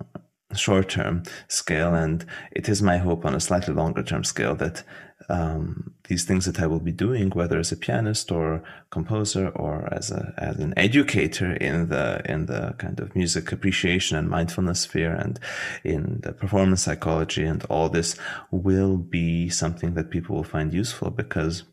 short 0.55 0.89
term 0.89 1.23
scale 1.47 1.93
and 1.93 2.25
it 2.51 2.67
is 2.67 2.81
my 2.81 2.97
hope 2.97 3.25
on 3.25 3.35
a 3.35 3.39
slightly 3.39 3.73
longer 3.73 4.01
term 4.03 4.23
scale 4.23 4.55
that 4.55 4.83
um, 5.29 5.93
these 6.07 6.23
things 6.23 6.45
that 6.45 6.59
I 6.61 6.67
will 6.67 6.79
be 6.79 6.91
doing, 6.91 7.29
whether 7.31 7.59
as 7.59 7.71
a 7.71 7.77
pianist 7.77 8.31
or 8.31 8.63
composer 8.91 9.49
or 9.49 9.91
as 9.91 10.11
a 10.11 10.33
as 10.37 10.57
an 10.57 10.73
educator 10.77 11.53
in 11.53 11.89
the 11.89 12.21
in 12.25 12.45
the 12.45 12.75
kind 12.77 12.99
of 12.99 13.15
music 13.15 13.51
appreciation 13.51 14.17
and 14.17 14.29
mindfulness 14.29 14.81
sphere 14.81 15.13
and 15.13 15.39
in 15.83 16.19
the 16.21 16.33
performance 16.33 16.83
psychology 16.83 17.43
and 17.43 17.63
all 17.65 17.89
this 17.89 18.15
will 18.51 18.97
be 18.97 19.49
something 19.49 19.95
that 19.95 20.11
people 20.11 20.35
will 20.35 20.43
find 20.43 20.73
useful 20.73 21.09
because 21.09 21.63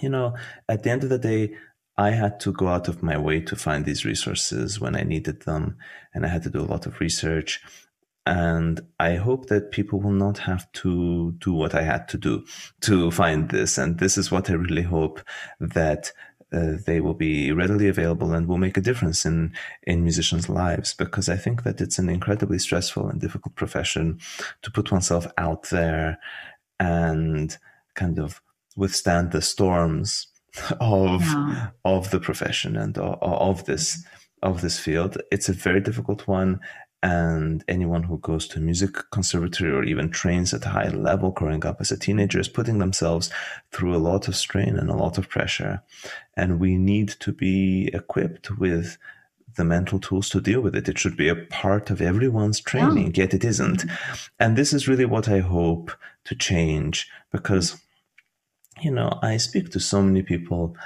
you 0.00 0.08
know 0.08 0.34
at 0.68 0.82
the 0.82 0.90
end 0.90 1.04
of 1.04 1.10
the 1.10 1.18
day 1.18 1.54
I 1.96 2.10
had 2.10 2.38
to 2.40 2.52
go 2.52 2.68
out 2.68 2.88
of 2.88 3.02
my 3.02 3.18
way 3.18 3.40
to 3.40 3.56
find 3.56 3.84
these 3.84 4.04
resources 4.04 4.78
when 4.80 4.94
I 4.94 5.02
needed 5.02 5.42
them 5.42 5.78
and 6.14 6.26
I 6.26 6.28
had 6.28 6.42
to 6.42 6.50
do 6.50 6.60
a 6.60 6.70
lot 6.72 6.86
of 6.86 7.00
research 7.00 7.62
and 8.28 8.82
I 9.00 9.16
hope 9.16 9.46
that 9.46 9.70
people 9.70 10.02
will 10.02 10.12
not 10.12 10.36
have 10.36 10.70
to 10.72 11.32
do 11.38 11.54
what 11.54 11.74
I 11.74 11.80
had 11.80 12.08
to 12.08 12.18
do 12.18 12.44
to 12.82 13.10
find 13.10 13.48
this. 13.48 13.78
And 13.78 13.98
this 13.98 14.18
is 14.18 14.30
what 14.30 14.50
I 14.50 14.52
really 14.52 14.82
hope 14.82 15.22
that 15.58 16.12
uh, 16.52 16.72
they 16.84 17.00
will 17.00 17.14
be 17.14 17.52
readily 17.52 17.88
available 17.88 18.34
and 18.34 18.46
will 18.46 18.58
make 18.58 18.76
a 18.76 18.82
difference 18.82 19.24
in 19.24 19.54
in 19.82 20.02
musicians' 20.02 20.50
lives 20.50 20.92
because 20.92 21.30
I 21.30 21.36
think 21.38 21.62
that 21.62 21.80
it's 21.80 21.98
an 21.98 22.10
incredibly 22.10 22.58
stressful 22.58 23.08
and 23.08 23.18
difficult 23.18 23.54
profession 23.54 24.20
to 24.60 24.70
put 24.70 24.92
oneself 24.92 25.26
out 25.38 25.70
there 25.70 26.18
and 26.78 27.56
kind 27.94 28.18
of 28.18 28.42
withstand 28.76 29.32
the 29.32 29.40
storms 29.40 30.26
of 30.80 31.22
yeah. 31.22 31.68
of 31.82 32.10
the 32.10 32.20
profession 32.20 32.76
and 32.76 32.98
of, 32.98 33.18
of 33.22 33.64
this 33.64 34.04
of 34.42 34.60
this 34.60 34.78
field. 34.78 35.16
It's 35.32 35.48
a 35.48 35.54
very 35.54 35.80
difficult 35.80 36.28
one, 36.28 36.60
and 37.02 37.64
anyone 37.68 38.02
who 38.02 38.18
goes 38.18 38.48
to 38.48 38.58
a 38.58 38.62
music 38.62 38.96
conservatory 39.12 39.70
or 39.70 39.84
even 39.84 40.10
trains 40.10 40.52
at 40.52 40.66
a 40.66 40.70
high 40.70 40.88
level 40.88 41.30
growing 41.30 41.64
up 41.64 41.80
as 41.80 41.92
a 41.92 41.98
teenager 41.98 42.40
is 42.40 42.48
putting 42.48 42.78
themselves 42.78 43.30
through 43.70 43.94
a 43.94 43.98
lot 43.98 44.26
of 44.26 44.34
strain 44.34 44.76
and 44.76 44.90
a 44.90 44.96
lot 44.96 45.16
of 45.16 45.28
pressure. 45.28 45.80
And 46.36 46.58
we 46.58 46.76
need 46.76 47.08
to 47.20 47.32
be 47.32 47.90
equipped 47.94 48.58
with 48.58 48.98
the 49.54 49.64
mental 49.64 50.00
tools 50.00 50.28
to 50.30 50.40
deal 50.40 50.60
with 50.60 50.74
it. 50.74 50.88
It 50.88 50.98
should 50.98 51.16
be 51.16 51.28
a 51.28 51.36
part 51.36 51.90
of 51.90 52.00
everyone's 52.00 52.60
training, 52.60 53.14
yeah. 53.14 53.24
yet 53.24 53.34
it 53.34 53.44
isn't. 53.44 53.86
Mm-hmm. 53.86 54.14
And 54.40 54.56
this 54.56 54.72
is 54.72 54.88
really 54.88 55.04
what 55.04 55.28
I 55.28 55.38
hope 55.38 55.92
to 56.24 56.34
change 56.34 57.08
because, 57.30 57.80
you 58.80 58.90
know, 58.90 59.18
I 59.22 59.36
speak 59.36 59.70
to 59.70 59.80
so 59.80 60.02
many 60.02 60.22
people 60.22 60.76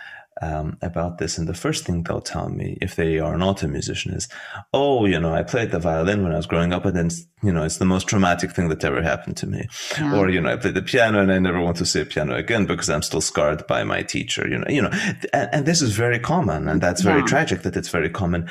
um, 0.42 0.76
about 0.82 1.18
this. 1.18 1.38
And 1.38 1.48
the 1.48 1.54
first 1.54 1.84
thing 1.84 2.02
they'll 2.02 2.20
tell 2.20 2.48
me, 2.48 2.76
if 2.80 2.96
they 2.96 3.18
are 3.18 3.38
not 3.38 3.62
a 3.62 3.68
musician, 3.68 4.12
is, 4.12 4.28
"Oh, 4.74 5.06
you 5.06 5.18
know, 5.18 5.32
I 5.32 5.42
played 5.42 5.70
the 5.70 5.78
violin 5.78 6.22
when 6.22 6.32
I 6.32 6.36
was 6.36 6.46
growing 6.46 6.72
up, 6.72 6.84
and 6.84 6.96
then 6.96 7.10
you 7.42 7.52
know, 7.52 7.64
it's 7.64 7.78
the 7.78 7.84
most 7.84 8.08
traumatic 8.08 8.52
thing 8.52 8.68
that 8.68 8.84
ever 8.84 9.00
happened 9.00 9.36
to 9.38 9.46
me." 9.46 9.68
Yeah. 9.98 10.16
Or 10.16 10.28
you 10.28 10.40
know, 10.40 10.52
I 10.52 10.56
played 10.56 10.74
the 10.74 10.82
piano, 10.82 11.20
and 11.20 11.32
I 11.32 11.38
never 11.38 11.60
want 11.60 11.76
to 11.78 11.86
see 11.86 12.00
a 12.00 12.04
piano 12.04 12.34
again 12.34 12.66
because 12.66 12.90
I'm 12.90 13.02
still 13.02 13.20
scarred 13.20 13.66
by 13.66 13.84
my 13.84 14.02
teacher. 14.02 14.48
You 14.48 14.58
know, 14.58 14.66
you 14.68 14.82
know, 14.82 14.90
and, 15.32 15.48
and 15.52 15.66
this 15.66 15.80
is 15.80 15.92
very 15.96 16.18
common, 16.18 16.68
and 16.68 16.80
that's 16.80 17.02
very 17.02 17.20
yeah. 17.20 17.26
tragic 17.26 17.62
that 17.62 17.76
it's 17.76 17.88
very 17.88 18.10
common. 18.10 18.48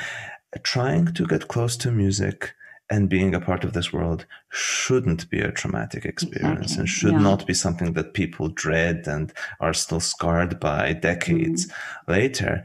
Trying 0.62 1.14
to 1.14 1.26
get 1.26 1.48
close 1.48 1.76
to 1.78 1.90
music 1.90 2.54
and 2.92 3.08
being 3.08 3.34
a 3.34 3.40
part 3.40 3.64
of 3.64 3.72
this 3.72 3.90
world 3.90 4.26
shouldn't 4.50 5.30
be 5.30 5.40
a 5.40 5.50
traumatic 5.50 6.04
experience 6.04 6.72
exactly. 6.72 6.80
and 6.80 6.88
should 6.90 7.12
yeah. 7.12 7.18
not 7.20 7.46
be 7.46 7.54
something 7.54 7.94
that 7.94 8.12
people 8.12 8.48
dread 8.48 9.04
and 9.06 9.32
are 9.60 9.72
still 9.72 9.98
scarred 9.98 10.60
by 10.60 10.92
decades 10.92 11.68
mm. 11.68 11.72
later. 12.06 12.62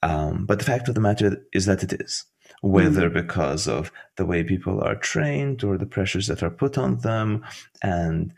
Um, 0.00 0.46
but 0.46 0.60
the 0.60 0.64
fact 0.64 0.88
of 0.88 0.94
the 0.94 1.00
matter 1.00 1.44
is 1.52 1.66
that 1.66 1.82
it 1.82 1.92
is, 1.92 2.24
whether 2.62 3.10
mm. 3.10 3.14
because 3.14 3.66
of 3.66 3.90
the 4.14 4.24
way 4.24 4.44
people 4.44 4.80
are 4.80 4.94
trained 4.94 5.64
or 5.64 5.76
the 5.76 5.86
pressures 5.86 6.28
that 6.28 6.44
are 6.44 6.50
put 6.50 6.78
on 6.78 6.98
them 6.98 7.44
and 7.82 8.32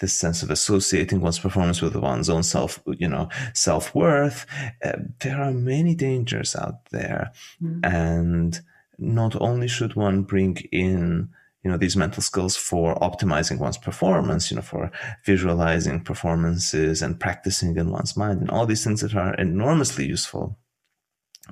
this 0.00 0.12
sense 0.12 0.42
of 0.42 0.50
associating 0.50 1.22
one's 1.22 1.38
performance 1.38 1.80
with 1.80 1.96
one's 1.96 2.28
own 2.28 2.42
self, 2.42 2.78
you 2.86 3.08
know, 3.08 3.30
self 3.54 3.94
worth. 3.94 4.44
Uh, 4.84 4.98
there 5.20 5.40
are 5.40 5.52
many 5.52 5.94
dangers 5.94 6.54
out 6.54 6.84
there. 6.90 7.32
Mm. 7.62 7.80
And 7.82 8.60
not 8.98 9.40
only 9.40 9.68
should 9.68 9.94
one 9.94 10.22
bring 10.22 10.56
in 10.72 11.28
you 11.66 11.70
know 11.72 11.78
these 11.78 11.96
mental 11.96 12.22
skills 12.22 12.56
for 12.56 12.94
optimizing 12.96 13.58
one's 13.58 13.76
performance 13.76 14.50
you 14.50 14.56
know 14.56 14.62
for 14.62 14.88
visualizing 15.24 16.00
performances 16.00 17.02
and 17.02 17.18
practicing 17.18 17.76
in 17.76 17.90
one's 17.90 18.16
mind 18.16 18.40
and 18.40 18.50
all 18.50 18.66
these 18.66 18.84
things 18.84 19.00
that 19.00 19.16
are 19.16 19.34
enormously 19.34 20.06
useful 20.06 20.56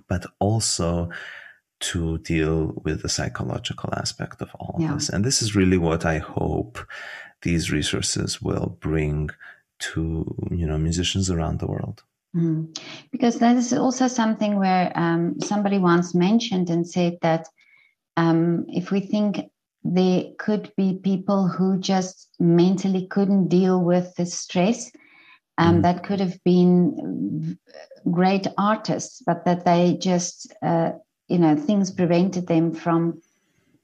but 0.09 0.25
also 0.39 1.11
to 1.81 2.19
deal 2.19 2.81
with 2.85 3.03
the 3.03 3.09
psychological 3.09 3.91
aspect 3.97 4.41
of 4.41 4.51
all 4.61 4.77
yeah. 4.79 4.95
this 4.95 5.09
and 5.09 5.25
this 5.25 5.43
is 5.43 5.57
really 5.57 5.79
what 5.79 6.05
i 6.05 6.19
hope 6.19 6.79
these 7.43 7.73
resources 7.73 8.41
will 8.41 8.79
bring 8.81 9.29
to 9.81 10.25
you 10.53 10.67
know 10.67 10.79
musicians 10.79 11.29
around 11.29 11.59
the 11.59 11.67
world 11.67 12.05
Mm. 12.35 12.77
Because 13.13 13.39
that 13.39 13.57
is 13.57 13.73
also 13.73 14.09
something 14.09 14.59
where 14.59 14.93
um, 14.97 15.41
somebody 15.41 15.79
once 15.79 16.15
mentioned 16.15 16.69
and 16.71 16.87
said 16.87 17.19
that 17.23 17.47
um, 18.17 18.67
if 18.69 18.91
we 18.91 19.01
think 19.01 19.51
there 19.85 20.25
could 20.39 20.73
be 20.77 21.01
people 21.03 21.47
who 21.47 21.79
just 21.79 22.29
mentally 22.41 23.07
couldn't 23.07 23.49
deal 23.49 23.81
with 23.81 24.15
the 24.17 24.27
stress, 24.27 24.91
um, 25.59 25.79
mm. 25.79 25.83
that 25.83 26.03
could 26.03 26.21
have 26.21 26.43
been 26.43 27.59
great 28.11 28.47
artists, 28.59 29.23
but 29.25 29.45
that 29.45 29.65
they 29.65 29.97
just, 30.01 30.53
uh, 30.63 30.93
you 31.29 31.39
know, 31.39 31.55
things 31.57 31.91
prevented 31.91 32.47
them 32.47 32.73
from 32.73 33.21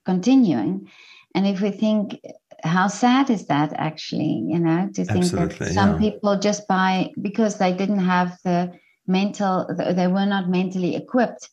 continuing. 0.05 0.89
And 1.35 1.47
if 1.47 1.61
we 1.61 1.71
think 1.71 2.21
how 2.65 2.89
sad 2.89 3.31
is 3.31 3.47
that 3.47 3.73
actually 3.77 4.45
you 4.47 4.59
know 4.59 4.89
to 4.95 5.05
think 5.05 5.25
Absolutely, 5.25 5.67
that 5.67 5.75
some 5.75 5.93
yeah. 5.93 6.11
people 6.11 6.39
just 6.39 6.67
by 6.69 7.11
because 7.21 7.59
they 7.59 7.73
didn't 7.73 8.01
have 8.01 8.39
the 8.45 8.73
mental 9.07 9.67
they 9.95 10.07
were 10.07 10.27
not 10.27 10.49
mentally 10.49 10.97
equipped 10.97 11.51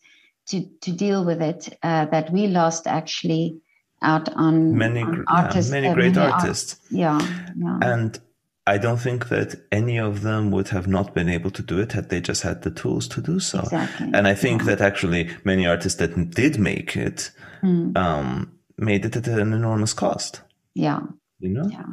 to 0.47 0.65
to 0.81 0.91
deal 0.91 1.25
with 1.25 1.41
it 1.41 1.77
uh, 1.83 2.05
that 2.05 2.31
we 2.31 2.47
lost 2.47 2.87
actually 2.87 3.59
out 4.01 4.29
on 4.33 4.77
many 4.77 5.01
on 5.01 5.25
artists, 5.27 5.71
yeah, 5.71 5.81
many 5.81 5.87
uh, 5.87 5.93
great 5.93 6.15
many 6.15 6.31
artists 6.31 6.73
art, 6.73 6.91
yeah, 6.91 7.19
yeah 7.57 7.79
and 7.81 8.19
I 8.67 8.77
don't 8.77 8.97
think 8.97 9.29
that 9.29 9.55
any 9.71 9.97
of 9.97 10.21
them 10.23 10.51
would 10.51 10.67
have 10.69 10.87
not 10.87 11.13
been 11.13 11.29
able 11.29 11.51
to 11.51 11.63
do 11.63 11.79
it 11.79 11.93
had 11.93 12.09
they 12.09 12.19
just 12.19 12.43
had 12.43 12.63
the 12.63 12.69
tools 12.69 13.07
to 13.07 13.21
do 13.21 13.39
so. 13.39 13.59
Exactly. 13.59 14.11
And 14.13 14.27
I 14.27 14.35
think 14.35 14.61
yeah. 14.61 14.75
that 14.75 14.81
actually 14.81 15.29
many 15.45 15.65
artists 15.65 15.99
that 15.99 16.31
did 16.31 16.59
make 16.59 16.97
it 16.97 17.31
mm. 17.63 17.97
um, 17.97 18.51
made 18.77 19.05
it 19.05 19.15
at 19.15 19.25
an 19.27 19.53
enormous 19.53 19.93
cost. 19.93 20.41
Yeah. 20.77 21.01
You 21.39 21.49
know? 21.49 21.69
Yeah. 21.69 21.85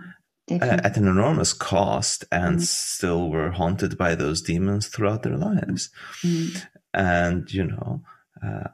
At 0.60 0.98
an 0.98 1.08
enormous 1.08 1.54
cost, 1.54 2.26
and 2.30 2.58
mm. 2.58 2.62
still 2.62 3.30
were 3.30 3.50
haunted 3.50 3.96
by 3.96 4.14
those 4.14 4.42
demons 4.42 4.88
throughout 4.88 5.22
their 5.22 5.38
lives. 5.38 5.90
Mm. 6.22 6.66
And, 6.92 7.52
you 7.52 7.64
know, 7.64 8.02
uh, 8.44 8.68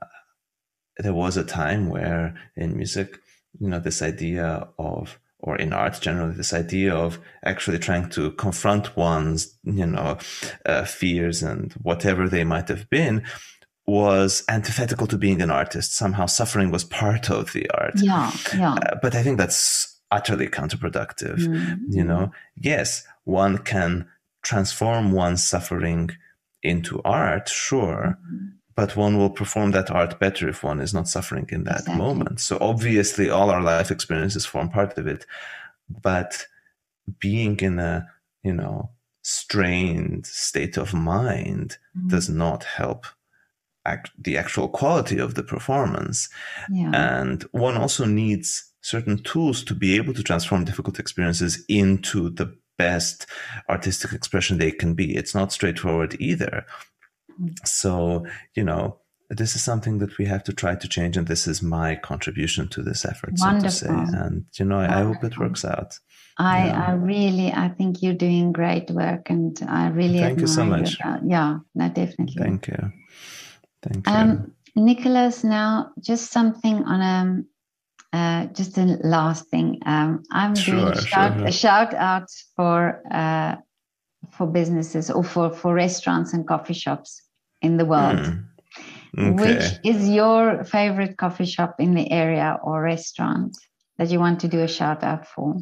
there 0.98 1.14
was 1.14 1.36
a 1.36 1.44
time 1.44 1.88
where 1.88 2.34
in 2.56 2.76
music, 2.76 3.20
you 3.60 3.68
know, 3.68 3.78
this 3.78 4.02
idea 4.02 4.68
of, 4.80 5.20
or 5.38 5.56
in 5.56 5.72
art 5.72 6.00
generally, 6.00 6.34
this 6.34 6.52
idea 6.52 6.92
of 6.92 7.20
actually 7.44 7.78
trying 7.78 8.10
to 8.10 8.32
confront 8.32 8.96
one's, 8.96 9.56
you 9.62 9.86
know, 9.86 10.18
uh, 10.66 10.84
fears 10.84 11.40
and 11.40 11.72
whatever 11.74 12.28
they 12.28 12.42
might 12.42 12.68
have 12.68 12.90
been 12.90 13.22
was 13.86 14.42
antithetical 14.48 15.06
to 15.06 15.16
being 15.16 15.40
an 15.40 15.50
artist. 15.52 15.94
Somehow 15.94 16.26
suffering 16.26 16.72
was 16.72 16.84
part 16.84 17.30
of 17.30 17.52
the 17.52 17.70
art. 17.70 17.94
Yeah, 17.96 18.32
yeah. 18.56 18.74
Uh, 18.74 18.96
but 19.00 19.14
I 19.14 19.22
think 19.22 19.38
that's 19.38 19.99
utterly 20.10 20.48
counterproductive. 20.48 21.38
Mm-hmm. 21.38 21.92
You 21.92 22.04
know, 22.04 22.32
yes, 22.56 23.06
one 23.24 23.58
can 23.58 24.08
transform 24.42 25.12
one's 25.12 25.46
suffering 25.46 26.10
into 26.62 27.00
art, 27.04 27.48
sure, 27.48 28.18
mm-hmm. 28.24 28.46
but 28.74 28.96
one 28.96 29.16
will 29.16 29.30
perform 29.30 29.70
that 29.72 29.90
art 29.90 30.18
better 30.18 30.48
if 30.48 30.62
one 30.62 30.80
is 30.80 30.92
not 30.92 31.08
suffering 31.08 31.48
in 31.50 31.64
that 31.64 31.80
exactly. 31.80 31.96
moment. 31.96 32.40
So 32.40 32.58
obviously, 32.60 33.30
all 33.30 33.50
our 33.50 33.62
life 33.62 33.90
experiences 33.90 34.46
form 34.46 34.68
part 34.68 34.98
of 34.98 35.06
it, 35.06 35.26
but 35.88 36.46
being 37.18 37.58
in 37.60 37.78
a, 37.78 38.08
you 38.42 38.52
know, 38.52 38.90
strained 39.22 40.26
state 40.26 40.76
of 40.76 40.94
mind 40.94 41.78
mm-hmm. 41.96 42.08
does 42.08 42.28
not 42.28 42.64
help 42.64 43.06
act, 43.84 44.10
the 44.18 44.36
actual 44.36 44.68
quality 44.68 45.18
of 45.18 45.34
the 45.34 45.42
performance. 45.42 46.28
Yeah. 46.70 46.90
And 46.94 47.42
one 47.52 47.76
also 47.76 48.04
needs 48.04 48.69
certain 48.80 49.22
tools 49.22 49.62
to 49.64 49.74
be 49.74 49.96
able 49.96 50.14
to 50.14 50.22
transform 50.22 50.64
difficult 50.64 50.98
experiences 50.98 51.64
into 51.68 52.30
the 52.30 52.56
best 52.78 53.26
artistic 53.68 54.12
expression 54.12 54.58
they 54.58 54.70
can 54.70 54.94
be. 54.94 55.14
It's 55.14 55.34
not 55.34 55.52
straightforward 55.52 56.16
either. 56.18 56.64
So, 57.64 58.26
you 58.54 58.64
know, 58.64 58.98
this 59.30 59.54
is 59.54 59.62
something 59.62 59.98
that 59.98 60.18
we 60.18 60.26
have 60.26 60.42
to 60.44 60.52
try 60.52 60.74
to 60.74 60.88
change, 60.88 61.16
and 61.16 61.26
this 61.26 61.46
is 61.46 61.62
my 61.62 61.94
contribution 61.94 62.68
to 62.68 62.82
this 62.82 63.04
effort, 63.04 63.34
Wonderful. 63.38 63.70
so 63.70 63.86
to 63.86 64.06
say. 64.06 64.18
And 64.18 64.44
you 64.58 64.64
know, 64.64 64.80
I, 64.80 65.00
I 65.00 65.02
hope 65.04 65.22
it 65.22 65.38
works 65.38 65.64
out. 65.64 65.98
I, 66.36 66.66
yeah. 66.66 66.86
I 66.88 66.92
really, 66.92 67.52
I 67.52 67.68
think 67.68 68.02
you're 68.02 68.14
doing 68.14 68.52
great 68.52 68.90
work, 68.90 69.30
and 69.30 69.56
I 69.68 69.88
really 69.88 70.18
thank 70.18 70.40
you 70.40 70.48
so 70.48 70.64
much. 70.64 70.98
yeah, 71.24 71.58
no, 71.74 71.88
definitely. 71.88 72.42
Thank 72.42 72.66
you, 72.68 72.92
thank 73.82 74.06
you. 74.06 74.12
Um, 74.12 74.52
Nicolas, 74.74 75.44
now 75.44 75.92
just 76.00 76.32
something 76.32 76.82
on 76.84 77.00
a 77.00 77.42
uh, 78.12 78.46
just 78.46 78.76
a 78.78 78.98
last 79.02 79.46
thing. 79.48 79.80
Um, 79.86 80.22
I'm 80.32 80.54
sure, 80.54 80.76
doing 80.76 80.88
a 80.88 81.00
shout, 81.00 81.38
sure. 81.38 81.46
a 81.46 81.52
shout 81.52 81.94
out 81.94 82.28
for 82.56 83.02
uh, 83.10 83.56
for 84.30 84.46
businesses 84.46 85.10
or 85.10 85.24
for 85.24 85.52
for 85.52 85.74
restaurants 85.74 86.32
and 86.32 86.46
coffee 86.46 86.74
shops 86.74 87.22
in 87.62 87.76
the 87.76 87.84
world. 87.84 88.18
Mm. 88.18 88.44
Okay. 89.18 89.54
Which 89.54 89.64
is 89.84 90.08
your 90.08 90.64
favorite 90.64 91.16
coffee 91.16 91.44
shop 91.44 91.76
in 91.78 91.94
the 91.94 92.10
area 92.12 92.58
or 92.62 92.82
restaurant 92.82 93.56
that 93.98 94.10
you 94.10 94.20
want 94.20 94.40
to 94.40 94.48
do 94.48 94.60
a 94.60 94.68
shout 94.68 95.02
out 95.02 95.26
for? 95.26 95.60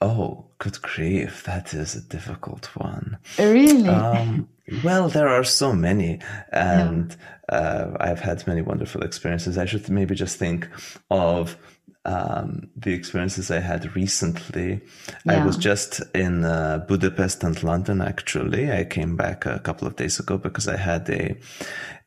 Oh, 0.00 0.46
good 0.58 0.82
grief, 0.82 1.44
that 1.44 1.74
is 1.74 1.94
a 1.94 2.00
difficult 2.00 2.66
one. 2.74 3.18
Really? 3.38 3.88
Um, 3.88 4.48
well, 4.84 5.08
there 5.08 5.28
are 5.28 5.44
so 5.44 5.72
many, 5.72 6.20
and 6.52 7.16
yeah. 7.50 7.56
uh, 7.56 7.96
I've 8.00 8.20
had 8.20 8.46
many 8.46 8.62
wonderful 8.62 9.02
experiences. 9.02 9.58
I 9.58 9.64
should 9.64 9.88
maybe 9.88 10.14
just 10.14 10.38
think 10.38 10.68
of 11.10 11.56
um, 12.04 12.68
the 12.76 12.92
experiences 12.92 13.50
I 13.50 13.60
had 13.60 13.94
recently. 13.94 14.80
Yeah. 15.24 15.42
I 15.42 15.46
was 15.46 15.56
just 15.56 16.02
in 16.14 16.44
uh, 16.44 16.84
Budapest 16.88 17.44
and 17.44 17.62
London. 17.62 18.00
Actually, 18.00 18.72
I 18.72 18.84
came 18.84 19.16
back 19.16 19.46
a 19.46 19.60
couple 19.60 19.86
of 19.86 19.96
days 19.96 20.18
ago 20.18 20.38
because 20.38 20.68
I 20.68 20.76
had 20.76 21.08
a 21.10 21.36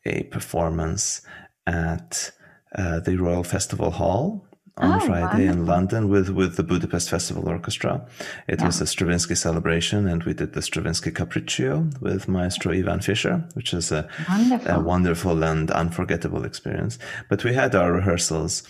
a 0.05 0.23
performance 0.23 1.21
at 1.65 2.31
uh, 2.75 2.99
the 2.99 3.17
Royal 3.17 3.43
Festival 3.43 3.91
Hall 3.91 4.45
on 4.77 5.01
oh, 5.01 5.05
Friday 5.05 5.45
wonderful. 5.47 5.61
in 5.61 5.65
London 5.65 6.09
with, 6.09 6.29
with 6.29 6.57
the 6.57 6.63
Budapest 6.63 7.09
Festival 7.09 7.47
Orchestra. 7.47 8.05
It 8.47 8.59
yeah. 8.59 8.65
was 8.65 8.81
a 8.81 8.87
Stravinsky 8.87 9.35
celebration, 9.35 10.07
and 10.07 10.23
we 10.23 10.33
did 10.33 10.53
the 10.53 10.61
Stravinsky 10.61 11.11
Capriccio 11.11 11.99
with 12.01 12.27
Maestro 12.27 12.73
Ivan 12.73 12.99
Fischer, 12.99 13.47
which 13.53 13.73
is 13.73 13.91
a 13.91 14.07
wonderful. 14.27 14.71
a 14.71 14.79
wonderful 14.79 15.43
and 15.43 15.71
unforgettable 15.71 16.43
experience. 16.43 16.99
But 17.29 17.43
we 17.43 17.53
had 17.53 17.73
our 17.73 17.93
rehearsals 17.93 18.63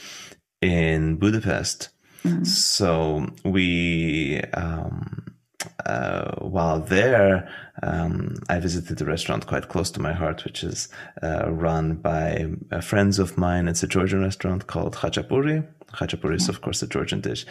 in 0.62 1.16
Budapest. 1.16 1.90
Mm-hmm. 2.24 2.44
So 2.44 3.28
we, 3.44 4.42
um, 4.54 5.26
uh, 5.86 6.36
while 6.38 6.80
there, 6.82 7.50
um, 7.84 8.36
I 8.50 8.60
visited 8.60 9.02
a 9.02 9.06
restaurant 9.06 9.48
quite 9.48 9.70
close 9.70 9.92
to 9.92 10.02
my 10.02 10.14
heart, 10.14 10.44
which 10.46 10.64
is 10.64 10.88
uh, 11.22 11.52
run 11.52 11.96
by 11.96 12.48
uh, 12.72 12.82
friends 12.82 13.20
of 13.20 13.38
mine. 13.38 13.68
It's 13.68 13.84
a 13.84 13.88
Georgian 13.88 14.22
restaurant 14.22 14.68
called 14.68 14.96
Khachapuri. 14.96 15.68
Khachapuri 15.96 16.36
is, 16.36 16.50
of 16.50 16.62
course, 16.62 16.82
a 16.82 16.88
Georgian 16.88 17.22
dish 17.22 17.46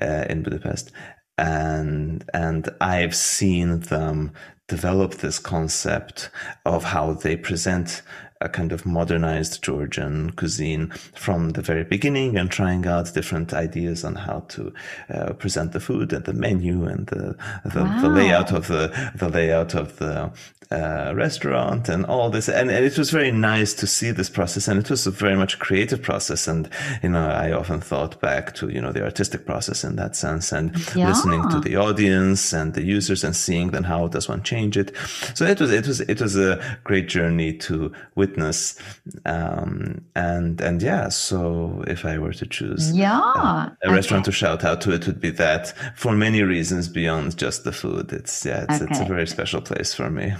uh, 0.00 0.24
in 0.28 0.42
Budapest. 0.42 0.92
And, 1.36 2.24
and 2.34 2.68
I've 2.80 3.14
seen 3.14 3.80
them 3.80 4.32
develop 4.66 5.14
this 5.14 5.38
concept 5.38 6.30
of 6.66 6.84
how 6.84 7.14
they 7.14 7.36
present 7.36 8.02
a 8.40 8.48
kind 8.48 8.72
of 8.72 8.86
modernized 8.86 9.62
Georgian 9.62 10.30
cuisine 10.32 10.90
from 11.14 11.50
the 11.50 11.62
very 11.62 11.84
beginning 11.84 12.36
and 12.36 12.50
trying 12.50 12.86
out 12.86 13.12
different 13.14 13.52
ideas 13.52 14.04
on 14.04 14.14
how 14.14 14.40
to 14.48 14.72
uh, 15.10 15.32
present 15.34 15.72
the 15.72 15.80
food 15.80 16.12
and 16.12 16.24
the 16.24 16.32
menu 16.32 16.84
and 16.84 17.06
the 17.08 17.36
the, 17.64 17.82
wow. 17.82 18.00
the 18.00 18.08
layout 18.08 18.52
of 18.52 18.68
the 18.68 19.12
the 19.14 19.28
layout 19.28 19.74
of 19.74 19.96
the 19.98 20.30
uh, 20.70 21.12
restaurant 21.16 21.88
and 21.88 22.04
all 22.04 22.28
this 22.28 22.46
and, 22.46 22.70
and, 22.70 22.84
it 22.84 22.98
was 22.98 23.10
very 23.10 23.32
nice 23.32 23.72
to 23.72 23.86
see 23.86 24.10
this 24.10 24.28
process 24.28 24.68
and 24.68 24.78
it 24.78 24.90
was 24.90 25.06
a 25.06 25.10
very 25.10 25.34
much 25.34 25.58
creative 25.58 26.02
process 26.02 26.46
and 26.46 26.68
you 27.02 27.08
know 27.08 27.26
I 27.26 27.52
often 27.52 27.80
thought 27.80 28.20
back 28.20 28.54
to 28.56 28.68
you 28.68 28.78
know 28.78 28.92
the 28.92 29.02
artistic 29.02 29.46
process 29.46 29.82
in 29.82 29.96
that 29.96 30.14
sense 30.14 30.52
and 30.52 30.76
yeah. 30.94 31.08
listening 31.08 31.48
to 31.48 31.60
the 31.60 31.76
audience 31.76 32.52
and 32.52 32.74
the 32.74 32.82
users 32.82 33.24
and 33.24 33.34
seeing 33.34 33.70
then 33.70 33.84
how 33.84 34.08
does 34.08 34.28
one 34.28 34.42
change 34.42 34.76
it 34.76 34.94
so 35.34 35.46
it 35.46 35.58
was 35.58 35.72
it 35.72 35.86
was 35.86 36.02
it 36.02 36.20
was 36.20 36.36
a 36.36 36.62
great 36.84 37.08
journey 37.08 37.54
to 37.54 37.90
witness 38.28 38.78
um, 39.26 40.04
and 40.14 40.60
and 40.60 40.82
yeah 40.82 41.08
so 41.08 41.82
if 41.86 42.04
I 42.04 42.18
were 42.18 42.32
to 42.32 42.46
choose 42.46 42.92
yeah 42.92 43.20
uh, 43.20 43.70
a 43.82 43.86
okay. 43.86 43.94
restaurant 43.94 44.24
to 44.26 44.32
shout 44.32 44.64
out 44.64 44.80
to 44.82 44.92
it 44.92 45.06
would 45.06 45.20
be 45.20 45.30
that 45.30 45.74
for 45.96 46.12
many 46.12 46.42
reasons 46.42 46.88
beyond 46.88 47.36
just 47.36 47.64
the 47.64 47.72
food 47.72 48.12
it's 48.12 48.44
yeah 48.44 48.64
it's, 48.68 48.82
okay. 48.82 48.90
it's 48.90 49.00
a 49.00 49.04
very 49.04 49.26
special 49.26 49.60
place 49.60 49.94
for 49.94 50.10
me 50.10 50.34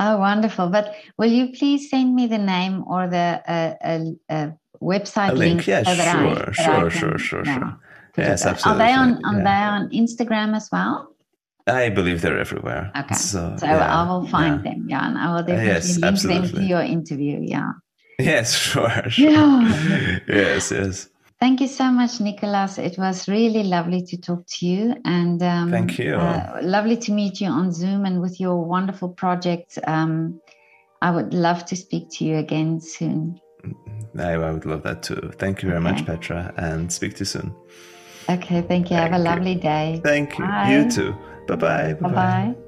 Oh, 0.00 0.18
wonderful. 0.18 0.68
But 0.68 0.94
will 1.16 1.30
you 1.30 1.52
please 1.52 1.90
send 1.90 2.14
me 2.14 2.28
the 2.28 2.38
name 2.38 2.84
or 2.86 3.08
the 3.08 3.42
uh, 3.48 3.74
uh, 3.82 4.00
uh 4.32 4.50
website 4.80 5.30
a 5.30 5.34
link? 5.34 5.66
link? 5.66 5.66
Yeah, 5.66 5.82
so 5.82 5.94
sure, 5.94 6.50
I, 6.50 6.52
sure, 6.52 6.90
sure, 6.90 7.18
sure, 7.18 7.44
sure. 7.44 7.80
Yes, 8.16 8.46
absolutely. 8.46 8.84
Are 8.84 8.86
they 8.86 8.94
on, 8.94 9.24
on, 9.24 9.36
yeah. 9.38 9.44
they 9.44 9.50
on 9.50 9.90
Instagram 9.90 10.56
as 10.56 10.68
well? 10.70 11.14
I 11.68 11.90
believe 11.90 12.22
they're 12.22 12.38
everywhere. 12.38 12.90
Okay. 12.96 13.14
So, 13.14 13.56
so 13.58 13.66
yeah, 13.66 14.02
I 14.02 14.08
will 14.08 14.26
find 14.26 14.64
yeah. 14.64 14.72
them. 14.72 14.86
Yeah. 14.88 15.06
And 15.06 15.18
I 15.18 15.34
will 15.34 15.42
definitely 15.42 15.66
yes, 15.66 15.98
link 15.98 16.04
absolutely. 16.04 16.48
them 16.48 16.60
to 16.60 16.66
your 16.66 16.82
interview. 16.82 17.40
Yeah. 17.42 17.72
Yes, 18.18 18.54
sure. 18.56 18.90
sure. 19.08 19.30
Yeah. 19.30 20.18
yes, 20.28 20.70
yes. 20.70 21.08
Thank 21.40 21.60
you 21.60 21.68
so 21.68 21.92
much, 21.92 22.20
Nicolas. 22.20 22.78
It 22.78 22.98
was 22.98 23.28
really 23.28 23.62
lovely 23.62 24.02
to 24.02 24.16
talk 24.16 24.44
to 24.58 24.66
you. 24.66 24.96
And 25.04 25.40
um, 25.40 25.70
thank 25.70 25.98
you. 25.98 26.16
Uh, 26.16 26.58
lovely 26.62 26.96
to 26.96 27.12
meet 27.12 27.40
you 27.40 27.46
on 27.46 27.70
Zoom 27.70 28.06
and 28.06 28.20
with 28.20 28.40
your 28.40 28.64
wonderful 28.64 29.08
project. 29.08 29.78
Um, 29.86 30.40
I 31.00 31.12
would 31.12 31.32
love 31.32 31.64
to 31.66 31.76
speak 31.76 32.10
to 32.14 32.24
you 32.24 32.38
again 32.38 32.80
soon. 32.80 33.40
I, 34.18 34.32
I 34.32 34.50
would 34.50 34.66
love 34.66 34.82
that 34.82 35.04
too. 35.04 35.30
Thank 35.38 35.62
you 35.62 35.68
very 35.68 35.80
okay. 35.80 35.92
much, 35.92 36.06
Petra, 36.06 36.52
and 36.56 36.92
speak 36.92 37.14
to 37.14 37.20
you 37.20 37.26
soon. 37.26 37.54
Okay, 38.28 38.60
thank 38.62 38.90
you. 38.90 38.96
Thank 38.96 39.12
Have 39.12 39.12
a 39.12 39.18
lovely 39.18 39.54
day. 39.54 40.00
Thank 40.02 40.38
you. 40.38 40.44
Bye. 40.44 40.72
You 40.72 40.90
too. 40.90 41.16
Bye 41.48 41.56
bye. 41.56 41.94
Bye 41.94 42.08
bye. 42.08 42.67